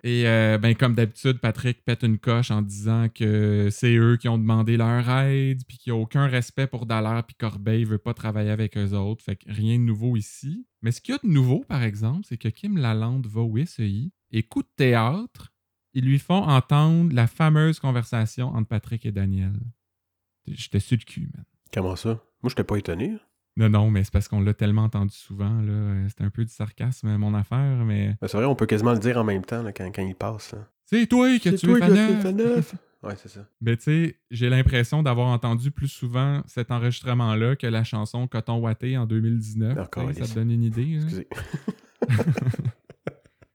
Et 0.03 0.27
euh, 0.27 0.57
ben, 0.57 0.75
comme 0.75 0.95
d'habitude, 0.95 1.39
Patrick 1.39 1.83
pète 1.83 2.03
une 2.03 2.19
coche 2.19 2.51
en 2.51 2.61
disant 2.61 3.07
que 3.13 3.67
c'est 3.69 3.95
eux 3.95 4.15
qui 4.15 4.29
ont 4.29 4.37
demandé 4.37 4.77
leur 4.77 5.09
aide, 5.09 5.61
puis 5.67 5.77
qu'il 5.77 5.91
n'y 5.91 5.99
a 5.99 6.01
aucun 6.01 6.27
respect 6.27 6.67
pour 6.67 6.85
Dallaire, 6.85 7.23
puis 7.25 7.35
Corbeil 7.35 7.83
veut 7.83 7.97
pas 7.97 8.13
travailler 8.13 8.51
avec 8.51 8.77
eux 8.77 8.93
autres. 8.93 9.23
Fait 9.23 9.35
que 9.35 9.51
rien 9.51 9.77
de 9.77 9.83
nouveau 9.83 10.15
ici. 10.15 10.65
Mais 10.81 10.91
ce 10.91 11.01
qu'il 11.01 11.13
y 11.13 11.17
a 11.17 11.19
de 11.21 11.31
nouveau, 11.31 11.65
par 11.67 11.83
exemple, 11.83 12.25
c'est 12.27 12.37
que 12.37 12.47
Kim 12.47 12.77
Lalande 12.77 13.27
va 13.27 13.41
au 13.41 13.57
SEI 13.65 14.11
et 14.31 14.43
coup 14.43 14.61
de 14.61 14.69
théâtre, 14.75 15.51
ils 15.93 16.05
lui 16.05 16.19
font 16.19 16.43
entendre 16.43 17.13
la 17.13 17.27
fameuse 17.27 17.79
conversation 17.79 18.47
entre 18.49 18.67
Patrick 18.67 19.05
et 19.05 19.11
Daniel. 19.11 19.59
J'étais 20.47 20.79
sur 20.79 20.97
le 20.97 21.03
cul, 21.03 21.29
man. 21.33 21.43
Comment 21.73 21.95
ça? 21.95 22.23
Moi, 22.41 22.49
j'étais 22.49 22.63
pas 22.63 22.77
étonné. 22.77 23.17
Non, 23.57 23.69
non, 23.69 23.91
mais 23.91 24.03
c'est 24.03 24.13
parce 24.13 24.27
qu'on 24.27 24.39
l'a 24.41 24.53
tellement 24.53 24.83
entendu 24.83 25.13
souvent. 25.15 25.61
là. 25.61 26.07
C'était 26.07 26.23
un 26.23 26.29
peu 26.29 26.45
du 26.45 26.51
sarcasme, 26.51 27.17
mon 27.17 27.33
affaire, 27.33 27.83
mais. 27.85 28.15
Ben, 28.21 28.27
c'est 28.27 28.37
vrai, 28.37 28.45
on 28.45 28.55
peut 28.55 28.65
quasiment 28.65 28.93
le 28.93 28.99
dire 28.99 29.17
en 29.17 29.23
même 29.23 29.43
temps 29.43 29.61
là, 29.63 29.71
quand, 29.73 29.91
quand 29.91 30.01
il 30.05 30.15
passe. 30.15 30.55
C'est 30.85 31.05
toi 31.07 31.37
qui 31.39 31.49
as 31.49 31.53
tué 31.53 31.75
Faneuf! 31.79 32.75
Ouais, 33.01 33.13
c'est 33.15 33.29
ça. 33.29 33.45
Mais 33.61 33.77
tu 33.77 33.83
sais, 33.83 34.19
j'ai 34.29 34.49
l'impression 34.49 35.01
d'avoir 35.03 35.27
entendu 35.29 35.71
plus 35.71 35.87
souvent 35.87 36.41
cet 36.47 36.69
enregistrement-là 36.69 37.55
que 37.55 37.65
la 37.67 37.85
chanson 37.85 38.27
Coton 38.27 38.57
Watté 38.57 38.97
en 38.97 39.05
2019. 39.05 39.73
D'accord, 39.75 40.07
Tu 40.09 40.15
sais, 40.15 40.25
ça 40.25 40.33
te 40.33 40.35
donne 40.39 40.51
une 40.51 40.63
idée. 40.63 40.97
hein? 40.97 41.03
Excusez. 41.03 41.27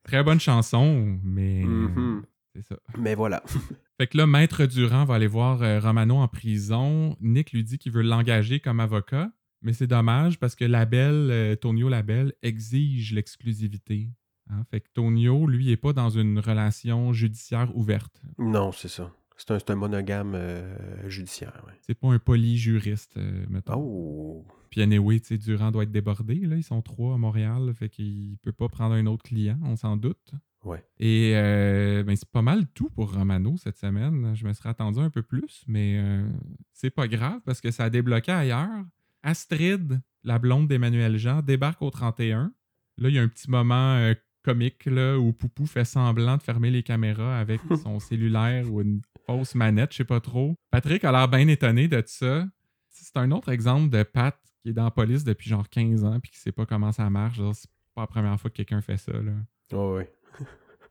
Très 0.05 0.23
bonne 0.23 0.41
chanson, 0.41 1.19
mais 1.23 1.63
Mhm. 1.65 2.23
c'est 2.55 2.63
ça. 2.63 2.77
Mais 2.99 3.15
voilà. 3.15 3.43
Fait 3.99 4.07
que 4.07 4.17
là, 4.19 4.27
Maître 4.27 4.67
Durand 4.67 5.05
va 5.05 5.15
aller 5.15 5.27
voir 5.27 5.63
euh, 5.63 5.79
Romano 5.81 6.17
en 6.17 6.29
prison. 6.29 7.17
Nick 7.21 7.53
lui 7.53 7.65
dit 7.65 7.79
qu'il 7.79 7.93
veut 7.93 8.03
l'engager 8.03 8.61
comme 8.61 8.81
avocat, 8.81 9.31
mais 9.65 9.73
c'est 9.73 9.87
dommage 9.89 10.39
parce 10.39 10.55
que 10.55 10.65
Labelle, 10.65 11.29
euh, 11.31 11.57
Tonio 11.57 11.89
Labelle, 11.89 12.33
exige 12.43 13.13
l'exclusivité. 13.13 14.11
hein. 14.51 14.63
Fait 14.71 14.81
que 14.81 14.89
Tonio, 14.95 15.47
lui, 15.47 15.71
est 15.73 15.77
pas 15.77 15.93
dans 15.93 16.11
une 16.11 16.39
relation 16.39 17.13
judiciaire 17.13 17.77
ouverte. 17.77 18.23
Non, 18.39 18.71
c'est 18.71 18.89
ça. 18.89 19.13
C'est 19.37 19.51
un, 19.51 19.59
un 19.67 19.75
monogame 19.75 20.35
euh, 20.37 21.09
judiciaire. 21.09 21.61
Ouais. 21.67 21.73
C'est 21.81 21.95
pas 21.99 22.09
un 22.09 22.21
polyjuriste, 22.21 23.17
euh, 23.17 23.45
mettons. 23.49 23.75
Oh! 23.77 24.47
Puis 24.71 24.81
anyway, 24.81 25.19
tu 25.19 25.27
sais, 25.29 25.39
Durand 25.39 25.73
doit 25.73 25.83
être 25.83 25.91
débordé. 25.91 26.35
Là. 26.37 26.57
Ils 26.57 26.63
sont 26.63 26.83
trois 26.83 27.15
à 27.15 27.19
Montréal, 27.19 27.73
fait 27.75 27.89
qu'il 27.89 28.37
peut 28.43 28.53
pas 28.53 28.69
prendre 28.69 28.95
un 28.95 29.07
autre 29.07 29.25
client, 29.25 29.59
on 29.65 29.75
s'en 29.77 29.97
doute. 29.97 30.33
Ouais. 30.65 30.83
Et 30.99 31.33
euh, 31.35 32.03
ben, 32.05 32.17
c'est 32.17 32.29
pas 32.31 32.43
mal 32.43 32.67
tout 32.69 32.91
pour 32.91 33.13
Romano 33.13 33.57
cette 33.57 33.77
semaine. 33.77 34.35
Je 34.35 34.47
me 34.47 34.53
serais 34.53 34.71
attendu 34.71 34.99
un 35.01 35.11
peu 35.11 35.23
plus, 35.23 35.63
mais 35.67 35.99
euh, 35.99 36.27
c'est 36.73 36.91
pas 36.91 37.07
grave 37.09 37.41
parce 37.45 37.61
que 37.61 37.71
ça 37.71 37.85
a 37.85 37.91
débloqué 37.91 38.33
ailleurs. 38.33 38.85
Astrid, 39.25 40.01
la 40.23 40.39
blonde 40.39 40.69
d'Emmanuel 40.69 41.17
Jean, 41.17 41.43
débarque 41.43 41.83
au 41.83 41.91
31. 41.91 42.53
Là, 42.99 43.09
il 43.09 43.15
y 43.15 43.19
a 43.19 43.23
un 43.23 43.29
petit 43.29 43.51
moment 43.51 43.97
euh, 43.97 44.15
comique 44.43 44.85
là, 44.85 45.19
où 45.19 45.33
Poupou 45.33 45.67
fait 45.67 45.85
semblant 45.85 46.37
de 46.37 46.43
fermer 46.43 46.71
les 46.71 46.83
caméras 46.83 47.39
avec 47.41 47.61
son 47.83 47.99
cellulaire 47.99 48.71
ou 48.71 48.83
une 48.83 49.01
fausse 49.27 49.55
manette, 49.55 49.93
je 49.93 49.99
sais 49.99 50.05
pas 50.05 50.21
trop. 50.21 50.55
Patrick 50.71 51.03
a 51.05 51.11
l'air 51.11 51.29
bien 51.29 51.49
étonné 51.49 51.89
de 51.89 52.03
ça. 52.07 52.47
C'est 52.91 53.17
un 53.17 53.31
autre 53.33 53.49
exemple 53.49 53.91
de 53.91 54.03
Pat 54.03 54.39
qui 54.63 54.69
est 54.69 54.73
dans 54.73 54.85
la 54.85 54.91
police 54.91 55.25
depuis 55.25 55.49
genre 55.49 55.69
15 55.69 56.05
ans 56.05 56.21
puis 56.21 56.31
qui 56.31 56.39
sait 56.39 56.53
pas 56.53 56.67
comment 56.67 56.93
ça 56.93 57.09
marche. 57.11 57.41
C'est 57.55 57.71
pas 57.95 58.03
la 58.03 58.07
première 58.07 58.39
fois 58.41 58.51
que 58.51 58.57
quelqu'un 58.57 58.83
fait 58.83 58.99
ça. 58.99 59.13
Là. 59.13 59.33
Oh, 59.73 59.97
ouais. 59.97 60.13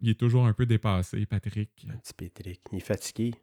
Il 0.02 0.10
est 0.10 0.20
toujours 0.20 0.46
un 0.46 0.54
peu 0.54 0.66
dépassé, 0.66 1.26
Patrick. 1.26 1.88
Un 1.90 1.98
petit 1.98 2.14
Patrick. 2.14 2.62
Il 2.72 2.78
est 2.78 2.82
fatigué. 2.82 3.34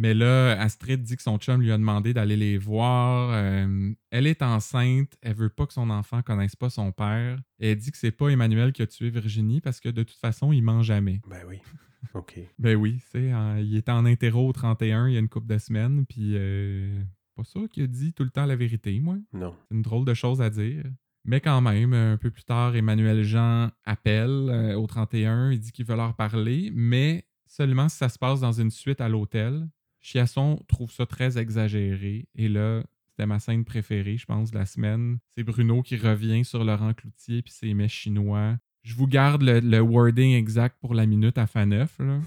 Mais 0.00 0.14
là, 0.14 0.58
Astrid 0.58 1.02
dit 1.02 1.14
que 1.14 1.22
son 1.22 1.36
chum 1.36 1.60
lui 1.60 1.70
a 1.70 1.76
demandé 1.76 2.14
d'aller 2.14 2.34
les 2.38 2.56
voir. 2.56 3.32
Euh, 3.34 3.92
elle 4.10 4.26
est 4.26 4.40
enceinte. 4.40 5.14
Elle 5.20 5.34
veut 5.34 5.50
pas 5.50 5.66
que 5.66 5.74
son 5.74 5.90
enfant 5.90 6.22
connaisse 6.22 6.56
pas 6.56 6.70
son 6.70 6.90
père. 6.90 7.38
Et 7.58 7.72
elle 7.72 7.76
dit 7.76 7.92
que 7.92 7.98
c'est 7.98 8.10
pas 8.10 8.28
Emmanuel 8.28 8.72
qui 8.72 8.80
a 8.80 8.86
tué 8.86 9.10
Virginie 9.10 9.60
parce 9.60 9.78
que 9.78 9.90
de 9.90 10.02
toute 10.02 10.16
façon, 10.16 10.52
il 10.52 10.62
ment 10.62 10.80
jamais. 10.80 11.20
Ben 11.28 11.42
oui. 11.46 11.58
OK. 12.14 12.40
Ben 12.58 12.76
oui, 12.76 13.02
c'est 13.12 13.30
il 13.58 13.76
était 13.76 13.92
en 13.92 14.06
interro 14.06 14.48
au 14.48 14.52
31 14.54 15.08
il 15.08 15.12
y 15.12 15.16
a 15.18 15.20
une 15.20 15.28
couple 15.28 15.48
de 15.48 15.58
semaines. 15.58 16.06
Puis, 16.06 16.30
euh, 16.32 16.98
pas 17.36 17.44
sûr 17.44 17.68
qu'il 17.68 17.82
a 17.82 17.86
dit 17.86 18.14
tout 18.14 18.24
le 18.24 18.30
temps 18.30 18.46
la 18.46 18.56
vérité, 18.56 18.98
moi. 19.00 19.18
Non. 19.34 19.54
C'est 19.68 19.74
une 19.74 19.82
drôle 19.82 20.06
de 20.06 20.14
chose 20.14 20.40
à 20.40 20.48
dire. 20.48 20.84
Mais 21.26 21.42
quand 21.42 21.60
même, 21.60 21.92
un 21.92 22.16
peu 22.16 22.30
plus 22.30 22.44
tard, 22.44 22.74
Emmanuel 22.74 23.22
Jean 23.22 23.68
appelle 23.84 24.48
euh, 24.48 24.78
au 24.78 24.86
31. 24.86 25.50
Il 25.50 25.60
dit 25.60 25.72
qu'il 25.72 25.84
veut 25.84 25.96
leur 25.96 26.16
parler, 26.16 26.70
mais 26.72 27.26
seulement 27.46 27.90
si 27.90 27.98
ça 27.98 28.08
se 28.08 28.18
passe 28.18 28.40
dans 28.40 28.52
une 28.52 28.70
suite 28.70 29.02
à 29.02 29.08
l'hôtel. 29.10 29.68
Chiasson 30.00 30.62
trouve 30.68 30.90
ça 30.90 31.06
très 31.06 31.38
exagéré. 31.38 32.26
Et 32.34 32.48
là, 32.48 32.82
c'était 33.08 33.26
ma 33.26 33.38
scène 33.38 33.64
préférée, 33.64 34.16
je 34.16 34.26
pense, 34.26 34.50
de 34.50 34.58
la 34.58 34.66
semaine. 34.66 35.18
C'est 35.34 35.44
Bruno 35.44 35.82
qui 35.82 35.96
revient 35.96 36.44
sur 36.44 36.64
Laurent 36.64 36.94
Cloutier 36.94 37.42
puis 37.42 37.52
ses 37.52 37.74
mets 37.74 37.88
chinois. 37.88 38.56
Je 38.82 38.94
vous 38.94 39.06
garde 39.06 39.42
le, 39.42 39.60
le 39.60 39.80
wording 39.80 40.34
exact 40.34 40.76
pour 40.80 40.94
la 40.94 41.06
minute 41.06 41.36
à 41.36 41.46
Faneuf, 41.46 41.98
là. 41.98 42.20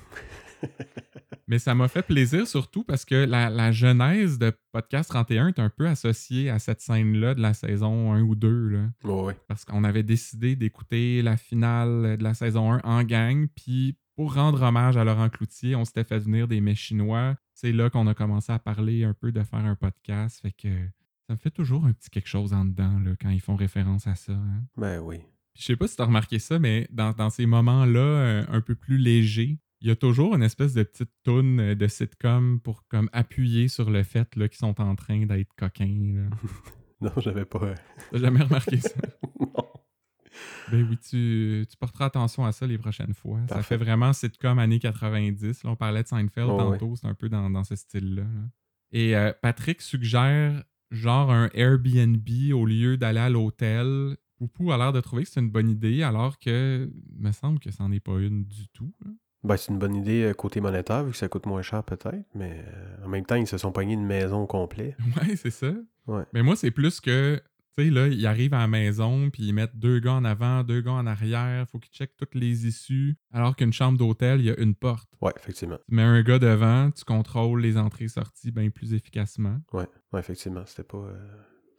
Mais 1.48 1.60
ça 1.60 1.76
m'a 1.76 1.88
fait 1.88 2.04
plaisir 2.04 2.48
surtout 2.48 2.84
parce 2.84 3.06
que 3.06 3.16
la, 3.16 3.50
la 3.50 3.72
genèse 3.72 4.38
de 4.40 4.54
Podcast 4.72 5.10
31 5.10 5.50
est 5.50 5.60
un 5.60 5.70
peu 5.70 5.88
associée 5.88 6.50
à 6.50 6.58
cette 6.58 6.80
scène-là 6.80 7.36
de 7.36 7.42
la 7.42 7.54
saison 7.54 8.14
1 8.14 8.22
ou 8.22 8.36
2. 8.36 8.68
Là. 8.70 8.80
Oh. 9.04 9.30
Parce 9.48 9.66
qu'on 9.66 9.84
avait 9.84 10.04
décidé 10.04 10.56
d'écouter 10.56 11.22
la 11.22 11.36
finale 11.36 12.18
de 12.18 12.24
la 12.24 12.34
saison 12.34 12.72
1 12.72 12.80
en 12.84 13.04
gang. 13.04 13.48
Puis 13.56 13.98
pour 14.16 14.36
rendre 14.36 14.62
hommage 14.62 14.96
à 14.96 15.04
Laurent 15.04 15.30
Cloutier, 15.30 15.76
on 15.76 15.86
s'était 15.86 16.04
fait 16.04 16.20
venir 16.20 16.48
des 16.48 16.62
mets 16.62 16.76
chinois. 16.76 17.36
C'est 17.64 17.72
là 17.72 17.90
qu'on 17.90 18.08
a 18.08 18.14
commencé 18.14 18.52
à 18.52 18.60
parler 18.60 19.06
un 19.06 19.14
peu 19.14 19.32
de 19.32 19.42
faire 19.42 19.60
un 19.64 19.76
podcast. 19.76 20.42
Fait 20.42 20.52
que 20.52 20.68
ça 21.28 21.34
me 21.34 21.38
fait 21.38 21.50
toujours 21.50 21.86
un 21.86 21.94
petit 21.94 22.10
quelque 22.10 22.28
chose 22.28 22.52
en 22.52 22.66
dedans 22.66 23.00
là, 23.00 23.12
quand 23.22 23.30
ils 23.30 23.40
font 23.40 23.56
référence 23.56 24.06
à 24.06 24.16
ça. 24.16 24.34
hein. 24.34 24.64
Ben 24.76 25.00
oui. 25.00 25.20
Puis 25.54 25.62
Je 25.62 25.66
sais 25.68 25.76
pas 25.78 25.88
si 25.88 25.96
tu 25.96 26.02
as 26.02 26.06
remarqué 26.06 26.40
ça, 26.40 26.60
mais 26.60 26.90
dans, 26.92 27.14
dans 27.14 27.30
ces 27.30 27.46
moments-là, 27.46 28.00
euh, 28.02 28.46
un 28.50 28.60
peu 28.60 28.76
plus 28.76 28.98
légers, 28.98 29.60
il 29.80 29.88
y 29.88 29.92
a 29.92 29.96
toujours 29.96 30.36
une 30.36 30.44
espèce 30.44 30.74
de 30.74 30.84
petite 30.84 31.12
toune 31.24 31.62
euh, 31.62 31.74
de 31.74 31.88
sitcom 31.88 32.60
pour 32.60 32.86
comme 32.90 33.10
appuyer 33.14 33.70
sur 33.70 33.90
le 33.90 34.04
fait 34.04 34.30
qu'ils 34.34 34.52
sont 34.56 34.82
en 34.82 34.96
train 34.98 35.26
d'être 35.26 35.54
coquins. 35.56 36.14
là. 36.16 36.30
Non, 37.02 37.12
j'avais 37.18 37.44
pas. 37.44 37.76
T'as 38.12 38.18
jamais 38.18 38.42
remarqué 38.42 38.78
ça? 38.78 38.90
Ben 40.72 40.86
oui, 40.90 40.98
tu, 40.98 41.66
tu 41.70 41.78
porteras 41.78 42.06
attention 42.06 42.46
à 42.46 42.52
ça 42.52 42.66
les 42.66 42.78
prochaines 42.78 43.14
fois. 43.14 43.40
Ça 43.50 43.62
fait 43.64 43.78
vraiment 43.78 44.14
sitcom 44.14 44.58
années 44.60 44.80
90. 44.80 45.64
Là, 45.64 45.70
on 45.72 45.76
parlait 45.76 46.04
de 46.04 46.08
Seinfeld 46.08 46.50
Oh, 46.50 46.58
tantôt, 46.58 46.96
c'est 46.96 47.08
un 47.08 47.14
peu 47.14 47.30
dans, 47.30 47.50
dans 47.50 47.64
ce 47.64 47.76
style-là. 47.76 48.24
là. 48.24 48.28
Et 48.92 49.16
euh, 49.16 49.34
Patrick 49.42 49.82
suggère 49.82 50.64
genre 50.92 51.32
un 51.32 51.50
Airbnb 51.54 52.28
au 52.54 52.66
lieu 52.66 52.98
d'aller 52.98 53.20
à 53.20 53.30
l'hôtel. 53.30 54.16
Poupou 54.38 54.72
a 54.72 54.78
l'air 54.78 54.94
de 54.94 55.00
trouver 55.02 55.24
que 55.24 55.30
c'est 55.30 55.40
une 55.40 55.50
bonne 55.52 55.70
idée, 55.70 56.04
alors 56.04 56.38
que 56.40 56.92
me 57.18 57.32
semble 57.32 57.60
que 57.60 57.72
c'en 57.72 57.92
est 57.92 58.00
pas 58.00 58.20
une 58.20 58.46
du 58.46 58.68
tout. 58.70 58.94
là. 59.04 59.12
Ben, 59.44 59.58
c'est 59.58 59.74
une 59.74 59.80
bonne 59.80 59.96
idée 59.96 60.24
euh, 60.24 60.34
côté 60.34 60.62
monétaire, 60.62 61.04
vu 61.04 61.12
que 61.12 61.18
ça 61.18 61.28
coûte 61.28 61.46
moins 61.46 61.62
cher 61.62 61.84
peut-être, 61.84 62.26
mais 62.34 62.64
euh, 62.66 63.06
en 63.06 63.10
même 63.10 63.26
temps, 63.26 63.36
ils 63.36 63.46
se 63.48 63.58
sont 63.58 63.74
pognés 63.74 63.94
une 63.94 64.06
maison 64.06 64.44
au 64.44 64.48
complet. 64.48 64.96
Ouais, 65.18 65.36
c'est 65.36 65.52
ça. 65.52 65.74
Ouais. 66.08 66.24
Mais 66.34 66.44
moi, 66.44 66.56
c'est 66.56 66.72
plus 66.72 67.02
que, 67.02 67.42
tu 67.78 67.86
sais, 67.86 67.90
là, 67.90 68.08
ils 68.08 68.26
arrivent 68.28 68.54
à 68.54 68.60
la 68.60 68.68
maison, 68.68 69.30
puis 69.30 69.44
ils 69.44 69.54
mettent 69.54 69.76
deux 69.78 70.00
gars 70.00 70.14
en 70.14 70.26
avant, 70.26 70.64
deux 70.64 70.82
gars 70.82 70.92
en 70.92 71.08
arrière, 71.08 71.68
faut 71.70 71.80
qu'ils 71.80 71.92
checkent 71.94 72.16
toutes 72.18 72.36
les 72.36 72.68
issues, 72.68 73.16
alors 73.32 73.56
qu'une 73.56 73.74
chambre 73.74 73.98
d'hôtel, 73.98 74.40
il 74.42 74.46
y 74.46 74.50
a 74.52 74.60
une 74.60 74.76
porte. 74.76 75.10
Ouais, 75.22 75.34
effectivement. 75.38 75.78
Tu 75.90 75.96
mets 75.96 76.04
un 76.04 76.22
gars 76.24 76.40
devant, 76.40 76.92
tu 76.92 77.04
contrôles 77.04 77.62
les 77.62 77.78
entrées-sorties 77.78 78.52
bien 78.52 78.70
plus 78.70 78.94
efficacement. 78.94 79.58
Ouais, 79.74 79.88
ouais 80.12 80.20
effectivement. 80.20 80.64
C'était 80.66 80.84
pas, 80.84 80.98
euh, 80.98 81.38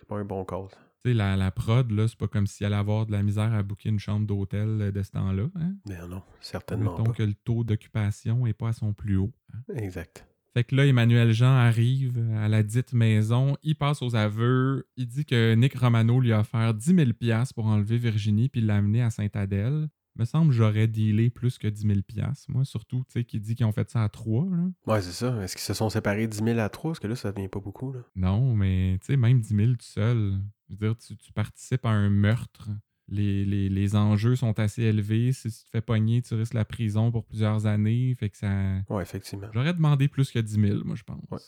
pas 0.08 0.16
un 0.16 0.24
bon 0.24 0.44
call. 0.44 0.66
Tu 1.04 1.10
sais, 1.10 1.14
la, 1.14 1.36
la 1.36 1.50
prod, 1.50 1.90
là, 1.90 2.08
c'est 2.08 2.18
pas 2.18 2.28
comme 2.28 2.46
s'il 2.46 2.64
allait 2.66 2.76
avoir 2.76 3.04
de 3.06 3.12
la 3.12 3.22
misère 3.22 3.52
à 3.52 3.62
booker 3.62 3.90
une 3.90 3.98
chambre 3.98 4.26
d'hôtel 4.26 4.68
euh, 4.80 4.90
de 4.90 5.02
ce 5.02 5.10
temps-là. 5.12 5.48
Hein? 5.56 5.74
Mais 5.86 5.98
non, 6.08 6.22
certainement 6.40 6.92
Mettons 6.92 7.04
pas. 7.04 7.12
que 7.12 7.22
le 7.22 7.34
taux 7.34 7.62
d'occupation 7.62 8.46
est 8.46 8.54
pas 8.54 8.68
à 8.68 8.72
son 8.72 8.92
plus 8.94 9.16
haut. 9.16 9.32
hein? 9.52 9.58
Exact. 9.76 10.26
Fait 10.54 10.62
que 10.62 10.76
là, 10.76 10.86
Emmanuel 10.86 11.32
Jean 11.32 11.52
arrive 11.52 12.24
à 12.36 12.48
la 12.48 12.62
dite 12.62 12.92
maison, 12.92 13.56
il 13.64 13.74
passe 13.74 14.02
aux 14.02 14.14
aveux, 14.14 14.86
il 14.96 15.08
dit 15.08 15.24
que 15.24 15.54
Nick 15.56 15.76
Romano 15.76 16.20
lui 16.20 16.32
a 16.32 16.40
offert 16.40 16.72
10 16.72 16.94
000 16.94 17.12
piastres 17.12 17.54
pour 17.54 17.66
enlever 17.66 17.98
Virginie 17.98 18.48
puis 18.48 18.60
l'amener 18.60 19.02
à 19.02 19.10
Sainte-Adèle. 19.10 19.88
Me 20.16 20.24
semble 20.24 20.50
que 20.50 20.56
j'aurais 20.56 20.86
dealé 20.86 21.28
plus 21.28 21.58
que 21.58 21.66
10 21.66 21.88
000 21.88 22.02
piastres, 22.02 22.48
moi, 22.48 22.64
surtout, 22.64 23.02
tu 23.08 23.14
sais, 23.14 23.24
qui 23.24 23.40
dit 23.40 23.56
qu'ils 23.56 23.66
ont 23.66 23.72
fait 23.72 23.90
ça 23.90 24.04
à 24.04 24.08
trois, 24.08 24.46
là. 24.48 24.70
Ouais, 24.86 25.02
c'est 25.02 25.10
ça. 25.10 25.42
Est-ce 25.42 25.56
qu'ils 25.56 25.64
se 25.64 25.74
sont 25.74 25.90
séparés 25.90 26.28
10 26.28 26.44
000 26.44 26.58
à 26.60 26.68
3? 26.68 26.92
Parce 26.92 27.00
que 27.00 27.08
là, 27.08 27.16
ça 27.16 27.32
devient 27.32 27.48
pas 27.48 27.58
beaucoup. 27.58 27.92
Là. 27.92 27.98
Non, 28.14 28.54
mais 28.54 28.96
tu 29.00 29.06
sais, 29.06 29.16
même 29.16 29.40
10 29.40 29.56
000 29.56 29.72
tout 29.72 29.78
seul, 29.80 30.34
je 30.68 30.76
veux 30.76 30.86
dire, 30.86 30.96
tu, 30.96 31.16
tu 31.16 31.32
participes 31.32 31.84
à 31.84 31.90
un 31.90 32.10
meurtre. 32.10 32.70
Les, 33.08 33.44
les- 33.44 33.68
les 33.68 33.96
enjeux 33.96 34.34
sont 34.36 34.58
assez 34.58 34.82
élevés. 34.82 35.32
Si 35.32 35.50
tu 35.50 35.64
te 35.64 35.70
fais 35.70 35.80
pogner, 35.82 36.22
tu 36.22 36.34
risques 36.34 36.54
la 36.54 36.64
prison 36.64 37.10
pour 37.12 37.24
plusieurs 37.24 37.66
années. 37.66 38.14
Fait 38.18 38.30
que 38.30 38.36
ça. 38.36 38.76
Ouais, 38.88 39.02
effectivement. 39.02 39.48
J'aurais 39.52 39.74
demandé 39.74 40.08
plus 40.08 40.30
que 40.30 40.38
10 40.38 40.54
000, 40.60 40.84
moi, 40.84 40.96
je 40.96 41.02
pense. 41.02 41.22
Ouais. 41.30 41.38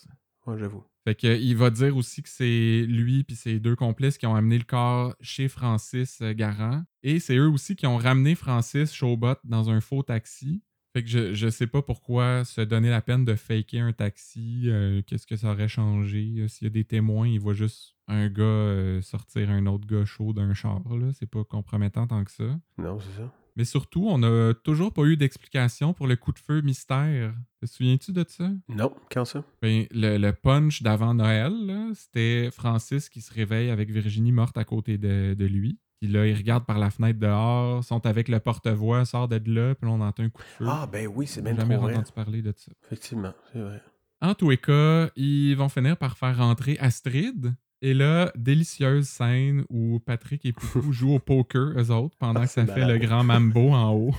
Ouais, 0.46 0.58
j'avoue. 0.58 0.84
Fait 1.04 1.14
que, 1.16 1.26
il 1.40 1.56
va 1.56 1.70
dire 1.70 1.96
aussi 1.96 2.22
que 2.22 2.28
c'est 2.28 2.84
lui 2.86 3.24
puis 3.24 3.34
ses 3.34 3.58
deux 3.58 3.74
complices 3.74 4.16
qui 4.16 4.26
ont 4.26 4.34
amené 4.36 4.58
le 4.58 4.64
corps 4.64 5.16
chez 5.20 5.48
Francis 5.48 6.20
Garand. 6.22 6.84
Et 7.02 7.18
c'est 7.18 7.36
eux 7.36 7.48
aussi 7.48 7.74
qui 7.74 7.86
ont 7.86 7.96
ramené 7.96 8.34
Francis 8.36 8.92
Chaubot 8.92 9.34
dans 9.42 9.70
un 9.70 9.80
faux 9.80 10.02
taxi. 10.04 10.62
Fait 10.96 11.02
que 11.02 11.10
je, 11.10 11.34
je 11.34 11.50
sais 11.50 11.66
pas 11.66 11.82
pourquoi 11.82 12.46
se 12.46 12.62
donner 12.62 12.88
la 12.88 13.02
peine 13.02 13.26
de 13.26 13.34
faker 13.34 13.82
un 13.84 13.92
taxi. 13.92 14.62
euh, 14.64 15.02
Qu'est-ce 15.06 15.26
que 15.26 15.36
ça 15.36 15.50
aurait 15.52 15.68
changé? 15.68 16.36
Euh, 16.38 16.48
S'il 16.48 16.64
y 16.64 16.68
a 16.68 16.70
des 16.70 16.84
témoins, 16.84 17.28
il 17.28 17.38
voit 17.38 17.52
juste 17.52 17.94
un 18.08 18.28
gars 18.30 18.42
euh, 18.44 19.02
sortir 19.02 19.50
un 19.50 19.66
autre 19.66 19.86
gars 19.86 20.06
chaud 20.06 20.32
d'un 20.32 20.54
char. 20.54 20.80
là. 20.88 21.10
C'est 21.12 21.28
pas 21.30 21.44
compromettant 21.44 22.06
tant 22.06 22.24
que 22.24 22.30
ça. 22.30 22.58
Non, 22.78 22.98
c'est 22.98 23.20
ça. 23.20 23.30
Mais 23.56 23.66
surtout, 23.66 24.06
on 24.08 24.16
n'a 24.16 24.54
toujours 24.54 24.90
pas 24.90 25.02
eu 25.02 25.18
d'explication 25.18 25.92
pour 25.92 26.06
le 26.06 26.16
coup 26.16 26.32
de 26.32 26.38
feu 26.38 26.62
mystère. 26.62 27.34
Te 27.60 27.66
souviens-tu 27.66 28.12
de 28.12 28.24
ça? 28.26 28.50
Non, 28.70 28.90
quand 29.10 29.26
ça? 29.26 29.44
Ben, 29.60 29.84
le, 29.90 30.16
le 30.16 30.32
punch 30.32 30.82
d'avant 30.82 31.12
Noël, 31.12 31.52
c'était 31.94 32.48
Francis 32.50 33.10
qui 33.10 33.20
se 33.20 33.34
réveille 33.34 33.68
avec 33.68 33.90
Virginie 33.90 34.32
morte 34.32 34.56
à 34.56 34.64
côté 34.64 34.96
de, 34.96 35.34
de 35.34 35.44
lui. 35.44 35.78
Puis 36.00 36.10
là, 36.10 36.26
ils 36.26 36.36
regardent 36.36 36.66
par 36.66 36.78
la 36.78 36.90
fenêtre 36.90 37.18
dehors, 37.18 37.82
sont 37.82 38.04
avec 38.06 38.28
le 38.28 38.38
porte-voix, 38.38 39.04
sort 39.04 39.28
de 39.28 39.36
là, 39.50 39.74
puis 39.74 39.88
là, 39.88 39.94
on 39.94 40.00
entend 40.00 40.24
un 40.24 40.28
coup 40.28 40.42
de 40.42 40.46
feu. 40.48 40.66
Ah, 40.68 40.86
ben 40.90 41.06
oui, 41.06 41.26
c'est 41.26 41.40
même 41.42 41.56
jamais 41.56 41.76
trop 41.76 41.88
entendu 41.88 42.12
parler 42.14 42.42
de 42.42 42.52
ça. 42.56 42.70
Effectivement, 42.84 43.32
c'est 43.52 43.60
vrai. 43.60 43.82
En 44.20 44.34
tous 44.34 44.50
les 44.50 44.58
cas, 44.58 45.08
ils 45.16 45.54
vont 45.54 45.68
finir 45.68 45.96
par 45.96 46.16
faire 46.16 46.36
rentrer 46.36 46.78
Astrid. 46.80 47.54
Et 47.82 47.92
là, 47.92 48.32
délicieuse 48.34 49.06
scène 49.06 49.64
où 49.68 50.00
Patrick 50.00 50.44
et 50.46 50.52
Poupou 50.52 50.92
jouent 50.92 51.14
au 51.14 51.18
poker, 51.18 51.72
eux 51.78 51.90
autres, 51.90 52.16
pendant 52.18 52.40
Ah, 52.40 52.46
que 52.46 52.50
ça 52.50 52.66
fait 52.66 52.86
le 52.86 52.98
grand 52.98 53.24
mambo 53.24 53.70
en 53.70 53.92
haut. 53.92 54.14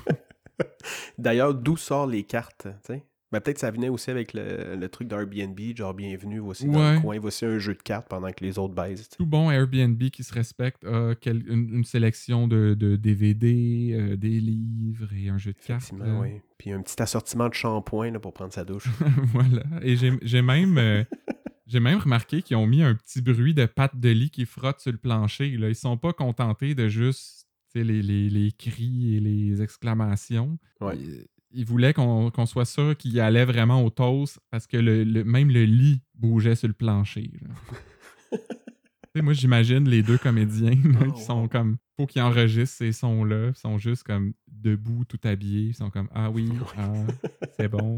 D'ailleurs, 1.17 1.53
d'où 1.53 1.77
sortent 1.77 2.11
les 2.11 2.23
cartes, 2.23 2.67
tu 2.85 2.93
sais? 2.93 3.05
Ben, 3.31 3.41
peut-être 3.41 3.55
que 3.55 3.59
ça 3.61 3.71
venait 3.71 3.89
aussi 3.89 4.09
avec 4.09 4.33
le, 4.33 4.77
le 4.79 4.87
truc 4.89 5.09
d'Airbnb, 5.09 5.59
genre 5.75 5.93
bienvenue, 5.93 6.39
voici 6.39 6.65
dans 6.65 6.79
Ouais. 6.79 6.95
le 6.95 7.01
coin, 7.01 7.19
voici 7.19 7.43
un 7.45 7.59
jeu 7.59 7.73
de 7.73 7.81
cartes 7.81 8.07
pendant 8.07 8.31
que 8.31 8.41
les 8.43 8.57
autres 8.57 8.73
baisent. 8.73 9.09
Tout 9.09 9.25
bon 9.25 9.51
Airbnb 9.51 10.01
qui 10.11 10.23
se 10.23 10.33
respecte 10.33 10.85
a 10.85 11.13
quel- 11.19 11.43
une, 11.49 11.75
une 11.75 11.83
sélection 11.83 12.47
de, 12.47 12.73
de 12.73 12.95
DVD, 12.95 13.89
euh, 13.93 14.15
des 14.15 14.39
livres 14.39 15.09
et 15.13 15.27
un 15.27 15.37
jeu 15.37 15.51
de 15.51 15.57
cartes. 15.59 15.83
Effectivement, 15.91 16.21
oui. 16.21 16.39
Puis 16.57 16.71
un 16.71 16.81
petit 16.81 17.01
assortiment 17.01 17.49
de 17.49 17.53
shampoing 17.53 18.17
pour 18.19 18.31
prendre 18.33 18.53
sa 18.53 18.63
douche. 18.63 18.87
voilà. 19.33 19.63
Et 19.81 19.97
j'ai 19.97 20.41
même, 20.41 20.77
euh, 20.77 21.03
j'ai 21.67 21.81
même 21.81 21.99
remarqué 21.99 22.41
qu'ils 22.41 22.55
ont 22.55 22.65
mis 22.65 22.81
un 22.81 22.95
petit 22.95 23.21
bruit 23.21 23.53
de 23.53 23.65
pattes 23.65 23.99
de 23.99 24.09
lit 24.09 24.29
qui 24.29 24.45
frottent 24.45 24.79
sur 24.79 24.93
le 24.93 24.97
plancher. 24.97 25.49
Là. 25.57 25.67
Ils 25.67 25.75
sont 25.75 25.97
pas 25.97 26.13
contentés 26.13 26.75
de 26.75 26.87
juste 26.87 27.45
les, 27.75 27.83
les, 28.01 28.29
les 28.29 28.51
cris 28.53 29.17
et 29.17 29.19
les 29.19 29.61
exclamations. 29.61 30.57
Ouais. 30.79 30.95
Ils 31.51 31.65
voulaient 31.65 31.93
qu'on 31.93 32.29
qu'on 32.29 32.45
soit 32.45 32.65
sûr 32.65 32.95
qu'il 32.97 33.19
allait 33.19 33.45
vraiment 33.45 33.83
au 33.83 33.89
toast 33.89 34.39
parce 34.51 34.67
que 34.67 34.77
le, 34.77 35.03
le- 35.03 35.23
même 35.23 35.49
le 35.49 35.63
lit 35.63 36.01
bougeait 36.13 36.55
sur 36.55 36.67
le 36.67 36.73
plancher. 36.73 37.31
moi, 39.21 39.33
j'imagine 39.33 39.87
les 39.89 40.03
deux 40.03 40.17
comédiens 40.17 40.71
là, 40.83 40.99
Oh, 41.07 41.11
qui 41.13 41.21
sont 41.23 41.41
wow. 41.43 41.47
comme. 41.47 41.77
Faut 41.95 42.05
qu'ils 42.05 42.21
enregistrent 42.21 42.77
ces 42.77 42.91
sons-là. 42.91 43.47
Ils 43.49 43.55
sont 43.55 43.77
juste 43.79 44.03
comme 44.03 44.33
debout, 44.47 45.03
tout 45.05 45.19
habillés. 45.23 45.69
Ils 45.69 45.73
sont 45.73 45.89
comme 45.89 46.09
Ah 46.13 46.29
oui, 46.29 46.47
ah, 46.77 46.93
c'est 47.57 47.67
bon. 47.69 47.97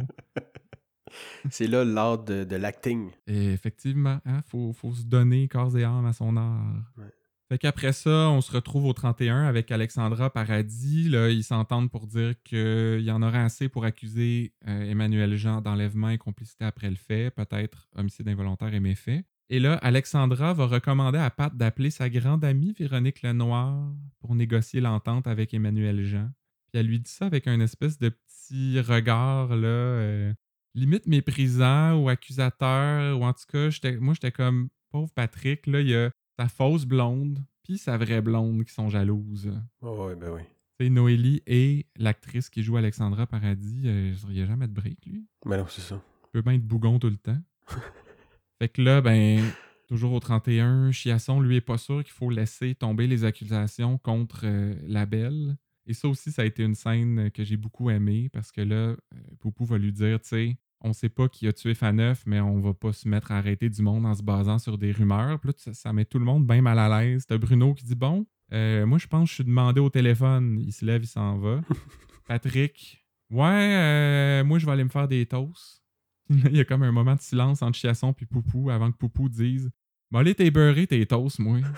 c'est 1.49 1.67
là 1.67 1.83
l'art 1.83 2.23
de, 2.23 2.43
de 2.45 2.55
l'acting. 2.55 3.09
Effectivement, 3.27 4.19
il 4.25 4.41
faut, 4.47 4.71
faut 4.73 4.93
se 4.93 5.03
donner 5.03 5.47
corps 5.49 5.75
et 5.77 5.83
âme 5.83 6.05
à 6.05 6.13
son 6.13 6.37
art. 6.37 6.75
Ouais. 6.97 7.11
Fait 7.51 7.57
qu'après 7.57 7.93
ça, 7.93 8.29
on 8.29 8.41
se 8.41 8.51
retrouve 8.51 8.85
au 8.85 8.93
31 8.93 9.45
avec 9.45 9.71
Alexandra 9.71 10.29
Paradis. 10.29 11.09
Là, 11.09 11.29
ils 11.29 11.43
s'entendent 11.43 11.89
pour 11.89 12.05
dire 12.05 12.35
qu'il 12.43 13.01
y 13.01 13.09
en 13.09 13.23
aurait 13.23 13.39
assez 13.39 13.69
pour 13.69 13.85
accuser 13.85 14.53
euh, 14.67 14.83
Emmanuel 14.83 15.35
Jean 15.35 15.59
d'enlèvement 15.59 16.09
et 16.09 16.19
complicité 16.19 16.65
après 16.65 16.91
le 16.91 16.95
fait, 16.95 17.31
peut-être 17.31 17.89
homicide 17.95 18.27
involontaire 18.27 18.71
et 18.75 18.79
méfait. 18.79 19.23
Et 19.49 19.59
là, 19.59 19.73
Alexandra 19.77 20.53
va 20.53 20.67
recommander 20.67 21.17
à 21.17 21.31
Pat 21.31 21.55
d'appeler 21.55 21.89
sa 21.89 22.07
grande 22.07 22.45
amie 22.45 22.71
Véronique 22.73 23.23
Lenoir 23.23 23.91
pour 24.19 24.35
négocier 24.35 24.79
l'entente 24.79 25.25
avec 25.25 25.51
Emmanuel 25.51 26.03
Jean. 26.03 26.29
Puis 26.71 26.79
elle 26.79 26.85
lui 26.85 26.99
dit 26.99 27.09
ça 27.09 27.25
avec 27.25 27.47
un 27.47 27.59
espèce 27.61 27.97
de 27.97 28.09
petit 28.09 28.79
regard, 28.79 29.55
là, 29.55 29.67
euh, 29.67 30.33
limite 30.75 31.07
méprisant 31.07 31.95
ou 31.95 32.09
accusateur, 32.09 33.19
ou 33.19 33.23
en 33.23 33.33
tout 33.33 33.45
cas, 33.51 33.69
moi, 33.99 34.13
j'étais 34.13 34.31
comme, 34.31 34.69
pauvre 34.91 35.11
Patrick, 35.15 35.65
là, 35.65 35.81
il 35.81 35.95
a 35.95 36.11
sa 36.39 36.47
fausse 36.47 36.85
blonde, 36.85 37.43
puis 37.63 37.77
sa 37.77 37.97
vraie 37.97 38.21
blonde 38.21 38.63
qui 38.63 38.73
sont 38.73 38.87
jalouses. 38.87 39.51
Oh, 39.81 40.07
oui, 40.07 40.15
ben 40.15 40.31
oui. 40.31 40.41
C'est 40.79 40.89
Noélie 40.89 41.43
et 41.45 41.85
l'actrice 41.97 42.49
qui 42.49 42.63
joue 42.63 42.77
Alexandra 42.77 43.27
Paradis, 43.27 43.81
euh, 43.83 44.15
il 44.29 44.35
n'y 44.35 44.41
a 44.41 44.45
jamais 44.45 44.69
de 44.69 44.71
break, 44.71 45.05
lui. 45.05 45.25
Ben 45.45 45.57
non, 45.57 45.65
c'est 45.67 45.81
ça. 45.81 46.01
Il 46.27 46.29
peut 46.31 46.41
bien 46.41 46.53
être 46.53 46.65
bougon 46.65 46.97
tout 46.97 47.09
le 47.09 47.17
temps. 47.17 47.37
fait 48.57 48.69
que 48.69 48.81
là, 48.81 49.01
ben, 49.01 49.43
toujours 49.89 50.13
au 50.13 50.21
31, 50.21 50.93
Chiasson, 50.93 51.41
lui, 51.41 51.57
est 51.57 51.61
pas 51.61 51.77
sûr 51.77 52.05
qu'il 52.05 52.13
faut 52.13 52.29
laisser 52.29 52.73
tomber 52.73 53.05
les 53.05 53.25
accusations 53.25 53.97
contre 53.97 54.43
euh, 54.45 54.75
la 54.87 55.05
belle. 55.05 55.57
Et 55.87 55.93
ça 55.93 56.07
aussi, 56.07 56.31
ça 56.31 56.43
a 56.43 56.45
été 56.45 56.63
une 56.63 56.75
scène 56.75 57.31
que 57.31 57.43
j'ai 57.43 57.57
beaucoup 57.57 57.89
aimée 57.89 58.29
parce 58.29 58.53
que 58.53 58.61
là, 58.61 58.75
euh, 58.75 58.95
Poupou 59.39 59.65
va 59.65 59.77
lui 59.77 59.91
dire, 59.91 60.21
tu 60.21 60.29
sais, 60.29 60.57
on 60.81 60.93
sait 60.93 61.09
pas 61.09 61.27
qui 61.27 61.47
a 61.47 61.53
tué 61.53 61.73
Faneuf, 61.73 62.23
mais 62.25 62.39
on 62.39 62.59
va 62.59 62.73
pas 62.73 62.93
se 62.93 63.07
mettre 63.07 63.31
à 63.31 63.37
arrêter 63.37 63.69
du 63.69 63.81
monde 63.81 64.05
en 64.05 64.15
se 64.15 64.23
basant 64.23 64.59
sur 64.59 64.77
des 64.77 64.91
rumeurs. 64.91 65.39
Puis 65.39 65.49
là, 65.49 65.53
ça, 65.57 65.73
ça 65.73 65.93
met 65.93 66.05
tout 66.05 66.19
le 66.19 66.25
monde 66.25 66.47
bien 66.47 66.61
mal 66.61 66.79
à 66.79 67.01
l'aise. 67.01 67.25
T'as 67.25 67.37
Bruno 67.37 67.73
qui 67.73 67.85
dit, 67.85 67.95
bon, 67.95 68.25
euh, 68.53 68.85
moi, 68.85 68.97
je 68.97 69.07
pense 69.07 69.23
que 69.23 69.29
je 69.29 69.35
suis 69.35 69.43
demandé 69.43 69.81
au 69.81 69.89
téléphone. 69.89 70.59
Il 70.59 70.71
se 70.71 70.85
lève, 70.85 71.03
il 71.03 71.07
s'en 71.07 71.37
va. 71.37 71.61
Patrick, 72.27 73.05
ouais, 73.29 73.75
euh, 73.75 74.43
moi, 74.43 74.59
je 74.59 74.65
vais 74.65 74.71
aller 74.71 74.83
me 74.83 74.89
faire 74.89 75.07
des 75.07 75.25
toasts. 75.25 75.83
il 76.29 76.55
y 76.55 76.59
a 76.59 76.65
comme 76.65 76.83
un 76.83 76.91
moment 76.91 77.15
de 77.15 77.21
silence 77.21 77.61
entre 77.61 77.77
Chiasson 77.77 78.13
et 78.21 78.25
Poupou 78.25 78.69
avant 78.69 78.91
que 78.91 78.97
Poupou 78.97 79.29
dise, 79.29 79.69
bon, 80.11 80.19
allez, 80.19 80.35
t'es 80.35 80.51
beurré, 80.51 80.87
tes 80.87 81.05
toasts, 81.05 81.39
moi. 81.39 81.59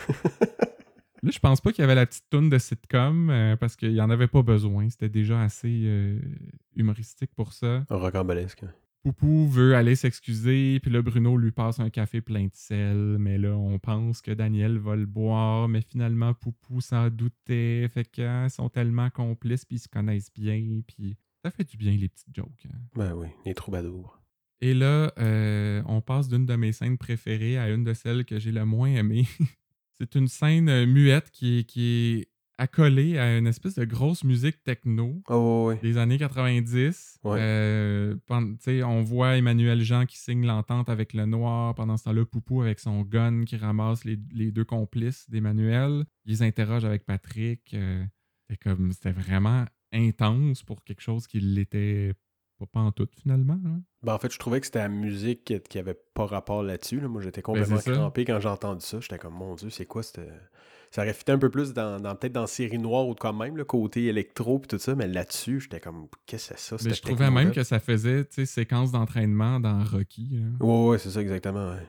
Là, 1.23 1.29
je 1.29 1.37
pense 1.37 1.61
pas 1.61 1.71
qu'il 1.71 1.83
y 1.83 1.85
avait 1.85 1.95
la 1.95 2.07
petite 2.07 2.25
toune 2.31 2.49
de 2.49 2.57
sitcom 2.57 3.29
euh, 3.29 3.55
parce 3.55 3.75
qu'il 3.75 3.91
y 3.91 4.01
en 4.01 4.09
avait 4.09 4.27
pas 4.27 4.41
besoin. 4.41 4.89
C'était 4.89 5.09
déjà 5.09 5.41
assez 5.41 5.83
euh, 5.85 6.19
humoristique 6.75 7.29
pour 7.35 7.53
ça. 7.53 7.85
Rocambolesque. 7.91 8.63
Poupou 9.03 9.47
veut 9.47 9.75
aller 9.75 9.95
s'excuser, 9.95 10.79
puis 10.79 10.91
là, 10.91 11.01
Bruno 11.01 11.35
lui 11.35 11.51
passe 11.51 11.79
un 11.79 11.89
café 11.89 12.21
plein 12.21 12.45
de 12.45 12.53
sel, 12.53 13.17
mais 13.19 13.39
là, 13.39 13.55
on 13.57 13.79
pense 13.79 14.21
que 14.21 14.29
Daniel 14.31 14.77
va 14.77 14.95
le 14.95 15.07
boire, 15.07 15.67
mais 15.67 15.81
finalement, 15.81 16.35
Poupou 16.35 16.81
s'en 16.81 17.09
doutait, 17.09 17.89
fait 17.91 18.05
qu'ils 18.09 18.49
sont 18.49 18.69
tellement 18.69 19.09
complices, 19.09 19.65
puis 19.65 19.77
ils 19.77 19.79
se 19.79 19.87
connaissent 19.87 20.31
bien, 20.31 20.81
puis 20.85 21.17
ça 21.43 21.49
fait 21.49 21.63
du 21.63 21.77
bien, 21.77 21.93
les 21.97 22.09
petites 22.09 22.35
jokes. 22.35 22.67
hein. 22.71 22.77
Ben 22.95 23.15
oui, 23.15 23.27
les 23.45 23.55
troubadours. 23.55 24.19
Et 24.63 24.75
là, 24.75 25.11
euh, 25.17 25.81
on 25.87 26.01
passe 26.01 26.27
d'une 26.29 26.45
de 26.45 26.55
mes 26.55 26.71
scènes 26.71 26.99
préférées 26.99 27.57
à 27.57 27.69
une 27.71 27.83
de 27.83 27.93
celles 27.95 28.25
que 28.25 28.37
j'ai 28.37 28.51
le 28.51 28.65
moins 28.65 28.89
aimées. 28.89 29.25
C'est 29.97 30.13
une 30.13 30.27
scène 30.27 30.69
euh, 30.69 30.85
muette 30.85 31.31
qui 31.31 31.65
qui 31.65 31.81
est 32.21 32.27
accolée 32.61 33.17
à 33.17 33.37
une 33.37 33.47
espèce 33.47 33.75
de 33.75 33.85
grosse 33.85 34.23
musique 34.23 34.63
techno 34.63 35.21
Oh, 35.29 35.67
oui. 35.69 35.75
des 35.81 35.97
années 35.97 36.17
90. 36.17 37.19
Ouais. 37.23 37.37
Euh, 37.39 38.15
on 38.85 39.01
voit 39.01 39.37
Emmanuel 39.37 39.81
Jean 39.81 40.05
qui 40.05 40.17
signe 40.17 40.45
l'entente 40.45 40.89
avec 40.89 41.13
le 41.13 41.25
noir. 41.25 41.73
Pendant 41.75 41.97
ce 41.97 42.03
temps-là, 42.05 42.25
Poupou 42.25 42.61
avec 42.61 42.79
son 42.79 43.01
gun 43.01 43.43
qui 43.45 43.57
ramasse 43.57 44.05
les, 44.05 44.19
les 44.31 44.51
deux 44.51 44.65
complices 44.65 45.29
d'Emmanuel. 45.29 46.05
Ils 46.25 46.31
les 46.31 46.43
interrogent 46.43 46.85
avec 46.85 47.05
Patrick. 47.05 47.73
euh, 47.73 48.03
c'était 48.49 48.69
comme 48.69 48.91
c'était 48.91 49.11
vraiment 49.11 49.65
intense 49.93 50.63
pour 50.63 50.83
quelque 50.83 51.01
chose 51.01 51.27
qui 51.27 51.39
l'était 51.39 52.13
pas 52.65 52.71
pantoute 52.71 53.11
finalement. 53.21 53.59
hein. 53.65 53.81
Ben, 54.03 54.13
en 54.13 54.17
fait, 54.19 54.31
je 54.31 54.39
trouvais 54.39 54.59
que 54.59 54.65
c'était 54.65 54.79
la 54.79 54.89
musique 54.89 55.43
qui, 55.45 55.59
qui 55.59 55.79
avait 55.79 55.97
pas 56.13 56.25
rapport 56.25 56.63
là-dessus. 56.63 56.99
là. 56.99 57.07
Moi, 57.07 57.21
j'étais 57.21 57.41
complètement 57.41 57.75
Ben, 57.75 57.81
c'est 57.81 57.91
ça. 57.93 57.97
crampé 57.99 58.25
quand 58.25 58.39
j'ai 58.39 58.49
entendu 58.49 58.85
ça. 58.85 58.99
J'étais 58.99 59.17
comme, 59.17 59.33
mon 59.33 59.55
Dieu, 59.55 59.69
c'est 59.69 59.85
quoi 59.85 60.03
cette... 60.03 60.21
Ça 60.93 61.03
aurait 61.03 61.13
fité 61.13 61.31
un 61.31 61.37
peu 61.37 61.49
plus 61.49 61.71
dans, 61.73 62.01
dans- 62.01 62.15
peut-être 62.15 62.33
dans 62.33 62.47
série 62.47 62.77
noire 62.77 63.07
ou 63.07 63.15
quand 63.15 63.31
même, 63.31 63.55
le 63.55 63.63
côté 63.63 64.07
électro 64.07 64.59
puis 64.59 64.67
tout 64.67 64.77
ça, 64.77 64.93
mais 64.93 65.07
là-dessus, 65.07 65.61
j'étais 65.61 65.79
comme, 65.79 66.07
qu'est-ce 66.25 66.49
que 66.49 66.55
c'est 66.57 66.77
ça? 66.77 66.83
Mais 66.89 66.93
je 66.93 67.01
trouvais 67.01 67.31
même 67.31 67.51
que 67.51 67.63
ça 67.63 67.79
faisait 67.79 68.27
séquence 68.45 68.91
d'entraînement 68.91 69.59
dans 69.61 69.83
Rocky. 69.85 70.29
là. 70.59 70.65
Ouais, 70.65 70.87
ouais, 70.89 70.97
c'est 70.97 71.09
ça, 71.11 71.21
exactement. 71.21 71.69
Ouais. 71.71 71.87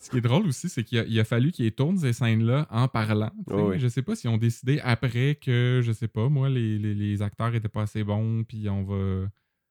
Ce 0.00 0.08
qui 0.10 0.16
est 0.18 0.20
drôle 0.22 0.46
aussi, 0.46 0.68
c'est 0.68 0.84
qu'il 0.84 1.20
a, 1.20 1.24
fallu 1.24 1.50
qu'ils 1.52 1.72
tournent 1.72 1.98
ces 1.98 2.12
scènes-là 2.12 2.66
en 2.70 2.88
parlant. 2.88 3.30
sais. 3.48 3.54
Oui. 3.54 3.78
Je 3.78 3.88
sais 3.88 4.00
pas 4.02 4.14
si 4.14 4.26
ont 4.28 4.38
décidé 4.38 4.80
après 4.82 5.34
que, 5.34 5.80
je 5.82 5.92
sais 5.92 6.08
pas, 6.08 6.28
moi, 6.28 6.48
les, 6.48 6.78
les- 6.78 6.94
les 6.94 7.20
acteurs 7.22 7.54
étaient 7.54 7.68
pas 7.68 7.82
assez 7.82 8.04
bons, 8.04 8.44
puis 8.44 8.68
on 8.70 8.84
va. 8.84 9.26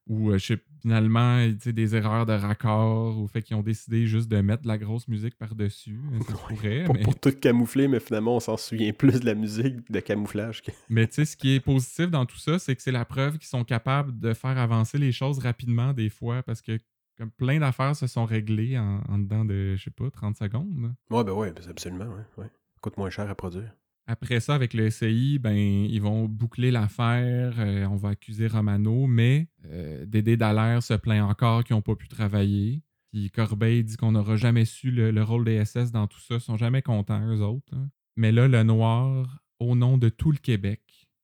Ou 0.10 0.32
euh, 0.32 0.38
je 0.38 0.46
sais, 0.46 0.58
finalement, 0.82 1.46
des 1.66 1.96
erreurs 1.96 2.26
de 2.26 2.34
raccord, 2.34 3.18
ou 3.20 3.28
fait 3.28 3.42
qu'ils 3.42 3.56
ont 3.56 3.62
décidé 3.64 4.08
juste 4.08 4.30
de 4.30 4.40
mettre 4.42 4.64
de 4.64 4.68
la 4.68 4.78
grosse 4.78 5.08
musique 5.08 5.36
par-dessus. 5.38 6.00
Ça 6.28 6.34
se 6.34 6.38
pourrait, 6.48 6.84
Pour, 6.86 6.96
mais, 6.96 7.02
pour 7.02 7.20
tout 7.20 7.32
camoufler, 7.32 7.88
mais 7.88 8.00
finalement, 8.00 8.36
on 8.38 8.40
s'en 8.40 8.58
souvient 8.58 8.94
plus 8.94 9.20
de 9.20 9.26
la 9.26 9.36
musique 9.36 9.92
de 9.92 10.00
camouflage. 10.00 10.62
que- 10.62 10.72
mais 10.90 11.08
tu 11.08 11.16
sais, 11.16 11.26
ce 11.26 11.36
qui 11.36 11.56
est 11.56 11.60
positif 11.60 12.10
dans 12.10 12.26
tout 12.26 12.38
ça, 12.38 12.58
c'est 12.60 12.76
que 12.76 12.82
c'est 12.82 12.92
la 12.92 13.06
preuve 13.06 13.38
qu'ils 13.38 13.50
sont 13.50 13.64
capables 13.64 14.18
de 14.18 14.34
faire 14.34 14.58
avancer 14.58 14.98
les 14.98 15.12
choses 15.12 15.40
rapidement 15.40 15.94
des 15.94 16.10
fois, 16.10 16.42
parce 16.44 16.62
que 16.62 16.78
comme 17.18 17.32
plein 17.32 17.60
d'affaires 17.60 17.96
se 17.96 18.06
sont 18.08 18.26
réglées 18.26 18.78
en, 18.78 19.02
en 19.10 19.18
dedans 19.18 19.44
de, 19.44 19.76
je 19.76 19.84
sais 19.86 19.90
pas, 19.92 20.10
30 20.12 20.38
secondes. 20.38 20.94
Ouais, 21.10 21.24
ben 21.24 21.34
ouais, 21.34 21.52
ben 21.52 21.64
absolument, 21.68 22.06
ouais, 22.06 22.44
ouais. 22.44 22.50
Coûte 22.80 22.96
moins 22.98 23.10
cher 23.10 23.28
à 23.30 23.34
produire. 23.36 23.74
Après 24.10 24.40
ça, 24.40 24.56
avec 24.56 24.74
le 24.74 24.90
SCI, 24.90 25.38
ben, 25.38 25.56
ils 25.58 26.02
vont 26.02 26.26
boucler 26.30 26.72
l'affaire, 26.72 27.56
euh, 27.60 27.86
on 27.88 27.98
va 27.98 28.10
accuser 28.10 28.48
Romano, 28.48 29.06
mais 29.06 29.50
euh, 29.66 30.06
Dédé 30.06 30.38
Dallaire 30.38 30.82
se 30.82 30.94
plaint 30.94 31.30
encore 31.30 31.64
qu'ils 31.66 31.76
n'ont 31.76 31.82
pas 31.82 31.96
pu 31.96 32.08
travailler. 32.08 32.82
Puis 33.12 33.30
Corbeil 33.32 33.84
dit 33.84 33.98
qu'on 33.98 34.14
n'aura 34.14 34.38
jamais 34.38 34.64
su 34.66 34.92
le, 34.92 35.12
le 35.12 35.24
rôle 35.24 35.44
des 35.44 35.64
SS 35.66 35.92
dans 35.92 36.08
tout 36.08 36.20
ça, 36.22 36.36
ils 36.36 36.42
sont 36.42 36.56
jamais 36.58 36.82
contents, 36.82 37.22
eux 37.28 37.42
autres. 37.42 37.74
hein. 37.76 37.90
Mais 38.16 38.32
là, 38.32 38.48
le 38.48 38.64
Noir, 38.64 39.40
au 39.60 39.76
nom 39.76 39.98
de 39.98 40.08
tout 40.10 40.32
le 40.32 40.38
Québec, 40.38 40.82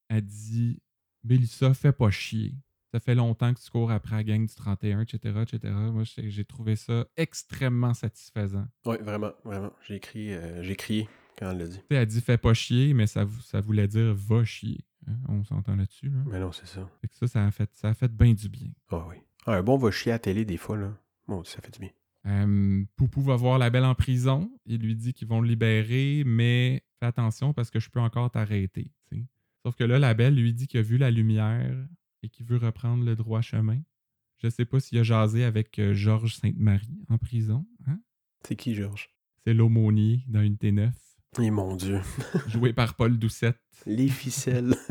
a 0.09 0.19
dit 0.21 0.81
Mélissa, 1.23 1.73
fais 1.73 1.93
pas 1.93 2.11
chier. 2.11 2.53
Ça 2.93 2.99
fait 2.99 3.15
longtemps 3.15 3.53
que 3.53 3.59
tu 3.59 3.69
cours 3.71 3.91
après 3.91 4.17
la 4.17 4.23
gang 4.23 4.45
du 4.45 4.53
31, 4.53 5.01
etc., 5.01 5.39
etc. 5.41 5.73
Moi, 5.91 6.03
j'ai 6.05 6.45
trouvé 6.45 6.75
ça 6.75 7.07
extrêmement 7.17 7.93
satisfaisant. 7.95 8.67
Ouais, 8.85 8.97
vraiment, 9.01 9.31
vraiment. 9.43 9.71
J'ai 9.87 9.99
crié, 9.99 10.35
euh, 10.35 10.61
j'ai 10.61 10.75
crié 10.75 11.07
quand 11.37 11.51
elle 11.51 11.57
l'a 11.59 11.67
dit. 11.67 11.79
Elle 11.89 12.05
dit 12.05 12.21
fais 12.21 12.37
pas 12.37 12.53
chier, 12.53 12.93
mais 12.93 13.07
ça, 13.07 13.27
ça 13.41 13.61
voulait 13.61 13.87
dire 13.87 14.13
va 14.15 14.43
chier. 14.43 14.79
Hein, 15.07 15.17
On 15.27 15.43
s'entend 15.43 15.75
là-dessus. 15.75 16.09
Là. 16.09 16.19
Mais 16.27 16.39
non, 16.39 16.51
c'est 16.51 16.67
ça. 16.67 16.89
Fait 17.01 17.07
que 17.07 17.15
ça, 17.15 17.27
ça 17.27 17.45
a 17.45 17.51
fait, 17.51 17.69
ça 17.73 17.89
a 17.89 17.93
fait 17.93 18.11
bien 18.11 18.33
du 18.33 18.49
bien. 18.49 18.69
Ah 18.89 19.05
oui. 19.09 19.17
Ah, 19.45 19.55
un 19.55 19.63
bon 19.63 19.77
va 19.77 19.91
chier 19.91 20.11
à 20.11 20.15
la 20.15 20.19
télé 20.19 20.45
des 20.45 20.57
fois, 20.57 20.77
là. 20.77 20.97
Bon, 21.27 21.43
ça 21.43 21.59
fait 21.61 21.71
du 21.73 21.79
bien. 21.79 21.89
Euh, 22.25 22.85
Poupou 22.95 23.21
va 23.21 23.35
voir 23.35 23.57
la 23.57 23.69
belle 23.69 23.83
en 23.83 23.95
prison. 23.95 24.49
Il 24.65 24.81
lui 24.81 24.95
dit 24.95 25.13
qu'ils 25.13 25.27
vont 25.27 25.41
le 25.41 25.47
libérer, 25.47 26.23
mais 26.25 26.81
fais 26.99 27.05
attention 27.07 27.53
parce 27.53 27.69
que 27.69 27.79
je 27.81 27.89
peux 27.89 27.99
encore 27.99 28.31
t'arrêter. 28.31 28.91
Sauf 29.65 29.75
que 29.75 29.83
là, 29.85 29.97
la 29.97 30.13
belle 30.13 30.35
lui 30.35 30.53
dit 30.53 30.67
qu'il 30.67 30.79
a 30.81 30.83
vu 30.83 30.97
la 30.97 31.09
lumière 31.09 31.73
et 32.21 32.27
qu'il 32.29 32.45
veut 32.45 32.57
reprendre 32.57 33.05
le 33.05 33.15
droit 33.15 33.39
chemin. 33.41 33.81
Je 34.41 34.49
sais 34.49 34.65
pas 34.65 34.81
s'il 34.81 34.97
a 34.97 35.03
jasé 35.03 35.45
avec 35.45 35.79
euh, 35.79 35.93
Georges 35.93 36.35
Sainte-Marie 36.35 37.05
en 37.07 37.17
prison. 37.17 37.65
hein? 37.87 37.97
C'est 38.45 38.57
qui, 38.57 38.75
Georges? 38.75 39.09
C'est 39.45 39.53
l'aumônier 39.53 40.25
dans 40.27 40.41
une 40.41 40.55
T9, 40.55 40.91
Eh 41.39 41.51
mon 41.51 41.75
Dieu. 41.75 41.99
joué 42.47 42.73
par 42.73 42.95
Paul 42.95 43.17
Doucette. 43.17 43.59
Les 43.85 44.07
ficelles. 44.07 44.75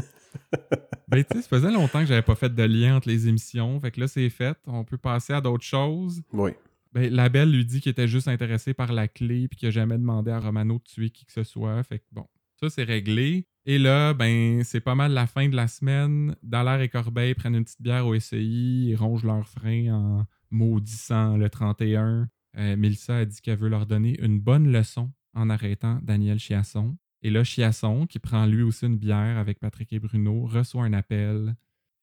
Ben, 1.09 1.23
tu 1.25 1.37
sais, 1.37 1.43
ça 1.43 1.49
faisait 1.49 1.71
longtemps 1.71 2.01
que 2.01 2.07
j'avais 2.07 2.23
pas 2.23 2.35
fait 2.35 2.55
de 2.55 2.63
lien 2.63 2.97
entre 2.97 3.09
les 3.09 3.29
émissions. 3.29 3.79
Fait 3.81 3.91
que 3.91 4.01
là, 4.01 4.09
c'est 4.09 4.31
fait. 4.31 4.57
On 4.67 4.83
peut 4.83 4.97
passer 4.97 5.35
à 5.35 5.43
d'autres 5.43 5.65
choses. 5.65 6.23
oui. 6.33 6.53
Ben, 6.95 7.11
la 7.13 7.29
belle 7.29 7.51
lui 7.51 7.65
dit 7.65 7.81
qu'il 7.81 7.91
était 7.91 8.09
juste 8.09 8.29
intéressé 8.29 8.75
par 8.75 8.93
la 8.93 9.09
clé 9.09 9.49
puis 9.49 9.59
qu'il 9.59 9.69
a 9.69 9.71
jamais 9.71 9.97
demandé 9.97 10.31
à 10.31 10.39
Romano 10.39 10.75
de 10.75 10.83
tuer 10.83 11.11
qui 11.11 11.25
que 11.25 11.33
ce 11.33 11.43
soit. 11.43 11.83
Fait 11.85 11.99
que 11.99 12.05
bon, 12.13 12.27
ça 12.61 12.69
c'est 12.69 12.83
réglé. 12.83 13.47
Et 13.65 13.79
là, 13.79 14.13
ben, 14.13 14.63
c'est 14.65 14.81
pas 14.81 14.95
mal 14.95 15.13
la 15.13 15.27
fin 15.27 15.49
de 15.49 15.57
la 15.57 15.69
semaine. 15.69 16.37
Dallaire 16.43 16.81
et 16.81 16.89
Corbeil 16.89 17.35
prennent 17.35 17.55
une 17.55 17.65
petite 17.65 17.81
bière 17.81 18.07
au 18.07 18.19
SEI 18.19 18.89
et 18.91 18.97
rongent 18.97 19.25
leurs 19.25 19.49
freins 19.49 19.95
en 19.95 20.27
maudissant 20.51 21.37
le 21.37 21.49
31. 21.49 22.29
Euh, 22.59 22.77
Mélissa 22.77 23.19
a 23.19 23.25
dit 23.25 23.41
qu'elle 23.41 23.59
veut 23.59 23.71
leur 23.71 23.87
donner 23.87 24.21
une 24.23 24.39
bonne 24.39 24.71
leçon 24.71 25.11
en 25.35 25.51
arrêtant 25.51 26.01
Daniel 26.03 26.39
Chiasson. 26.39 26.97
Et 27.23 27.31
là, 27.31 27.45
Chiasson, 27.45 28.07
qui 28.07 28.19
prend 28.19 28.47
lui 28.47 28.63
aussi 28.63 28.87
une 28.87 28.99
bière 28.99 29.39
avec 29.39 29.61
Patrick 29.61 29.93
et 29.93 29.99
Bruno, 30.01 30.45
reçoit 30.47 30.85
un 30.85 30.93
appel 30.93 31.55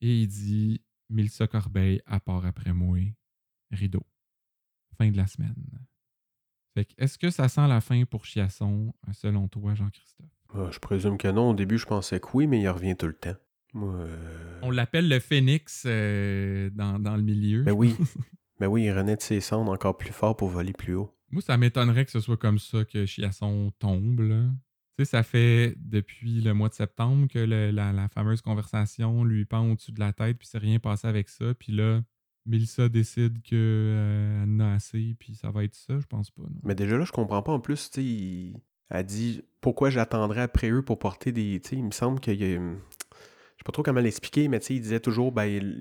et 0.02 0.22
il 0.22 0.28
dit 0.28 0.82
Mélissa 1.10 1.48
Corbeil, 1.48 2.02
à 2.06 2.20
part 2.20 2.46
après 2.46 2.74
moi, 2.74 3.00
rideau 3.72 4.06
fin 4.98 5.10
de 5.10 5.18
la 5.18 5.28
semaine. 5.28 5.56
Fait 6.74 6.86
que, 6.86 6.94
est-ce 6.98 7.18
que 7.18 7.30
ça 7.30 7.48
sent 7.50 7.68
la 7.68 7.82
fin 7.82 8.04
pour 8.06 8.26
Chiasson, 8.26 8.94
selon 9.14 9.48
toi, 9.48 9.74
Jean-Christophe? 9.76 10.28
Ah, 10.54 10.70
je 10.72 10.80
présume 10.80 11.18
que 11.18 11.28
non. 11.28 11.52
Au 11.52 11.54
début, 11.54 11.78
je 11.78 11.86
pensais 11.86 12.20
que 12.20 12.28
oui, 12.34 12.48
mais 12.48 12.62
il 12.62 12.68
revient 12.70 12.96
tout 12.96 13.08
le 13.08 13.14
temps. 13.14 13.36
Euh, 13.76 14.60
On 14.62 14.72
l'appelle 14.72 15.08
le 15.08 15.20
phénix 15.20 15.84
euh, 15.86 16.70
dans, 16.72 17.00
dans 17.00 17.16
le 17.16 17.22
milieu. 17.24 17.64
Ben 17.64 17.72
oui. 17.72 17.96
Ben 18.60 18.68
oui, 18.68 18.84
il 18.84 18.92
renaît 18.92 19.16
de 19.16 19.22
ses 19.22 19.40
cendres 19.40 19.72
encore 19.72 19.98
plus 19.98 20.12
fort 20.12 20.36
pour 20.36 20.50
voler 20.50 20.74
plus 20.74 20.96
haut. 20.96 21.16
Moi, 21.32 21.42
ça 21.42 21.58
m'étonnerait 21.58 22.06
que 22.06 22.12
ce 22.12 22.20
soit 22.20 22.38
comme 22.38 22.60
ça 22.60 22.86
que 22.86 23.06
Chiasson 23.06 23.72
tombe. 23.80 24.22
là. 24.22 24.44
Tu 24.98 25.06
sais, 25.06 25.12
ça 25.12 25.24
fait 25.24 25.76
depuis 25.78 26.42
le 26.42 26.54
mois 26.54 26.70
de 26.70 26.74
septembre 26.74 27.28
que 27.28 27.40
la, 27.40 28.08
fameuse 28.10 28.42
conversation 28.42 29.24
lui 29.24 29.46
pend 29.46 29.70
au-dessus 29.72 29.92
de 29.92 30.00
la 30.00 30.14
tête, 30.14 30.38
puis 30.38 30.48
c'est 30.48 30.58
rien 30.58 30.80
passé 30.80 31.08
avec 31.08 31.30
ça. 31.30 31.54
Puis 31.54 31.72
là, 31.72 32.02
Mélissa 32.46 32.90
décide 32.90 33.42
qu'elle 33.42 34.46
en 34.46 34.60
a 34.60 34.74
assez, 34.74 35.16
puis 35.20 35.36
ça 35.36 35.52
va 35.52 35.64
être 35.64 35.76
ça, 35.76 36.00
je 36.00 36.06
pense 36.06 36.32
pas. 36.32 36.44
Mais 36.64 36.76
déjà 36.76 36.98
là, 36.98 37.06
je 37.06 37.12
comprends 37.12 37.42
pas. 37.42 37.54
En 37.54 37.60
plus, 37.60 37.90
tu 37.92 38.02
sais, 38.02 38.62
a 38.90 39.04
dit 39.04 39.44
pourquoi 39.62 39.90
j'attendrais 39.90 40.42
après 40.42 40.70
eux 40.72 40.82
pour 40.82 41.00
porter 41.00 41.32
des. 41.32 41.62
Tu 41.64 41.76
il 41.76 41.84
me 41.84 41.92
semble 41.92 42.20
qu'il 42.20 42.42
y 42.42 42.56
a. 42.56 42.60
Je 43.60 43.64
sais 43.64 43.66
pas 43.66 43.74
trop 43.74 43.84
comment 43.84 44.00
l'expliquer, 44.00 44.48
mais 44.48 44.62
tu 44.62 44.68
sais, 44.68 44.76
il 44.76 44.80
disait 44.80 45.02
toujours, 45.02 45.34
ben, 45.34 45.76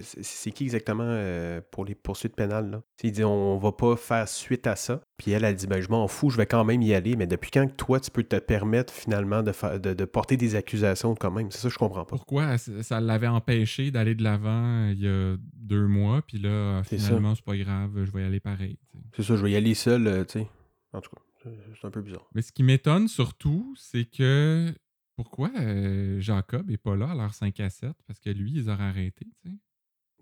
c'est 0.00 0.52
qui 0.52 0.62
exactement 0.62 1.02
euh, 1.04 1.60
pour 1.72 1.84
les 1.84 1.96
poursuites 1.96 2.36
pénales, 2.36 2.70
là? 2.70 2.82
Il 3.02 3.10
dit, 3.10 3.24
on 3.24 3.58
va 3.58 3.72
pas 3.72 3.96
faire 3.96 4.28
suite 4.28 4.68
à 4.68 4.76
ça. 4.76 5.00
Puis 5.16 5.32
elle, 5.32 5.42
elle 5.42 5.56
dit, 5.56 5.66
ben, 5.66 5.80
je 5.80 5.88
m'en 5.88 6.06
fous, 6.06 6.30
je 6.30 6.36
vais 6.36 6.46
quand 6.46 6.64
même 6.64 6.82
y 6.82 6.94
aller. 6.94 7.16
Mais 7.16 7.26
depuis 7.26 7.50
quand 7.50 7.66
que 7.66 7.74
toi, 7.74 7.98
tu 7.98 8.12
peux 8.12 8.22
te 8.22 8.36
permettre 8.36 8.92
finalement 8.92 9.42
de, 9.42 9.50
fa- 9.50 9.80
de, 9.80 9.92
de 9.92 10.04
porter 10.04 10.36
des 10.36 10.54
accusations 10.54 11.16
quand 11.16 11.32
même? 11.32 11.50
C'est 11.50 11.58
ça, 11.58 11.68
je 11.68 11.78
comprends 11.78 12.04
pas. 12.04 12.14
Pourquoi? 12.14 12.58
Ça 12.58 13.00
l'avait 13.00 13.26
empêché 13.26 13.90
d'aller 13.90 14.14
de 14.14 14.22
l'avant 14.22 14.86
euh, 14.86 14.92
il 14.92 15.02
y 15.02 15.08
a 15.08 15.36
deux 15.52 15.88
mois, 15.88 16.22
puis 16.22 16.38
là, 16.38 16.84
ça. 16.84 16.96
finalement, 16.96 17.34
c'est 17.34 17.44
pas 17.44 17.56
grave, 17.56 18.04
je 18.04 18.10
vais 18.12 18.22
y 18.22 18.24
aller 18.24 18.38
pareil. 18.40 18.78
C'est 19.16 19.24
ça, 19.24 19.34
je 19.34 19.42
vais 19.42 19.50
y 19.50 19.56
aller 19.56 19.74
seul, 19.74 20.06
euh, 20.06 20.24
tu 20.24 20.38
sais. 20.38 20.46
En 20.92 21.00
tout 21.00 21.10
cas, 21.10 21.50
c'est 21.80 21.86
un 21.88 21.90
peu 21.90 22.02
bizarre. 22.02 22.28
Mais 22.36 22.42
ce 22.42 22.52
qui 22.52 22.62
m'étonne 22.62 23.08
surtout, 23.08 23.74
c'est 23.76 24.04
que 24.04 24.72
pourquoi 25.16 25.50
euh, 25.58 26.20
Jacob 26.20 26.70
est 26.70 26.76
pas 26.76 26.94
là 26.96 27.10
à 27.10 27.14
l'heure 27.14 27.34
5 27.34 27.58
à 27.60 27.70
7? 27.70 27.90
Parce 28.06 28.20
que 28.20 28.30
lui, 28.30 28.52
ils 28.54 28.68
auraient 28.70 28.84
arrêté, 28.84 29.26
tu 29.42 29.50
sais. 29.50 29.56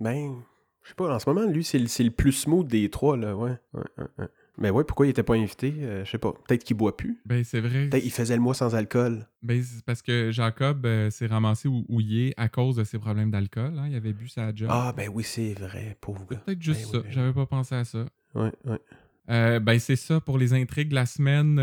Ben, 0.01 0.35
je 0.83 0.89
sais 0.89 0.95
pas, 0.95 1.15
en 1.15 1.19
ce 1.19 1.29
moment, 1.29 1.47
lui, 1.51 1.65
c'est 1.65 1.79
le, 1.79 1.87
le 2.05 2.11
plus 2.11 2.33
smooth 2.33 2.67
des 2.67 2.89
trois, 2.91 3.17
là, 3.17 3.37
ouais. 3.37 3.57
ouais, 3.73 3.83
ouais, 3.99 4.05
ouais. 4.19 4.29
Mais 4.57 4.71
ouais, 4.71 4.85
pourquoi 4.85 5.07
il 5.07 5.11
était 5.11 5.25
pas 5.25 5.35
invité? 5.35 5.75
Euh, 5.81 6.05
je 6.05 6.11
sais 6.13 6.19
pas. 6.19 6.33
Peut-être 6.47 6.63
qu'il 6.63 6.77
boit 6.77 6.97
plus. 6.97 7.19
Ben, 7.27 7.43
c'est 7.43 7.61
vrai. 7.61 7.89
Peut-être 7.89 8.03
qu'il 8.03 8.13
faisait 8.13 8.37
le 8.37 8.41
mois 8.43 8.55
sans 8.55 8.77
alcool. 8.77 9.27
Ben, 9.43 9.61
c'est 9.61 9.85
parce 9.85 10.01
que 10.01 10.31
Jacob 10.31 10.87
euh, 10.87 11.11
s'est 11.11 11.27
ramassé 11.27 11.67
ou 11.67 11.85
houillé 11.89 12.35
à 12.37 12.49
cause 12.49 12.77
de 12.77 12.85
ses 12.85 13.01
problèmes 13.01 13.33
d'alcool. 13.33 13.77
hein. 13.79 13.89
Il 13.89 13.97
avait 13.97 14.13
bu 14.13 14.29
sa 14.29 14.55
job. 14.55 14.69
Ah, 14.71 14.93
ben 14.97 15.11
oui, 15.13 15.25
c'est 15.25 15.55
vrai, 15.55 15.97
pauvre 16.01 16.25
gars. 16.31 16.37
Peut-être 16.37 16.63
juste 16.63 16.83
ben 16.83 16.87
ça. 16.93 16.99
oui, 16.99 17.03
ben 17.05 17.13
J'avais 17.13 17.33
pas 17.33 17.47
pensé 17.47 17.75
à 17.75 17.85
ça. 17.85 18.07
Ouais, 18.37 18.53
ouais. 18.65 18.79
Euh, 19.31 19.59
ben, 19.59 19.79
c'est 19.81 19.97
ça 19.97 20.21
pour 20.21 20.39
les 20.39 20.53
intrigues 20.53 20.91
de 20.91 20.95
la 20.95 21.07
semaine. 21.07 21.57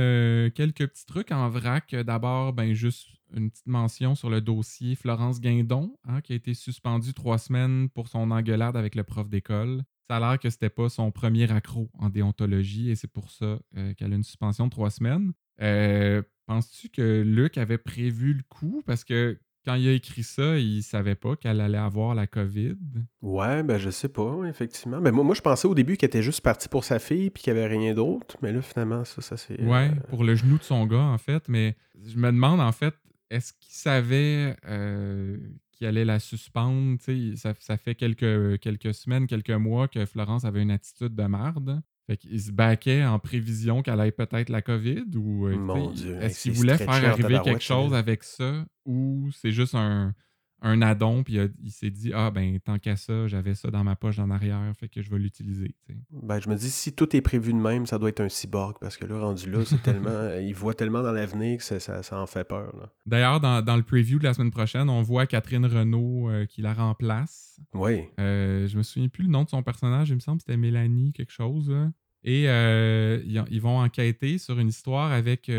Quelques 0.52 0.88
petits 0.88 1.06
trucs 1.06 1.32
en 1.32 1.48
vrac. 1.50 1.96
D'abord, 1.96 2.52
ben, 2.52 2.74
juste 2.74 3.08
une 3.36 3.50
petite 3.50 3.68
mention 3.68 4.16
sur 4.16 4.30
le 4.30 4.42
dossier 4.42 4.96
Florence 4.96 5.40
Guindon, 5.40 5.96
hein, 6.08 6.22
qui 6.22 6.34
a 6.34 6.36
été 6.36 6.54
suspendue 6.54 7.14
trois 7.14 7.38
semaines 7.38 7.90
pour 7.90 8.08
son 8.08 8.32
engueulade 8.32 8.76
avec 8.78 8.96
le 8.96 9.04
prof 9.04 9.30
d'école. 9.30 9.84
Ça 10.10 10.18
a 10.18 10.20
l'air 10.20 10.40
que 10.40 10.50
c'était 10.50 10.70
pas 10.70 10.90
son 10.90 11.12
premier 11.12 11.50
accro 11.52 11.90
en 11.98 12.10
déontologie 12.10 12.90
et 12.90 12.96
c'est 12.96 13.12
pour 13.12 13.32
ça 13.32 13.60
euh, 13.78 13.94
qu'elle 13.94 14.12
a 14.14 14.16
une 14.16 14.24
suspension 14.24 14.66
de 14.66 14.72
trois 14.72 14.90
semaines. 14.90 15.32
Euh, 15.62 16.22
Penses-tu 16.48 16.90
que 16.90 17.22
Luc 17.22 17.58
avait 17.58 17.78
prévu 17.78 18.34
le 18.34 18.44
coup? 18.50 18.84
Parce 18.86 19.06
que 19.06 19.40
quand 19.64 19.76
il 19.76 19.88
a 19.88 19.92
écrit 19.94 20.24
ça, 20.24 20.58
il 20.58 20.82
savait 20.84 21.16
pas 21.16 21.36
qu'elle 21.36 21.62
allait 21.62 21.78
avoir 21.78 22.16
la 22.16 22.28
COVID. 22.28 22.76
Ouais, 23.22 23.64
ben 23.64 23.78
je 23.78 23.90
sais 23.90 24.10
pas, 24.10 24.44
effectivement. 24.50 25.00
Mais 25.00 25.12
moi, 25.12 25.24
moi 25.24 25.36
je 25.36 25.42
pensais 25.42 25.68
au 25.68 25.76
début 25.76 25.98
qu'il 25.98 26.08
était 26.08 26.24
juste 26.24 26.42
parti 26.42 26.68
pour 26.68 26.84
sa 26.84 27.00
fille 27.00 27.30
puis 27.30 27.44
qu'il 27.44 27.54
y 27.54 27.58
avait 27.58 27.68
rien 27.68 27.94
d'autre. 27.94 28.38
Mais 28.42 28.52
là, 28.52 28.62
finalement, 28.62 29.06
ça, 29.06 29.22
ça 29.22 29.38
c'est. 29.38 29.62
Ouais, 29.62 29.92
euh, 29.92 30.08
pour 30.10 30.24
le 30.24 30.36
genou 30.36 30.58
de 30.58 30.64
son 30.64 30.86
gars, 30.88 30.98
en 30.98 31.18
fait. 31.18 31.48
Mais 31.48 31.78
je 32.04 32.18
me 32.18 32.32
demande, 32.32 32.60
en 32.60 32.72
fait, 32.72 32.96
est-ce 33.32 33.54
qu'il 33.54 33.74
savait 33.74 34.56
euh, 34.68 35.38
qu'il 35.72 35.88
allait 35.88 36.06
la 36.06 36.20
suspendre? 36.20 37.00
Ça, 37.36 37.54
ça 37.60 37.78
fait 37.78 37.96
quelques, 37.96 38.60
quelques 38.60 38.94
semaines, 38.94 39.26
quelques 39.26 39.50
mois 39.50 39.88
que 39.88 40.06
Florence 40.06 40.44
avait 40.44 40.62
une 40.62 40.72
attitude 40.72 41.16
de 41.16 41.24
marde. 41.24 41.82
Fait 42.08 42.18
qu'il 42.18 42.42
se 42.42 42.52
baquait 42.52 43.06
en 43.06 43.20
prévision 43.20 43.82
qu'elle 43.82 44.00
ait 44.02 44.12
peut-être 44.12 44.50
la 44.50 44.62
COVID 44.62 45.06
ou 45.16 45.48
euh, 45.48 46.20
est-ce 46.20 46.44
qu'il 46.44 46.52
voulait 46.52 46.78
faire 46.78 46.90
arriver 46.90 47.40
quelque 47.44 47.64
chose 47.64 47.94
là. 47.94 48.00
avec 48.00 48.24
ça 48.24 48.66
ou 48.86 49.30
c'est 49.32 49.52
juste 49.52 49.76
un, 49.76 50.14
un 50.62 50.82
addon 50.82 51.24
puis 51.24 51.40
il, 51.64 51.72
s'est 51.72 51.90
dit 51.90 52.12
ah 52.14 52.30
ben 52.30 52.60
tant 52.60 52.78
qu'à 52.78 52.96
ça 52.96 53.28
j'avais 53.28 53.56
ça 53.56 53.72
dans 53.72 53.84
ma 53.84 53.96
poche 53.96 54.20
en 54.20 54.30
arrière 54.30 54.72
fait 54.76 54.90
que 54.90 55.02
je 55.02 55.10
vais 55.10 55.20
l'utiliser. 55.20 55.76
Ben, 56.12 56.40
je 56.40 56.50
me 56.50 56.56
dis, 56.56 56.70
si 56.70 56.94
tout 56.94 57.16
est 57.16 57.22
prévu 57.22 57.54
de 57.54 57.58
même, 57.58 57.86
ça 57.86 57.98
doit 57.98 58.10
être 58.10 58.20
un 58.20 58.30
cyborg. 58.30 58.78
Parce 58.80 58.98
que 58.98 59.06
là, 59.06 59.20
rendu 59.20 59.50
là, 59.50 59.64
c'est 59.66 59.82
tellement. 59.84 60.36
il 60.40 60.54
voit 60.54 60.74
tellement 60.74 61.02
dans 61.02 61.12
l'avenir 61.12 61.58
que 61.58 61.64
ça, 61.64 61.80
ça, 61.80 62.20
en 62.20 62.28
fait 62.28 62.44
peur. 62.44 62.92
D'ailleurs, 63.06 63.40
dans, 63.40 63.64
dans 63.64 63.78
le 63.78 63.84
preview 63.84 64.20
de 64.20 64.24
la 64.24 64.34
semaine 64.34 64.52
prochaine, 64.52 64.90
on 64.90 65.02
voit 65.02 65.28
Catherine 65.28 65.66
Renault 65.66 66.30
euh, 66.30 66.46
qui 66.46 66.62
la 66.62 66.74
remplace. 66.74 67.60
Oui. 67.74 68.04
Euh, 68.20 68.68
je 68.68 68.78
me 68.78 68.84
souviens 68.84 69.08
plus 69.08 69.24
le 69.24 69.30
nom 69.30 69.44
de 69.44 69.50
son 69.50 69.64
personnage, 69.64 70.10
il 70.10 70.16
me 70.16 70.20
semble 70.20 70.38
que 70.38 70.44
c'était 70.48 70.58
Mélanie 70.58 71.12
quelque 71.14 71.32
chose. 71.32 71.70
là. 71.70 71.92
Et 72.24 72.48
euh, 72.50 73.20
ils, 73.26 73.44
ils 73.50 73.62
vont 73.62 73.80
enquêter 73.80 74.38
sur 74.38 74.60
une 74.60 74.68
histoire 74.68 75.12
avec... 75.12 75.50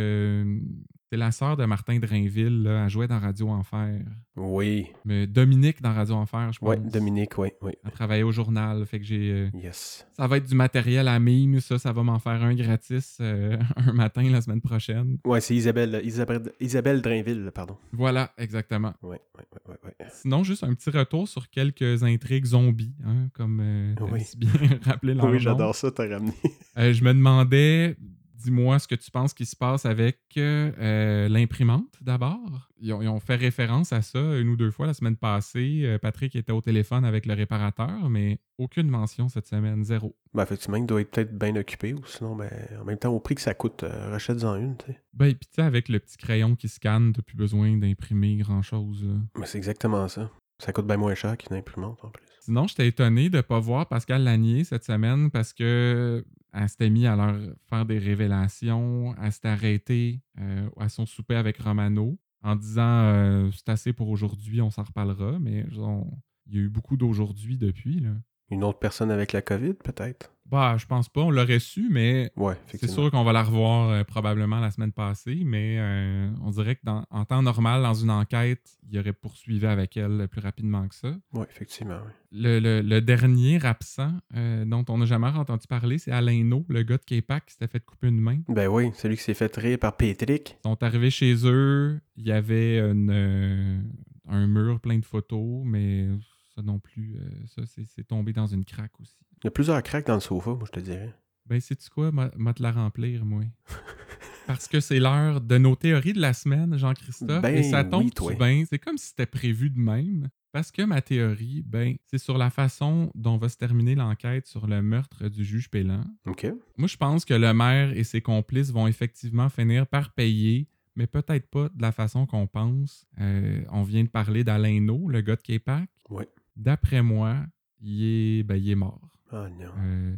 c'est 1.13 1.19
la 1.19 1.31
sœur 1.31 1.59
de 1.59 1.67
Martin 1.67 1.99
Drainville, 1.99 2.63
là, 2.63 2.85
elle 2.85 2.89
jouait 2.89 3.07
dans 3.07 3.19
Radio 3.19 3.51
Enfer. 3.51 4.01
Oui. 4.35 4.87
Mais 5.05 5.27
Dominique 5.27 5.83
dans 5.83 5.93
Radio 5.93 6.15
Enfer, 6.15 6.51
je 6.55 6.59
pense. 6.59 6.67
Ouais, 6.71 6.79
Dominique, 6.79 7.37
oui, 7.37 7.51
oui. 7.61 7.73
Elle 7.85 7.91
travaillait 7.91 8.23
au 8.23 8.33
journal, 8.33 8.87
fait 8.87 8.99
que 8.99 9.05
j'ai... 9.05 9.31
euh, 9.31 9.51
Yes. 9.53 10.07
ça 10.17 10.27
va 10.27 10.39
être 10.39 10.49
du 10.49 10.55
matériel 10.55 11.09
à 11.09 11.19
mime, 11.19 11.61
ça, 11.61 11.79
ça 11.79 11.93
va 11.93 12.03
m'en 12.03 12.19
faire 12.19 12.43
un 12.43 12.55
gratis 12.55 13.19
euh, 13.21 13.59
un 13.77 13.93
matin 13.93 14.23
la 14.31 14.41
semaine 14.41 14.63
prochaine. 14.63 15.19
Ouais, 15.27 15.43
c'est 15.43 15.55
Isabelle, 15.55 16.01
Isabelle, 16.03 16.51
Isabelle 16.61 17.03
Drainville, 17.03 17.51
pardon. 17.55 17.77
Voilà, 17.93 18.33
exactement. 18.39 18.95
Ouais, 19.03 19.21
ouais, 19.37 19.45
ouais, 19.69 19.77
ouais. 19.85 20.07
Sinon, 20.13 20.45
juste 20.45 20.65
un 20.65 20.73
petit 20.73 20.89
retour 20.89 21.29
sur 21.29 21.51
quelques 21.51 22.03
intrigues 22.05 22.47
zombies, 22.47 22.95
hein, 23.05 23.29
comme 23.35 23.61
euh, 23.63 23.95
Oui. 24.11 24.23
bien 24.39 24.49
rappelé 24.87 25.13
Oui, 25.23 25.39
j'adore 25.41 25.75
ça, 25.75 25.91
t'as 25.91 26.09
ramené. 26.09 26.33
Euh, 26.79 26.95
je 26.95 27.05
me 27.05 27.13
demandais, 27.13 27.97
dis-moi 28.43 28.79
ce 28.79 28.89
que 28.89 28.95
tu 28.95 29.11
penses 29.11 29.35
qui 29.35 29.47
se 29.47 29.57
passe 29.57 29.87
avec 29.87 30.19
euh, 30.37 31.29
l'imprimante 31.29 31.95
d'abord. 32.01 32.69
Ils 32.81 32.93
ont, 32.93 33.03
ils 33.03 33.09
ont 33.09 33.21
fait 33.21 33.37
référence 33.37 33.93
à 33.93 34.03
ça 34.03 34.19
une 34.19 34.49
ou 34.49 34.57
deux 34.57 34.71
fois 34.71 34.87
la 34.87 34.95
semaine 34.95 35.17
passée. 35.17 35.83
Euh, 35.85 35.99
Patrick 35.99 36.35
était 36.35 36.53
au 36.53 36.61
téléphone 36.61 37.05
avec 37.05 37.27
le 37.27 37.35
réparateur, 37.35 38.11
mais 38.11 38.41
aucune 38.59 38.89
mention 38.89 39.29
cette 39.29 39.47
semaine, 39.47 39.85
zéro. 39.85 40.17
Ben, 40.35 40.43
effectivement, 40.43 40.77
il 40.77 40.87
doit 40.87 41.01
être 41.01 41.11
peut-être 41.11 41.37
bien 41.37 41.55
occupé 41.57 41.95
ou 41.95 42.05
sinon, 42.07 42.35
ben, 42.35 42.51
en 42.81 42.85
même 42.85 42.99
temps, 42.99 43.13
au 43.13 43.21
prix 43.21 43.37
que 43.37 43.41
ça 43.41 43.55
coûte, 43.55 43.85
euh, 43.85 44.11
rachète-en 44.11 44.57
une, 44.57 44.77
tu 44.77 44.87
sais. 44.87 45.01
Ben, 45.15 45.35
puis 45.35 45.47
tu 45.47 45.55
sais, 45.55 45.63
avec 45.63 45.89
le 45.89 46.01
petit 46.01 46.17
crayon 46.17 46.57
qui 46.57 46.69
scanne, 46.69 47.13
t'as 47.13 47.23
plus 47.23 47.37
besoin 47.37 47.77
d'imprimer 47.77 48.37
grand-chose. 48.37 49.07
Mais 49.39 49.47
c'est 49.47 49.59
exactement 49.59 50.09
ça. 50.09 50.31
Ça 50.59 50.73
coûte 50.73 50.87
bien 50.87 50.97
moins 50.97 51.15
cher 51.15 51.37
qu'une 51.37 51.57
imprimante 51.57 52.05
en 52.05 52.09
plus. 52.11 52.32
Sinon, 52.45 52.67
j'étais 52.67 52.89
étonné 52.89 53.31
de 53.31 53.37
ne 53.37 53.41
pas 53.43 53.61
voir 53.61 53.87
Pascal 53.87 54.25
Lanier 54.25 54.65
cette 54.65 54.83
semaine 54.85 55.31
parce 55.31 55.53
que 55.53 56.25
elle 56.53 56.69
s'était 56.69 56.91
mise 56.91 57.07
à 57.07 57.15
leur 57.15 57.37
faire 57.71 57.87
des 57.87 57.99
révélations, 57.99 59.15
elle 59.23 59.31
s'était 59.33 59.49
arrêtée 59.49 60.21
euh, 60.41 60.69
à 60.79 60.89
son 60.89 61.07
souper 61.07 61.37
avec 61.37 61.59
Romano. 61.59 62.19
en 62.43 62.57
disant 62.57 62.83
euh, 63.05 63.49
c'est 63.53 63.69
assez 63.69 63.93
pour 63.93 64.09
aujourd'hui, 64.09 64.61
on 64.61 64.71
s'en 64.73 64.83
reparlera, 64.83 65.39
mais 65.39 65.65
on- 65.79 66.11
il 66.49 66.57
y 66.57 66.59
a 66.59 66.63
eu 66.63 66.69
beaucoup 66.69 66.97
d'aujourd'hui 66.97 67.57
depuis. 67.57 68.01
Là. 68.01 68.11
Une 68.51 68.65
autre 68.65 68.81
personne 68.81 69.13
avec 69.13 69.31
la 69.33 69.41
COVID, 69.43 69.75
peut-être? 69.75 70.32
Bah, 70.53 70.77
je 70.79 70.85
pense 70.85 71.09
pas, 71.09 71.23
on 71.23 71.31
l'aurait 71.31 71.59
su, 71.61 71.89
mais 71.91 72.31
Ouais, 72.37 72.55
c'est 72.67 72.87
sûr 72.87 73.11
qu'on 73.11 73.25
va 73.25 73.33
la 73.33 73.43
revoir 73.43 73.89
euh, 73.89 74.05
probablement 74.05 74.61
la 74.61 74.71
semaine 74.71 74.93
passée, 74.93 75.41
mais 75.47 75.77
euh, 75.79 76.31
on 76.43 76.51
dirait 76.51 76.77
que 76.77 76.83
dans- 76.85 77.07
en 77.11 77.25
temps 77.25 77.41
normal, 77.43 77.83
dans 77.83 77.95
une 77.95 78.11
enquête, 78.11 78.61
il 78.91 78.99
aurait 78.99 79.15
poursuivi 79.15 79.65
avec 79.67 79.97
elle 79.97 80.29
plus 80.31 80.43
rapidement 80.43 80.87
que 80.87 80.95
ça. 80.95 81.17
Ouais, 81.33 81.47
effectivement, 81.51 82.01
oui. 82.05 82.13
Le, 82.33 82.61
le- 82.61 82.83
le 82.83 83.01
dernier 83.01 83.65
absent 83.65 84.13
euh, 84.37 84.67
dont 84.67 84.85
on 84.91 84.99
n'a 84.99 85.07
jamais 85.07 85.29
entendu 85.29 85.67
parler, 85.67 85.97
c'est 85.97 86.13
Alain 86.13 86.45
No, 86.45 86.67
le 86.69 86.83
gars 86.83 86.99
de 86.99 87.03
K-Pac 87.21 87.47
qui 87.47 87.53
s'était 87.55 87.67
fait 87.67 87.81
couper 87.81 88.09
une 88.09 88.21
main. 88.21 88.41
Ben 88.49 88.69
oui, 88.69 88.91
celui 88.95 89.17
qui 89.17 89.23
s'est 89.23 89.33
fait 89.35 89.57
rire 89.57 89.79
par 89.79 89.97
Patrick. 89.97 90.59
Ils 90.65 90.69
sont 90.69 90.83
arrivés 90.83 91.11
chez 91.11 91.35
eux, 91.47 91.99
il 92.17 92.27
y 92.27 92.33
avait 92.33 92.79
une, 92.79 93.83
un 94.29 94.47
mur 94.47 94.81
plein 94.81 94.99
de 94.99 95.05
photos, 95.07 95.63
mais 95.65 96.09
ça 96.55 96.63
non 96.63 96.79
plus, 96.79 97.17
euh, 97.17 97.47
ça 97.47 97.63
c'est 97.67 98.07
tombé 98.07 98.33
dans 98.33 98.47
une 98.47 98.65
craque 98.65 98.99
aussi. 99.01 99.17
Il 99.43 99.45
y 99.45 99.49
a 99.49 99.51
plusieurs 99.51 99.83
cracks 99.83 100.07
dans 100.07 100.15
le 100.15 100.21
sofa, 100.21 100.51
moi, 100.51 100.65
je 100.67 100.73
te 100.73 100.81
dirais. 100.81 101.13
Ben, 101.47 101.61
sais-tu 101.61 101.91
quoi? 101.91 102.13
M'a 102.13 102.55
te 102.55 102.63
la 102.63 102.71
remplir, 102.71 103.25
moi. 103.25 103.43
Parce 104.47 104.69
que 104.69 104.81
c'est 104.81 104.99
l'heure 104.99 105.41
de 105.41 105.59
nos 105.59 105.77
théories 105.77 106.13
de 106.13 106.21
la 106.21 106.33
semaine, 106.33 106.77
Jean-Christophe. 106.77 107.43
Ben 107.43 107.57
et 107.57 107.63
ça 107.63 107.85
tombe 107.85 108.11
oui, 108.21 108.37
bien. 108.37 108.65
C'est 108.69 108.79
comme 108.79 108.99
si 108.99 109.09
c'était 109.09 109.27
prévu 109.27 109.71
de 109.71 109.79
même. 109.79 110.29
Parce 110.53 110.71
que 110.71 110.83
ma 110.83 111.01
théorie, 111.01 111.63
ben, 111.67 111.97
c'est 112.05 112.19
sur 112.19 112.37
la 112.37 112.51
façon 112.51 113.11
dont 113.15 113.39
va 113.39 113.49
se 113.49 113.57
terminer 113.57 113.95
l'enquête 113.95 114.47
sur 114.47 114.67
le 114.67 114.83
meurtre 114.83 115.29
du 115.29 115.45
juge 115.45 115.71
Pélan. 115.71 116.05
OK. 116.27 116.47
Moi, 116.77 116.89
je 116.89 116.97
pense 116.97 117.25
que 117.25 117.35
le 117.35 117.55
maire 117.55 117.97
et 117.97 118.05
ses 118.05 118.21
complices 118.21 118.71
vont 118.71 118.87
effectivement 118.87 119.49
finir 119.49 119.87
par 119.87 120.13
payer, 120.13 120.69
mais 120.95 121.07
peut-être 121.07 121.49
pas 121.49 121.71
de 121.71 121.81
la 121.81 121.91
façon 121.91 122.27
qu'on 122.27 122.47
pense. 122.47 123.07
Euh, 123.19 123.63
on 123.71 123.83
vient 123.83 124.05
de 124.05 124.09
parler 124.09 124.45
d'Alain 124.45 124.81
le 124.81 125.21
gars 125.23 125.37
de 125.37 125.43
K-Pac. 125.43 125.89
Ouais. 126.11 126.29
D'après 126.57 127.03
moi, 127.03 127.39
il 127.81 128.05
est, 128.05 128.43
ben, 128.43 128.57
il 128.57 128.71
est 128.71 128.77
mort. 128.77 129.01
Oh 129.33 129.49
non. 129.49 129.73
Euh, 129.79 130.17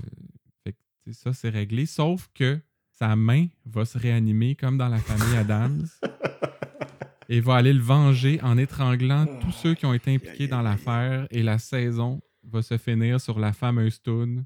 fait 0.64 0.72
que, 1.04 1.12
ça, 1.12 1.32
c'est 1.32 1.48
réglé. 1.48 1.86
Sauf 1.86 2.28
que 2.34 2.60
sa 2.90 3.16
main 3.16 3.46
va 3.64 3.84
se 3.84 3.98
réanimer 3.98 4.54
comme 4.54 4.78
dans 4.78 4.88
la 4.88 4.98
famille 4.98 5.36
Adams 5.36 5.86
et 7.28 7.40
va 7.40 7.56
aller 7.56 7.72
le 7.72 7.80
venger 7.80 8.40
en 8.42 8.58
étranglant 8.58 9.26
tous 9.40 9.52
ceux 9.52 9.74
qui 9.74 9.86
ont 9.86 9.94
été 9.94 10.14
impliqués 10.14 10.48
dans 10.48 10.62
l'affaire 10.62 11.26
et 11.30 11.42
la 11.42 11.58
saison 11.58 12.20
va 12.42 12.62
se 12.62 12.76
finir 12.76 13.20
sur 13.20 13.38
la 13.38 13.52
fameuse 13.52 14.00
tune. 14.02 14.44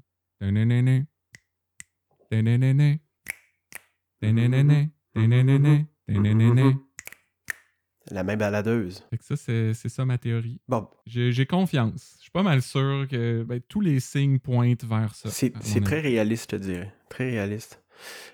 La 8.11 8.23
main 8.23 8.37
baladeuse. 8.37 9.03
Fait 9.09 9.17
que 9.17 9.23
ça, 9.23 9.35
c'est 9.37 9.89
ça 9.89 10.05
ma 10.05 10.17
théorie. 10.17 10.59
Bon, 10.67 10.87
J'ai 11.05 11.45
confiance. 11.45 12.15
Je 12.17 12.23
suis 12.23 12.31
pas 12.31 12.43
mal 12.43 12.61
sûr 12.61 13.07
que 13.09 13.43
ben, 13.43 13.59
tous 13.67 13.81
les 13.81 13.99
signes 13.99 14.39
pointent 14.39 14.85
vers 14.85 15.13
ça. 15.15 15.29
c'est 15.29 15.51
très 15.83 15.99
réaliste, 15.99 16.51
je 16.51 16.57
te 16.57 16.61
dirais. 16.61 16.93
Très 17.09 17.29
réaliste. 17.29 17.81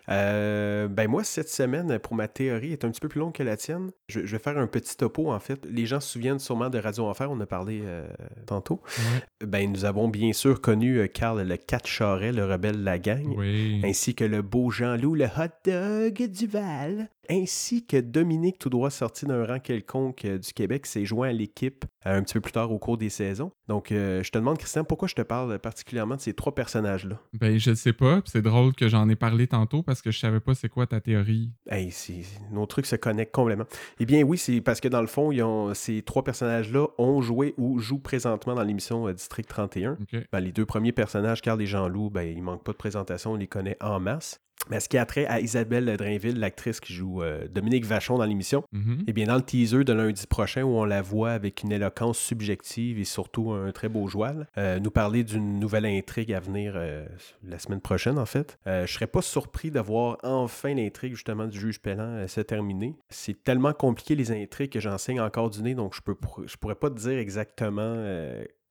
Euh, 0.09 0.87
ben 0.87 1.07
moi, 1.09 1.23
cette 1.23 1.49
semaine, 1.49 1.97
pour 1.99 2.13
ma 2.15 2.27
théorie, 2.27 2.71
est 2.71 2.85
un 2.85 2.91
petit 2.91 2.99
peu 2.99 3.07
plus 3.09 3.19
longue 3.19 3.33
que 3.33 3.43
la 3.43 3.57
tienne. 3.57 3.91
Je, 4.07 4.25
je 4.25 4.31
vais 4.35 4.41
faire 4.41 4.57
un 4.57 4.67
petit 4.67 4.95
topo, 4.95 5.31
en 5.31 5.39
fait. 5.39 5.65
Les 5.65 5.85
gens 5.85 5.99
se 5.99 6.11
souviennent 6.11 6.39
sûrement 6.39 6.69
de 6.69 6.77
Radio 6.77 7.05
Enfer, 7.05 7.31
on 7.31 7.39
a 7.39 7.45
parlé 7.45 7.81
euh, 7.83 8.07
tantôt. 8.45 8.81
Ouais. 8.99 9.47
Ben, 9.47 9.71
nous 9.71 9.85
avons 9.85 10.07
bien 10.07 10.33
sûr 10.33 10.61
connu 10.61 10.97
euh, 10.99 11.07
Carl 11.07 11.41
le 11.41 11.57
4 11.57 11.87
Charret, 11.87 12.31
le 12.31 12.45
rebelle 12.45 12.77
de 12.77 12.85
la 12.85 12.99
gang. 12.99 13.33
Oui. 13.35 13.81
ainsi 13.83 14.13
que 14.15 14.23
le 14.23 14.41
beau 14.41 14.69
Jean-Loup, 14.69 15.15
le 15.15 15.25
hot 15.25 15.49
dog 15.65 16.29
du 16.29 16.47
Val, 16.47 17.09
ainsi 17.29 17.85
que 17.85 17.97
Dominique, 17.99 18.59
tout 18.59 18.69
droit 18.69 18.89
sorti 18.89 19.25
d'un 19.25 19.45
rang 19.45 19.59
quelconque 19.59 20.25
euh, 20.25 20.37
du 20.37 20.53
Québec, 20.53 20.85
s'est 20.85 21.05
joint 21.05 21.29
à 21.29 21.31
l'équipe 21.31 21.85
euh, 22.05 22.17
un 22.17 22.23
petit 22.23 22.33
peu 22.35 22.41
plus 22.41 22.51
tard 22.51 22.71
au 22.71 22.79
cours 22.79 22.97
des 22.97 23.09
saisons. 23.09 23.51
Donc, 23.67 23.91
euh, 23.91 24.21
je 24.23 24.31
te 24.31 24.37
demande, 24.37 24.57
Christian, 24.57 24.83
pourquoi 24.83 25.07
je 25.07 25.15
te 25.15 25.21
parle 25.21 25.57
particulièrement 25.59 26.15
de 26.15 26.21
ces 26.21 26.33
trois 26.33 26.53
personnages-là? 26.55 27.19
Ben, 27.33 27.57
je 27.57 27.71
le 27.71 27.75
sais 27.75 27.93
pas. 27.93 28.21
C'est 28.25 28.41
drôle 28.41 28.73
que 28.75 28.87
j'en 28.87 29.07
ai 29.09 29.15
parlé 29.15 29.47
tantôt 29.47 29.83
parce 29.83 30.01
que 30.01 30.11
je 30.11 30.19
savais 30.19 30.39
pas 30.39 30.53
c'est 30.55 30.69
quoi 30.69 30.87
ta 30.87 30.99
théorie. 31.01 31.51
Hey, 31.69 31.91
nos 32.51 32.65
trucs 32.65 32.85
se 32.85 32.95
connectent 32.95 33.33
complètement. 33.33 33.65
Eh 33.99 34.05
bien, 34.05 34.23
oui, 34.23 34.37
c'est 34.37 34.61
parce 34.61 34.79
que 34.79 34.87
dans 34.87 35.01
le 35.01 35.07
fond, 35.07 35.31
ils 35.31 35.41
ont- 35.43 35.73
ces 35.73 36.01
trois 36.01 36.23
personnages-là 36.23 36.87
ont 36.97 37.21
joué 37.21 37.53
ou 37.57 37.79
jouent 37.79 37.99
présentement 37.99 38.55
dans 38.55 38.63
l'émission 38.63 39.07
euh, 39.07 39.13
District 39.13 39.47
31. 39.47 39.93
OK. 39.93 40.27
Ben, 40.31 40.39
les 40.39 40.51
deux 40.51 40.65
premiers 40.65 40.91
personnages, 40.91 41.41
Carl 41.41 41.61
et 41.61 41.65
Jean-Loup, 41.65 42.09
ben, 42.09 42.23
il 42.23 42.41
manque 42.43 42.63
pas 42.63 42.71
de 42.71 42.77
présentation, 42.77 43.31
on 43.33 43.35
les 43.35 43.47
connaît 43.47 43.77
en 43.81 43.99
masse. 43.99 44.39
Mais 44.71 44.79
ce 44.79 44.89
qui 44.89 44.97
a 44.97 45.05
trait 45.05 45.27
à 45.27 45.39
Isabelle 45.41 45.95
Drainville, 45.95 46.39
l'actrice 46.39 46.79
qui 46.79 46.91
joue 46.93 47.21
euh, 47.21 47.47
Dominique 47.47 47.85
Vachon 47.85 48.17
dans 48.17 48.25
l'émission, 48.25 48.63
Mhm. 48.71 49.03
eh 49.05 49.13
bien, 49.13 49.27
dans 49.27 49.35
le 49.35 49.43
teaser 49.43 49.83
de 49.83 49.93
lundi 49.93 50.25
prochain, 50.25 50.63
où 50.63 50.69
on 50.69 50.85
la 50.85 51.03
voit 51.03 51.31
avec 51.31 51.61
une 51.61 51.71
éloquence 51.71 52.17
subjective 52.17 52.97
et 52.99 53.03
surtout 53.03 53.51
un 53.51 53.71
très 53.71 53.89
beau 53.89 54.07
joual, 54.07 54.47
euh, 54.57 54.79
nous 54.79 54.89
parler 54.89 55.23
d'une 55.23 55.59
nouvelle 55.59 55.85
intrigue 55.85 56.33
à 56.33 56.39
venir 56.39 56.73
euh, 56.75 57.05
la 57.43 57.59
semaine 57.59 57.79
prochaine, 57.81 58.17
en 58.17 58.25
fait. 58.25 58.57
Je 58.65 58.85
serais 58.87 59.05
pas 59.07 59.21
surpris 59.21 59.69
de 59.69 59.79
voir 59.79 60.17
enfin 60.23 60.73
l'intrigue, 60.73 61.13
justement, 61.13 61.45
du 61.45 61.59
juge 61.59 61.79
Pellant 61.79 62.27
se 62.27 62.41
terminer. 62.41 62.95
C'est 63.09 63.43
tellement 63.43 63.73
compliqué, 63.73 64.15
les 64.15 64.31
intrigues, 64.31 64.71
que 64.71 64.79
j'enseigne 64.79 65.21
encore 65.21 65.51
du 65.51 65.61
nez, 65.61 65.75
donc 65.75 65.93
je 65.95 66.01
peux 66.01 66.15
je 66.45 66.55
pourrais 66.57 66.75
pas 66.75 66.89
te 66.89 66.97
dire 66.97 67.19
exactement... 67.19 67.95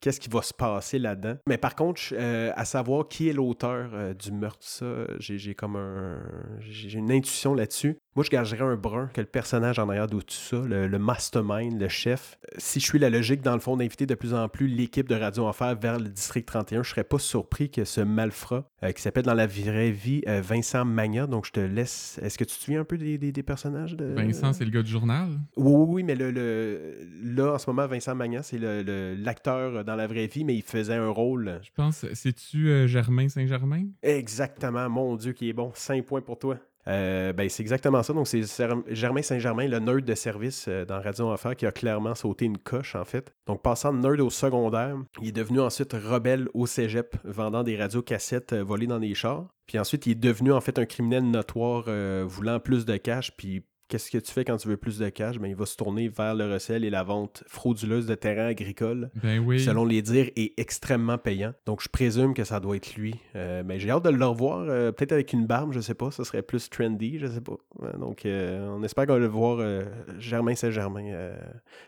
Qu'est-ce 0.04 0.20
qui 0.20 0.28
va 0.28 0.42
se 0.42 0.52
passer 0.52 0.98
là-dedans? 0.98 1.38
Mais 1.48 1.56
par 1.56 1.74
contre, 1.74 2.02
euh, 2.12 2.52
à 2.56 2.66
savoir 2.66 3.08
qui 3.08 3.30
est 3.30 3.32
l'auteur 3.32 3.88
euh, 3.94 4.12
du 4.12 4.32
meurtre, 4.32 4.58
ça, 4.60 5.06
j'ai 5.18 5.54
comme 5.54 5.76
un. 5.76 6.20
J'ai 6.60 6.98
une 6.98 7.10
intuition 7.10 7.54
là-dessus. 7.54 7.96
Moi, 8.16 8.24
je 8.24 8.30
gagerais 8.30 8.62
un 8.64 8.76
brun 8.76 9.08
que 9.12 9.20
le 9.20 9.26
personnage 9.26 9.78
en 9.80 9.88
arrière 9.88 10.06
de 10.06 10.20
tout 10.20 10.24
ça, 10.34 10.58
le, 10.58 10.86
le 10.86 10.98
mastermind, 11.00 11.80
le 11.80 11.88
chef. 11.88 12.38
Si 12.58 12.78
je 12.78 12.84
suis 12.84 12.98
la 13.00 13.10
logique, 13.10 13.42
dans 13.42 13.54
le 13.54 13.60
fond, 13.60 13.76
d'inviter 13.76 14.06
de 14.06 14.14
plus 14.14 14.34
en 14.34 14.48
plus 14.48 14.68
l'équipe 14.68 15.08
de 15.08 15.16
Radio 15.16 15.46
Enfer 15.46 15.74
vers 15.74 15.98
le 15.98 16.08
district 16.08 16.46
31, 16.46 16.84
je 16.84 16.90
serais 16.90 17.02
pas 17.04 17.18
surpris 17.18 17.70
que 17.70 17.84
ce 17.84 18.00
malfrat, 18.00 18.70
euh, 18.84 18.92
qui 18.92 19.02
s'appelle 19.02 19.24
dans 19.24 19.34
la 19.34 19.48
vraie 19.48 19.90
vie 19.90 20.22
euh, 20.28 20.40
Vincent 20.40 20.84
Magna, 20.84 21.26
donc 21.26 21.46
je 21.46 21.50
te 21.50 21.60
laisse. 21.60 22.20
Est-ce 22.22 22.38
que 22.38 22.44
tu 22.44 22.54
te 22.56 22.62
souviens 22.62 22.82
un 22.82 22.84
peu 22.84 22.98
des, 22.98 23.18
des- 23.18 23.32
des 23.32 23.42
personnages 23.42 23.96
de. 23.96 24.04
Vincent, 24.14 24.52
c'est 24.52 24.64
le 24.64 24.70
gars 24.70 24.82
du 24.82 24.90
journal? 24.92 25.28
Oui, 25.56 25.72
oui, 25.74 25.86
oui, 25.88 26.02
mais 26.04 26.14
le, 26.14 26.30
le- 26.30 26.98
là, 27.22 27.54
en 27.54 27.58
ce 27.58 27.68
moment, 27.68 27.86
Vincent 27.88 28.14
Magna, 28.14 28.42
c'est 28.44 28.58
le- 28.58 29.14
l'acteur 29.18 29.84
dans 29.84 29.96
la 29.96 30.06
vraie 30.06 30.28
vie, 30.28 30.44
mais 30.44 30.54
il 30.54 30.62
faisait 30.62 30.94
un 30.94 31.08
rôle. 31.08 31.58
Je 31.64 31.70
pense, 31.74 32.06
c'est-tu 32.12 32.68
euh, 32.68 32.86
Germain 32.86 33.28
Saint-Germain? 33.28 33.86
Exactement, 34.02 34.88
mon 34.88 35.16
Dieu, 35.16 35.32
qui 35.32 35.48
est 35.48 35.52
bon. 35.52 35.72
5 35.74 36.04
points 36.04 36.20
pour 36.20 36.38
toi. 36.38 36.58
Euh, 36.88 37.32
ben, 37.32 37.48
c'est 37.48 37.62
exactement 37.62 38.02
ça. 38.02 38.12
Donc, 38.12 38.26
c'est 38.28 38.42
Germain 38.88 39.22
Saint-Germain, 39.22 39.66
le 39.68 39.78
nerd 39.78 40.04
de 40.04 40.14
service 40.14 40.66
euh, 40.68 40.84
dans 40.84 41.00
Radio 41.00 41.30
Enfer, 41.30 41.56
qui 41.56 41.66
a 41.66 41.72
clairement 41.72 42.14
sauté 42.14 42.44
une 42.44 42.58
coche, 42.58 42.94
en 42.94 43.04
fait. 43.04 43.32
Donc, 43.46 43.62
passant 43.62 43.92
de 43.92 43.98
nerd 43.98 44.20
au 44.20 44.30
secondaire, 44.30 44.96
il 45.22 45.28
est 45.28 45.32
devenu 45.32 45.60
ensuite 45.60 45.92
rebelle 45.92 46.48
au 46.54 46.66
cégep, 46.66 47.16
vendant 47.24 47.62
des 47.62 47.76
radiocassettes 47.76 48.52
euh, 48.52 48.62
volées 48.62 48.86
dans 48.86 49.00
des 49.00 49.14
chars. 49.14 49.46
Puis 49.66 49.78
ensuite, 49.78 50.06
il 50.06 50.12
est 50.12 50.16
devenu, 50.16 50.52
en 50.52 50.60
fait, 50.60 50.78
un 50.78 50.84
criminel 50.84 51.24
notoire 51.24 51.84
voulant 52.26 52.60
plus 52.60 52.84
de 52.84 52.98
cash. 52.98 53.34
Puis, 53.34 53.64
qu'est-ce 53.88 54.10
que 54.10 54.18
tu 54.18 54.32
fais 54.32 54.44
quand 54.44 54.56
tu 54.56 54.68
veux 54.68 54.76
plus 54.76 54.98
de 54.98 55.08
cash? 55.08 55.38
Ben, 55.38 55.48
il 55.48 55.56
va 55.56 55.66
se 55.66 55.76
tourner 55.76 56.08
vers 56.08 56.34
le 56.34 56.52
recel 56.52 56.84
et 56.84 56.90
la 56.90 57.02
vente 57.02 57.44
frauduleuse 57.46 58.06
de 58.06 58.14
terrains 58.14 58.46
agricoles 58.46 59.10
Ben 59.22 59.38
oui. 59.38 59.60
selon 59.60 59.84
les 59.84 60.02
dires, 60.02 60.30
est 60.36 60.58
extrêmement 60.58 61.18
payant. 61.18 61.52
Donc, 61.66 61.82
je 61.82 61.88
présume 61.88 62.34
que 62.34 62.44
ça 62.44 62.60
doit 62.60 62.76
être 62.76 62.94
lui. 62.96 63.14
Euh, 63.36 63.62
mais 63.64 63.78
j'ai 63.78 63.90
hâte 63.90 64.04
de 64.04 64.10
le 64.10 64.24
revoir, 64.24 64.60
euh, 64.60 64.92
peut-être 64.92 65.12
avec 65.12 65.32
une 65.32 65.46
barbe, 65.46 65.72
je 65.72 65.80
sais 65.80 65.94
pas. 65.94 66.10
Ça 66.10 66.24
serait 66.24 66.42
plus 66.42 66.68
trendy, 66.70 67.18
je 67.18 67.26
sais 67.26 67.40
pas. 67.40 67.56
Donc, 67.98 68.26
euh, 68.26 68.68
on 68.68 68.82
espère 68.82 69.06
qu'on 69.06 69.14
va 69.14 69.18
le 69.18 69.26
voir 69.26 69.84
Germain 70.18 70.54
Saint-Germain 70.54 71.32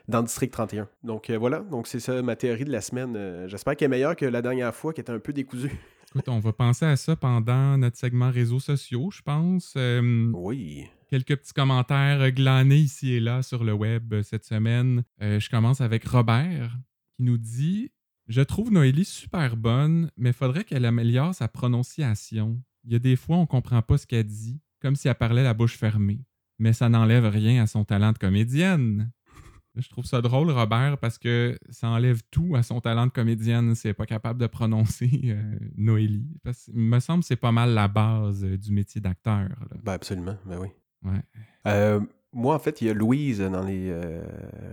dans 0.07 0.19
le 0.19 0.25
District 0.25 0.51
31. 0.51 0.87
Donc, 1.03 1.29
voilà. 1.31 1.59
Donc, 1.59 1.87
c'est 1.87 1.99
ça 1.99 2.21
ma 2.21 2.35
théorie 2.35 2.65
de 2.65 2.71
la 2.71 2.81
semaine. 2.81 3.47
J'espère 3.47 3.75
qu'elle 3.75 3.87
est 3.87 3.89
meilleure 3.89 4.15
que 4.15 4.25
la 4.25 4.41
dernière 4.41 4.73
fois, 4.73 4.93
qui 4.93 5.01
était 5.01 5.11
un 5.11 5.19
peu 5.19 5.33
décousue. 5.33 5.71
Écoute, 6.09 6.29
on 6.29 6.39
va 6.39 6.53
penser 6.53 6.85
à 6.85 6.95
ça 6.95 7.15
pendant 7.15 7.77
notre 7.77 7.97
segment 7.97 8.31
réseaux 8.31 8.59
sociaux, 8.59 9.09
je 9.11 9.21
pense. 9.21 9.75
Oui. 10.33 10.87
Quelques 11.07 11.37
petits 11.37 11.53
commentaires 11.53 12.31
glanés 12.31 12.77
ici 12.77 13.13
et 13.13 13.19
là 13.19 13.41
sur 13.41 13.63
le 13.63 13.73
web 13.73 14.13
euh, 14.13 14.23
cette 14.23 14.45
semaine. 14.45 15.03
Euh, 15.21 15.39
je 15.39 15.49
commence 15.49 15.81
avec 15.81 16.05
Robert 16.05 16.77
qui 17.15 17.23
nous 17.23 17.37
dit 17.37 17.91
Je 18.27 18.41
trouve 18.41 18.71
Noélie 18.71 19.05
super 19.05 19.57
bonne, 19.57 20.11
mais 20.17 20.33
faudrait 20.33 20.63
qu'elle 20.63 20.85
améliore 20.85 21.33
sa 21.33 21.47
prononciation. 21.47 22.61
Il 22.83 22.93
y 22.93 22.95
a 22.95 22.99
des 22.99 23.15
fois, 23.15 23.37
on 23.37 23.45
comprend 23.45 23.81
pas 23.81 23.97
ce 23.97 24.07
qu'elle 24.07 24.25
dit, 24.25 24.61
comme 24.81 24.95
si 24.95 25.07
elle 25.07 25.15
parlait 25.15 25.43
la 25.43 25.53
bouche 25.53 25.77
fermée. 25.77 26.21
Mais 26.59 26.73
ça 26.73 26.89
n'enlève 26.89 27.25
rien 27.25 27.63
à 27.63 27.67
son 27.67 27.83
talent 27.83 28.11
de 28.11 28.17
comédienne. 28.17 29.11
Je 29.75 29.89
trouve 29.89 30.05
ça 30.05 30.21
drôle, 30.21 30.49
Robert, 30.49 30.97
parce 30.97 31.19
que 31.19 31.57
ça 31.69 31.89
enlève 31.89 32.21
tout 32.31 32.55
à 32.55 32.63
son 32.63 32.81
talent 32.81 33.05
de 33.05 33.11
comédienne 33.11 33.75
si 33.75 33.87
elle 33.87 33.91
n'est 33.91 33.95
pas 33.95 34.07
capable 34.07 34.39
de 34.39 34.47
prononcer 34.47 35.21
euh, 35.25 35.59
Noélie. 35.75 36.39
Parce 36.43 36.65
qu'il 36.65 36.79
me 36.79 36.99
semble 36.99 37.21
que 37.21 37.27
c'est 37.27 37.35
pas 37.35 37.51
mal 37.51 37.73
la 37.73 37.87
base 37.87 38.43
du 38.43 38.71
métier 38.71 39.01
d'acteur. 39.01 39.49
Ben, 39.83 39.93
absolument. 39.93 40.37
Ben 40.45 40.57
oui. 40.59 40.69
Ouais. 41.07 41.21
Euh, 41.67 41.99
moi, 42.33 42.55
en 42.55 42.59
fait, 42.59 42.81
il 42.81 42.87
y 42.87 42.89
a 42.89 42.93
Louise 42.93 43.39
dans 43.39 43.63
les, 43.65 43.89
euh, 43.89 44.21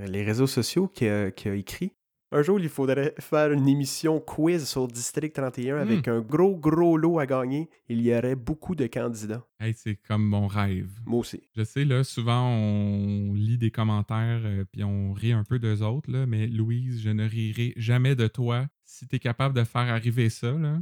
les 0.07 0.23
réseaux 0.23 0.47
sociaux 0.47 0.89
qui 0.89 1.07
a, 1.09 1.31
qui 1.31 1.49
a 1.49 1.55
écrit 1.55 1.93
Un 2.33 2.43
jour, 2.43 2.59
il 2.59 2.69
faudrait 2.69 3.15
faire 3.21 3.53
une 3.53 3.69
émission 3.69 4.19
quiz 4.21 4.67
sur 4.69 4.89
District 4.89 5.33
31 5.33 5.77
avec 5.79 6.09
Hmm. 6.09 6.11
un 6.11 6.21
gros, 6.21 6.57
gros 6.57 6.97
lot 6.97 7.21
à 7.21 7.27
gagner. 7.27 7.69
Il 7.89 8.01
y 8.03 8.13
aurait 8.15 8.35
beaucoup 8.35 8.75
de 8.75 8.87
candidats. 8.89 9.45
Hey, 9.61 9.73
c'est 9.75 9.95
comme 9.97 10.25
mon 10.27 10.47
rêve. 10.49 10.91
Moi 11.07 11.21
aussi. 11.21 11.43
Je 11.57 11.63
sais, 11.63 11.85
là, 11.85 12.03
souvent, 12.03 12.49
on 12.49 13.33
lit 13.35 13.57
des 13.57 13.71
commentaires 13.71 14.43
euh, 14.45 14.65
puis 14.71 14.83
on 14.83 15.13
rit 15.13 15.33
un 15.33 15.45
peu 15.45 15.59
d'eux 15.61 15.83
autres, 15.83 16.11
là, 16.11 16.27
mais 16.27 16.49
Louise, 16.49 17.01
je 17.03 17.11
ne 17.11 17.27
rirai 17.29 17.73
jamais 17.77 18.17
de 18.17 18.27
toi 18.27 18.67
si 18.85 19.07
tu 19.07 19.17
es 19.17 19.19
capable 19.21 19.55
de 19.55 19.63
faire 19.65 19.89
arriver 19.89 20.29
ça. 20.29 20.51
Là. 20.53 20.79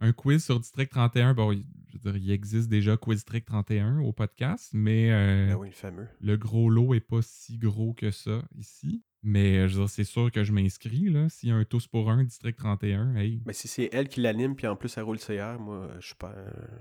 Un 0.00 0.12
quiz 0.12 0.44
sur 0.44 0.60
District 0.60 0.90
31, 0.90 1.32
bon, 1.34 1.52
je 1.52 1.98
veux 1.98 2.12
dire, 2.12 2.16
il 2.22 2.30
existe 2.30 2.68
déjà 2.68 2.96
Quiz 2.98 3.16
District 3.16 3.46
31 3.46 4.00
au 4.00 4.12
podcast, 4.12 4.70
mais 4.74 5.10
euh, 5.10 5.46
Ben 5.48 5.56
oui, 5.56 5.68
le 5.68 5.74
fameux. 5.74 6.06
le 6.20 6.36
gros 6.36 6.68
lot 6.68 6.92
est 6.94 7.00
pas 7.00 7.22
si 7.22 7.56
gros 7.56 7.94
que 7.94 8.10
ça 8.10 8.42
ici. 8.58 9.02
Mais 9.22 9.56
euh, 9.58 9.68
je 9.68 9.74
veux 9.74 9.80
dire, 9.80 9.88
c'est 9.90 10.04
sûr 10.04 10.30
que 10.30 10.44
je 10.44 10.52
m'inscris. 10.52 11.08
là. 11.08 11.28
S'il 11.30 11.48
y 11.48 11.52
a 11.52 11.56
un 11.56 11.64
tous 11.64 11.86
pour 11.86 12.10
un 12.10 12.24
District 12.24 12.56
31, 12.58 13.16
hey, 13.16 13.42
Mais 13.46 13.54
si 13.54 13.68
c'est 13.68 13.88
elle 13.92 14.08
qui 14.08 14.20
l'anime, 14.20 14.54
puis 14.54 14.66
en 14.66 14.76
plus, 14.76 14.96
elle 14.98 15.04
roule 15.04 15.18
CR, 15.18 15.58
moi, 15.58 15.88
je 15.98 16.06
suis 16.08 16.14
pas, 16.14 16.34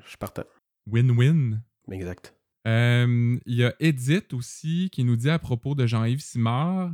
je 0.03 0.09
suis 0.09 0.17
partant. 0.17 0.43
win-win. 0.91 1.61
Exact. 1.91 2.35
Euh, 2.67 3.37
Il 3.45 3.55
y 3.55 3.63
a 3.63 3.73
Edith 3.79 4.33
aussi 4.33 4.89
qui 4.91 5.03
nous 5.05 5.15
dit 5.15 5.29
à 5.29 5.39
propos 5.39 5.73
de 5.75 5.85
Jean-Yves 5.87 6.21
Simard 6.21 6.93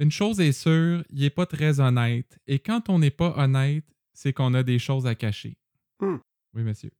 Une 0.00 0.10
chose 0.10 0.40
est 0.40 0.52
sûre, 0.52 1.04
il 1.10 1.20
n'est 1.20 1.30
pas 1.30 1.46
très 1.46 1.78
honnête. 1.80 2.38
Et 2.48 2.58
quand 2.58 2.88
on 2.88 2.98
n'est 2.98 3.10
pas 3.10 3.32
honnête, 3.38 3.84
c'est 4.12 4.32
qu'on 4.32 4.54
a 4.54 4.62
des 4.62 4.78
choses 4.78 5.06
à 5.06 5.14
cacher. 5.14 5.56
Hmm. 6.00 6.16
Oui, 6.54 6.62
monsieur. 6.62 6.90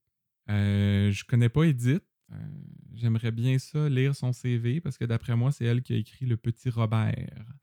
Euh, 0.51 1.11
je 1.11 1.25
connais 1.25 1.49
pas 1.49 1.65
Edith. 1.65 2.03
Euh, 2.33 2.37
J'aimerais 2.95 3.31
bien 3.31 3.59
ça, 3.59 3.89
lire 3.89 4.15
son 4.15 4.33
CV, 4.33 4.81
parce 4.81 4.97
que 4.99 5.05
d'après 5.05 5.35
moi, 5.35 5.51
c'est 5.51 5.65
elle 5.65 5.83
qui 5.83 5.93
a 5.95 5.97
écrit 5.97 6.27
Le 6.27 6.37
Petit 6.37 6.69
Robert. 6.71 7.15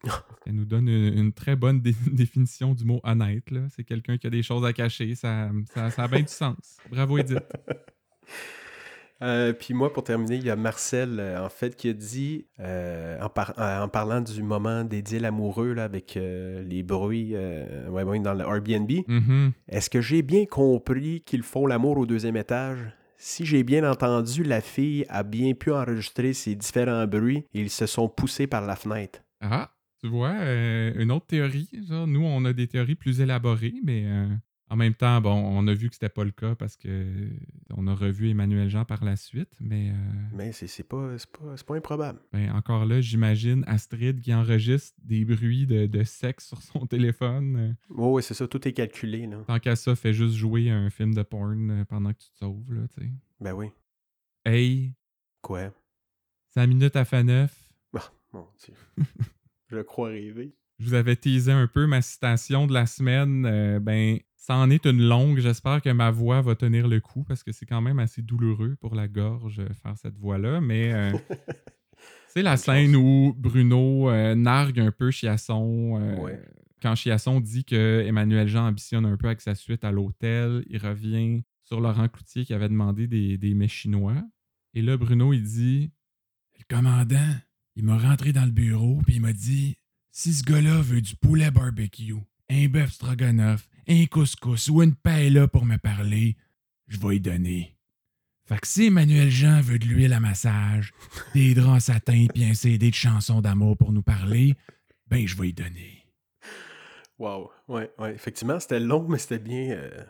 Elle 0.45 0.55
nous 0.55 0.65
donne 0.65 0.87
une, 0.89 1.17
une 1.17 1.33
très 1.33 1.55
bonne 1.55 1.81
dé- 1.81 1.93
définition 2.11 2.73
du 2.73 2.83
mot 2.83 2.99
honnête. 3.03 3.47
C'est 3.69 3.83
quelqu'un 3.83 4.17
qui 4.17 4.27
a 4.27 4.29
des 4.31 4.41
choses 4.43 4.65
à 4.65 4.73
cacher. 4.73 5.13
Ça, 5.15 5.51
ça, 5.73 5.91
ça 5.91 6.03
a 6.03 6.07
bien 6.07 6.21
du 6.21 6.27
sens. 6.27 6.77
Bravo, 6.89 7.17
Edith. 7.19 7.43
Euh, 9.21 9.51
puis 9.53 9.73
moi, 9.73 9.91
pour 9.91 10.03
terminer, 10.03 10.35
il 10.37 10.45
y 10.45 10.49
a 10.49 10.55
Marcel, 10.55 11.19
euh, 11.19 11.43
en 11.45 11.49
fait, 11.49 11.75
qui 11.75 11.89
a 11.89 11.93
dit, 11.93 12.45
euh, 12.59 13.19
en, 13.21 13.27
par- 13.29 13.53
en 13.57 13.87
parlant 13.89 14.21
du 14.21 14.41
moment 14.43 14.83
dédié 14.85 15.19
l'amoureux, 15.19 15.73
là, 15.73 15.83
avec 15.85 16.15
les 16.17 16.83
bruits 16.83 17.35
ouais, 17.35 18.03
ouais, 18.03 18.19
dans 18.19 18.33
le 18.33 18.45
Airbnb, 18.45 18.91
Mhm. 19.07 19.51
est-ce 19.67 19.89
que 19.89 19.99
j'ai 20.01 20.21
bien 20.21 20.45
compris 20.45 21.21
qu'ils 21.25 21.43
font 21.43 21.65
l'amour 21.67 21.97
au 21.97 22.05
deuxième 22.05 22.37
étage? 22.37 22.79
Si 23.17 23.45
j'ai 23.45 23.63
bien 23.63 23.83
entendu, 23.89 24.43
la 24.43 24.61
fille 24.61 25.05
a 25.09 25.23
bien 25.23 25.53
pu 25.53 25.71
enregistrer 25.73 26.31
ces 26.33 26.55
différents 26.55 27.05
bruits 27.05 27.43
et 27.53 27.59
ils 27.59 27.69
se 27.69 27.85
sont 27.85 28.07
poussés 28.07 28.47
par 28.47 28.65
la 28.65 28.77
fenêtre. 28.77 29.19
Ah, 29.41 29.71
tu 30.01 30.07
vois, 30.07 30.31
une 30.95 31.11
autre 31.11 31.25
théorie. 31.25 31.69
genre, 31.89 32.07
nous, 32.07 32.23
on 32.23 32.45
a 32.45 32.53
des 32.53 32.67
théories 32.67 32.95
plus 32.95 33.19
élaborées, 33.19 33.73
mais 33.83 34.03
euh, 34.05 34.27
en 34.69 34.75
même 34.75 34.93
temps, 34.93 35.19
bon, 35.21 35.33
on 35.33 35.67
a 35.67 35.73
vu 35.73 35.87
que 35.89 35.95
c'était 35.95 36.09
pas 36.09 36.23
le 36.23 36.31
cas 36.31 36.55
parce 36.55 36.77
que 36.77 37.29
on 37.75 37.87
a 37.87 37.93
revu 37.95 38.29
Emmanuel 38.29 38.69
Jean 38.69 38.85
par 38.85 39.03
la 39.03 39.15
suite, 39.15 39.49
mais 39.59 39.89
euh, 39.91 39.93
Mais 40.33 40.51
c'est 40.51 40.83
pas, 40.87 41.17
c'est 41.17 41.31
pas, 41.31 41.57
c'est 41.57 41.65
pas 41.65 41.75
improbable. 41.75 42.19
ben, 42.31 42.51
encore 42.51 42.85
là, 42.85 43.01
j'imagine 43.01 43.63
Astrid 43.67 44.21
qui 44.21 44.33
enregistre 44.33 44.95
des 45.03 45.25
bruits 45.25 45.65
de, 45.65 45.85
de 45.87 46.03
sexe 46.03 46.47
sur 46.47 46.61
son 46.61 46.85
téléphone. 46.85 47.75
Oh, 47.89 48.15
oui, 48.15 48.23
c'est 48.23 48.33
ça, 48.35 48.47
tout 48.47 48.67
est 48.67 48.73
calculé, 48.73 49.25
là. 49.27 49.37
tant 49.47 49.59
qu'à 49.59 49.75
ça, 49.75 49.95
fait 49.95 50.13
juste 50.13 50.35
jouer 50.35 50.69
un 50.69 50.89
film 50.89 51.13
de 51.13 51.23
porn 51.23 51.71
euh, 51.71 51.85
pendant 51.85 52.13
que 52.13 52.19
tu 52.19 52.29
te 52.31 52.37
sauves, 52.37 52.73
là, 52.73 52.87
tu 52.95 53.03
sais. 53.03 53.09
Ben 53.39 53.53
oui. 53.53 53.67
Hey, 54.45 54.93
Quoi? 55.41 55.71
5 56.53 56.67
minutes 56.67 56.95
à 56.95 57.05
fin 57.05 57.23
neuf. 57.23 57.71
Ah, 57.97 58.11
mon 58.33 58.47
Dieu. 58.63 58.73
Je 59.71 59.79
crois 59.81 60.09
rêver. 60.09 60.53
Je 60.79 60.85
vous 60.85 60.93
avais 60.93 61.15
teasé 61.15 61.51
un 61.51 61.67
peu 61.67 61.85
ma 61.87 62.01
citation 62.01 62.65
de 62.65 62.73
la 62.73 62.85
semaine. 62.85 63.45
euh, 63.45 63.79
ben, 63.79 64.19
ça 64.49 64.55
en 64.55 64.71
est 64.71 64.87
une 64.87 65.07
longue. 65.07 65.37
J'espère 65.37 65.79
que 65.79 65.89
ma 65.91 66.09
voix 66.09 66.41
va 66.41 66.55
tenir 66.55 66.87
le 66.87 66.99
coup 66.99 67.23
parce 67.23 67.43
que 67.43 67.51
c'est 67.51 67.67
quand 67.67 67.81
même 67.81 67.99
assez 67.99 68.23
douloureux 68.23 68.77
pour 68.79 68.95
la 68.95 69.07
gorge 69.07 69.59
euh, 69.59 69.71
faire 69.83 69.95
cette 69.95 70.17
voix-là. 70.17 70.59
Mais 70.59 70.91
euh, 70.91 71.11
c'est 72.29 72.41
la 72.41 72.57
scène 72.57 72.95
où 72.95 73.35
Bruno 73.37 74.09
euh, 74.09 74.33
nargue 74.33 74.79
un 74.79 74.91
peu 74.91 75.11
Chiasson. 75.11 76.19
Ouais. 76.23 76.41
Quand 76.81 76.95
Chiasson 76.95 77.41
dit 77.41 77.63
que 77.63 78.03
Emmanuel 78.07 78.47
Jean 78.47 78.65
ambitionne 78.65 79.05
un 79.05 79.17
peu 79.17 79.27
avec 79.27 79.41
sa 79.41 79.53
suite 79.53 79.83
à 79.83 79.91
l'hôtel, 79.91 80.63
il 80.67 80.79
revient 80.79 81.43
sur 81.63 81.79
Laurent 81.79 82.07
Cloutier 82.07 82.43
qui 82.43 82.53
avait 82.55 82.69
demandé 82.69 83.05
des, 83.05 83.37
des 83.37 83.53
mets 83.53 83.67
chinois. 83.67 84.15
Et 84.73 84.81
là, 84.81 84.97
Bruno, 84.97 85.31
il 85.31 85.43
dit 85.43 85.91
Le 86.57 86.75
commandant, 86.75 87.35
il 87.75 87.83
m'a 87.83 87.99
rentré 87.99 88.33
dans 88.33 88.45
le 88.45 88.51
bureau 88.51 88.99
puis 89.05 89.17
il 89.17 89.21
m'a 89.21 89.33
dit 89.33 89.77
si 90.19 90.33
ce 90.33 90.43
gars-là 90.43 90.81
veut 90.81 90.99
du 90.99 91.15
poulet 91.15 91.49
barbecue, 91.49 92.13
un 92.49 92.67
bœuf 92.67 92.91
stroganoff, 92.91 93.69
un 93.87 94.05
couscous 94.05 94.67
ou 94.67 94.83
une 94.83 94.93
paella 94.93 95.47
pour 95.47 95.63
me 95.65 95.77
parler, 95.77 96.35
je 96.87 96.97
vais 96.99 97.15
y 97.15 97.19
donner. 97.21 97.77
Fait 98.45 98.59
que 98.59 98.67
si 98.67 98.87
Emmanuel 98.87 99.29
Jean 99.29 99.61
veut 99.61 99.79
de 99.79 99.85
l'huile 99.85 100.11
à 100.11 100.19
massage, 100.19 100.91
des 101.33 101.53
draps 101.53 101.69
en 101.69 101.79
satin 101.79 102.25
puis 102.33 102.43
un 102.43 102.53
CD 102.53 102.89
de 102.89 102.95
chansons 102.95 103.39
d'amour 103.39 103.77
pour 103.77 103.93
nous 103.93 104.01
parler, 104.01 104.55
ben 105.07 105.25
je 105.25 105.37
vais 105.37 105.49
y 105.49 105.53
donner. 105.53 106.03
Wow. 107.17 107.49
Ouais, 107.69 107.89
ouais. 107.97 108.13
Effectivement, 108.13 108.59
c'était 108.59 108.81
long, 108.81 109.07
mais 109.07 109.19
c'était 109.19 109.39
bien. 109.39 109.69
euh, 109.71 110.03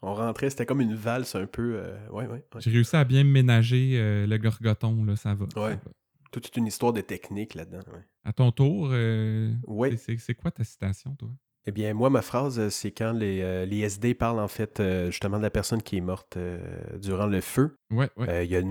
On 0.00 0.14
rentrait, 0.14 0.50
c'était 0.50 0.66
comme 0.66 0.80
une 0.80 0.94
valse 0.96 1.36
un 1.36 1.46
peu. 1.46 1.74
euh, 1.76 2.08
Ouais, 2.08 2.26
ouais. 2.26 2.44
ouais. 2.52 2.60
J'ai 2.60 2.70
réussi 2.72 2.96
à 2.96 3.04
bien 3.04 3.22
ménager 3.22 3.92
euh, 4.00 4.26
le 4.26 4.38
gorgoton, 4.38 5.04
là, 5.04 5.14
ça 5.14 5.34
va. 5.34 5.46
ça 5.54 5.60
Ouais. 5.62 5.74
va. 5.74 5.90
Toute 6.32 6.56
une 6.56 6.66
histoire 6.66 6.92
de 6.92 7.00
technique 7.02 7.54
là-dedans. 7.54 7.78
Ouais. 7.92 8.04
À 8.24 8.32
ton 8.32 8.50
tour, 8.50 8.88
euh, 8.90 9.52
Ouais. 9.66 9.96
c'est- 9.96 10.34
quoi 10.34 10.50
ta 10.50 10.64
citation, 10.64 11.14
toi? 11.14 11.28
Eh 11.66 11.70
bien, 11.70 11.94
moi, 11.94 12.10
ma 12.10 12.22
phrase, 12.22 12.58
euh, 12.58 12.70
c'est 12.70 12.90
quand 12.90 13.12
les, 13.12 13.40
euh, 13.42 13.64
les 13.66 13.80
SD 13.80 14.14
parlent 14.14 14.40
en 14.40 14.48
fait 14.48 14.80
euh, 14.80 15.06
justement 15.12 15.36
de 15.38 15.42
la 15.42 15.50
personne 15.50 15.80
qui 15.80 15.96
est 15.98 16.00
morte 16.00 16.36
euh, 16.36 16.58
durant 16.98 17.26
le 17.26 17.40
feu. 17.40 17.76
Ouais, 17.90 18.10
ouais. 18.16 18.46
Il 18.46 18.50
y, 18.50 18.56
a 18.56 18.62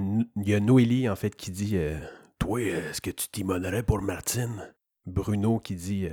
y 0.43 0.53
a 0.53 0.59
Noélie 0.59 1.07
en 1.07 1.15
fait 1.15 1.33
qui 1.35 1.51
dit 1.51 1.77
Toi, 2.39 2.61
est-ce 2.63 2.99
que 2.99 3.11
tu 3.11 3.29
t'immonerais 3.29 3.83
pour 3.83 4.01
Martine 4.01 4.73
Bruno 5.05 5.59
qui 5.59 5.75
dit 5.75 6.09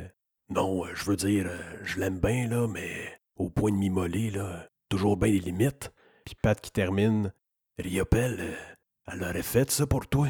Non, 0.50 0.84
je 0.94 1.04
veux 1.06 1.16
dire, 1.16 1.50
je 1.82 1.98
l'aime 1.98 2.20
bien, 2.20 2.46
là, 2.48 2.68
mais 2.68 3.18
au 3.36 3.48
point 3.50 3.72
de 3.72 3.76
m'immoler, 3.76 4.30
là, 4.30 4.68
toujours 4.88 5.16
bien 5.16 5.32
les 5.32 5.40
limites. 5.40 5.92
Puis 6.26 6.34
Pat 6.40 6.60
qui 6.60 6.70
termine 6.70 7.32
Riopelle, 7.78 8.54
elle 9.10 9.22
aurait 9.22 9.42
fait 9.42 9.70
ça 9.70 9.86
pour 9.86 10.06
toi. 10.06 10.28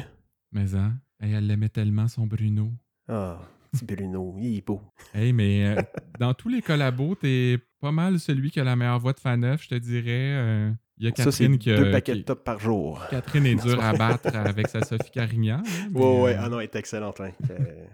Mais 0.51 0.73
hein, 0.75 0.93
hey, 1.21 1.33
elle 1.33 1.47
l'aimait 1.47 1.69
tellement, 1.69 2.07
son 2.07 2.25
Bruno. 2.27 2.71
Ah, 3.07 3.39
petit 3.71 3.85
Bruno, 3.85 4.35
il 4.39 4.57
est 4.57 4.65
beau. 4.65 4.81
Hey, 5.13 5.33
mais 5.33 5.65
euh, 5.65 5.81
dans 6.19 6.33
tous 6.33 6.49
les 6.49 6.61
collabos, 6.61 7.15
t'es 7.15 7.57
pas 7.79 7.91
mal 7.91 8.19
celui 8.19 8.51
qui 8.51 8.59
a 8.59 8.63
la 8.63 8.75
meilleure 8.75 8.99
voix 8.99 9.13
de 9.13 9.19
Faneuf, 9.19 9.63
je 9.63 9.69
te 9.69 9.75
dirais. 9.75 10.05
Euh, 10.35 10.71
Il 10.97 11.05
y 11.05 11.07
a 11.07 11.15
Ça, 11.15 11.23
Catherine 11.25 11.57
qui 11.57 11.71
a- 11.71 11.77
deux 11.77 11.91
paquets 11.91 12.15
de 12.15 12.21
top 12.21 12.43
par 12.43 12.59
jour. 12.59 13.01
Catherine 13.09 13.45
est 13.45 13.55
dure 13.63 13.81
à 13.83 13.93
battre 13.93 14.35
avec 14.35 14.67
sa 14.67 14.83
Sophie 14.83 15.11
Carignan. 15.11 15.63
hein, 15.65 15.87
mais, 15.91 15.99
Ouais, 15.99 16.21
ouais, 16.21 16.33
euh, 16.35 16.41
ah 16.41 16.49
non, 16.49 16.59
elle 16.59 16.65
est 16.65 16.75
excellente. 16.75 17.19
Hein. 17.21 17.31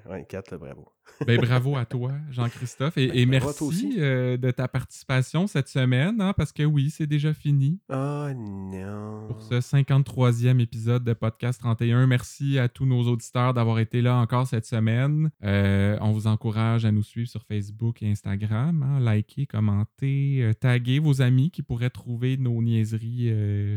Ouais, 0.10 0.26
Kat, 0.28 0.42
bravo. 0.60 0.90
Ben, 1.26 1.40
bravo 1.40 1.76
à 1.78 1.86
toi, 1.86 2.14
Jean-Christophe. 2.32 2.98
Et, 2.98 3.08
Ben, 3.08 3.18
et 3.18 3.26
merci 3.26 3.96
euh, 3.98 4.38
de 4.38 4.52
ta 4.52 4.68
participation 4.68 5.48
cette 5.48 5.68
semaine, 5.68 6.20
hein, 6.22 6.34
parce 6.36 6.52
que 6.52 6.64
oui, 6.64 6.90
c'est 6.90 7.08
déjà 7.08 7.34
fini. 7.34 7.80
Oh 7.90 8.28
non. 8.36 9.28
pour 9.28 9.42
ce 9.42 9.56
53e 9.56 10.60
épisode 10.60 11.04
de 11.04 11.14
Podcast 11.14 11.60
31. 11.62 12.08
Merci 12.08 12.60
à 12.60 12.68
tous 12.70 12.86
nos 12.86 13.04
auditeurs 13.04 13.54
d'avoir 13.54 13.80
été 13.80 14.02
là 14.02 14.16
encore 14.18 14.48
cette 14.48 14.66
semaine. 14.66 15.30
Euh, 15.44 15.98
on 16.02 16.12
vous 16.12 16.28
encourage 16.28 16.86
à 16.86 16.92
nous 16.92 17.04
suivre 17.04 17.30
sur 17.30 17.44
Facebook 17.44 18.02
et 18.04 18.10
Instagram. 18.10 18.84
hein. 18.84 19.00
Likez, 19.00 19.46
commentez, 19.48 20.40
euh, 20.42 20.54
taguez 20.54 21.00
vos 21.00 21.22
amis 21.22 21.52
qui 21.52 21.62
pourraient 21.64 21.90
trouver 21.90 22.38
nos 22.38 22.62
niaiseries 22.62 23.32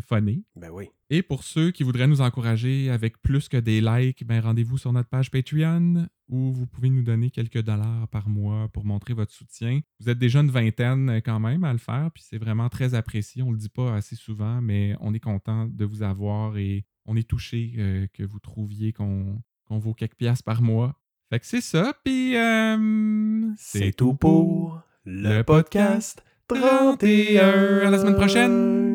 phonées. 0.07 0.43
Ben 0.57 0.71
oui. 0.71 0.89
Et 1.11 1.23
pour 1.23 1.43
ceux 1.43 1.71
qui 1.71 1.85
voudraient 1.85 2.07
nous 2.07 2.21
encourager 2.21 2.91
avec 2.91 3.23
plus 3.23 3.49
que 3.49 3.57
des 3.57 3.81
likes, 3.81 4.27
ben 4.27 4.41
rendez-vous 4.41 4.77
sur 4.77 4.93
notre 4.93 5.09
page 5.09 5.31
Patreon 5.31 6.07
où 6.29 6.53
vous 6.53 6.67
pouvez 6.67 6.91
nous 6.91 7.03
donner 7.03 7.31
quelques 7.31 7.63
dollars 7.63 8.07
par 8.09 8.29
mois 8.29 8.69
pour 8.69 8.85
montrer 8.85 9.15
votre 9.15 9.33
soutien. 9.33 9.81
Vous 10.01 10.11
êtes 10.11 10.19
déjà 10.19 10.41
une 10.41 10.51
vingtaine 10.51 11.09
euh, 11.09 11.21
quand 11.25 11.41
même 11.41 11.65
à 11.65 11.73
le 11.73 11.79
faire, 11.79 12.11
puis 12.13 12.23
c'est 12.29 12.37
vraiment 12.37 12.69
très 12.69 12.93
apprécié. 12.93 13.43
On 13.43 13.53
le 13.53 13.57
dit 13.57 13.71
pas 13.71 13.95
assez 13.95 14.17
souvent, 14.17 14.61
mais 14.61 14.95
on 15.01 15.15
est 15.15 15.21
content 15.21 15.67
de 15.67 15.85
vous 15.87 16.03
avoir 16.03 16.59
et 16.59 16.85
on 17.07 17.17
est 17.17 17.27
touché 17.27 17.73
euh, 17.79 18.07
que 18.13 18.23
vous 18.23 18.39
trouviez 18.39 18.93
qu'on 18.93 19.41
vaut 19.71 19.95
quelques 19.95 20.17
piastres 20.17 20.45
par 20.45 20.61
mois. 20.61 21.01
Fait 21.31 21.41
que 21.41 21.47
c'est 21.47 21.63
ça, 21.63 21.95
puis 22.05 22.37
euh, 22.37 23.51
C'est 23.57 23.93
tout 23.97 24.15
pour 24.15 24.83
le 25.07 25.43
podcast 25.43 26.23
31. 26.49 27.87
À 27.87 27.91
la 27.91 27.99
semaine 27.99 28.15
prochaine. 28.17 28.88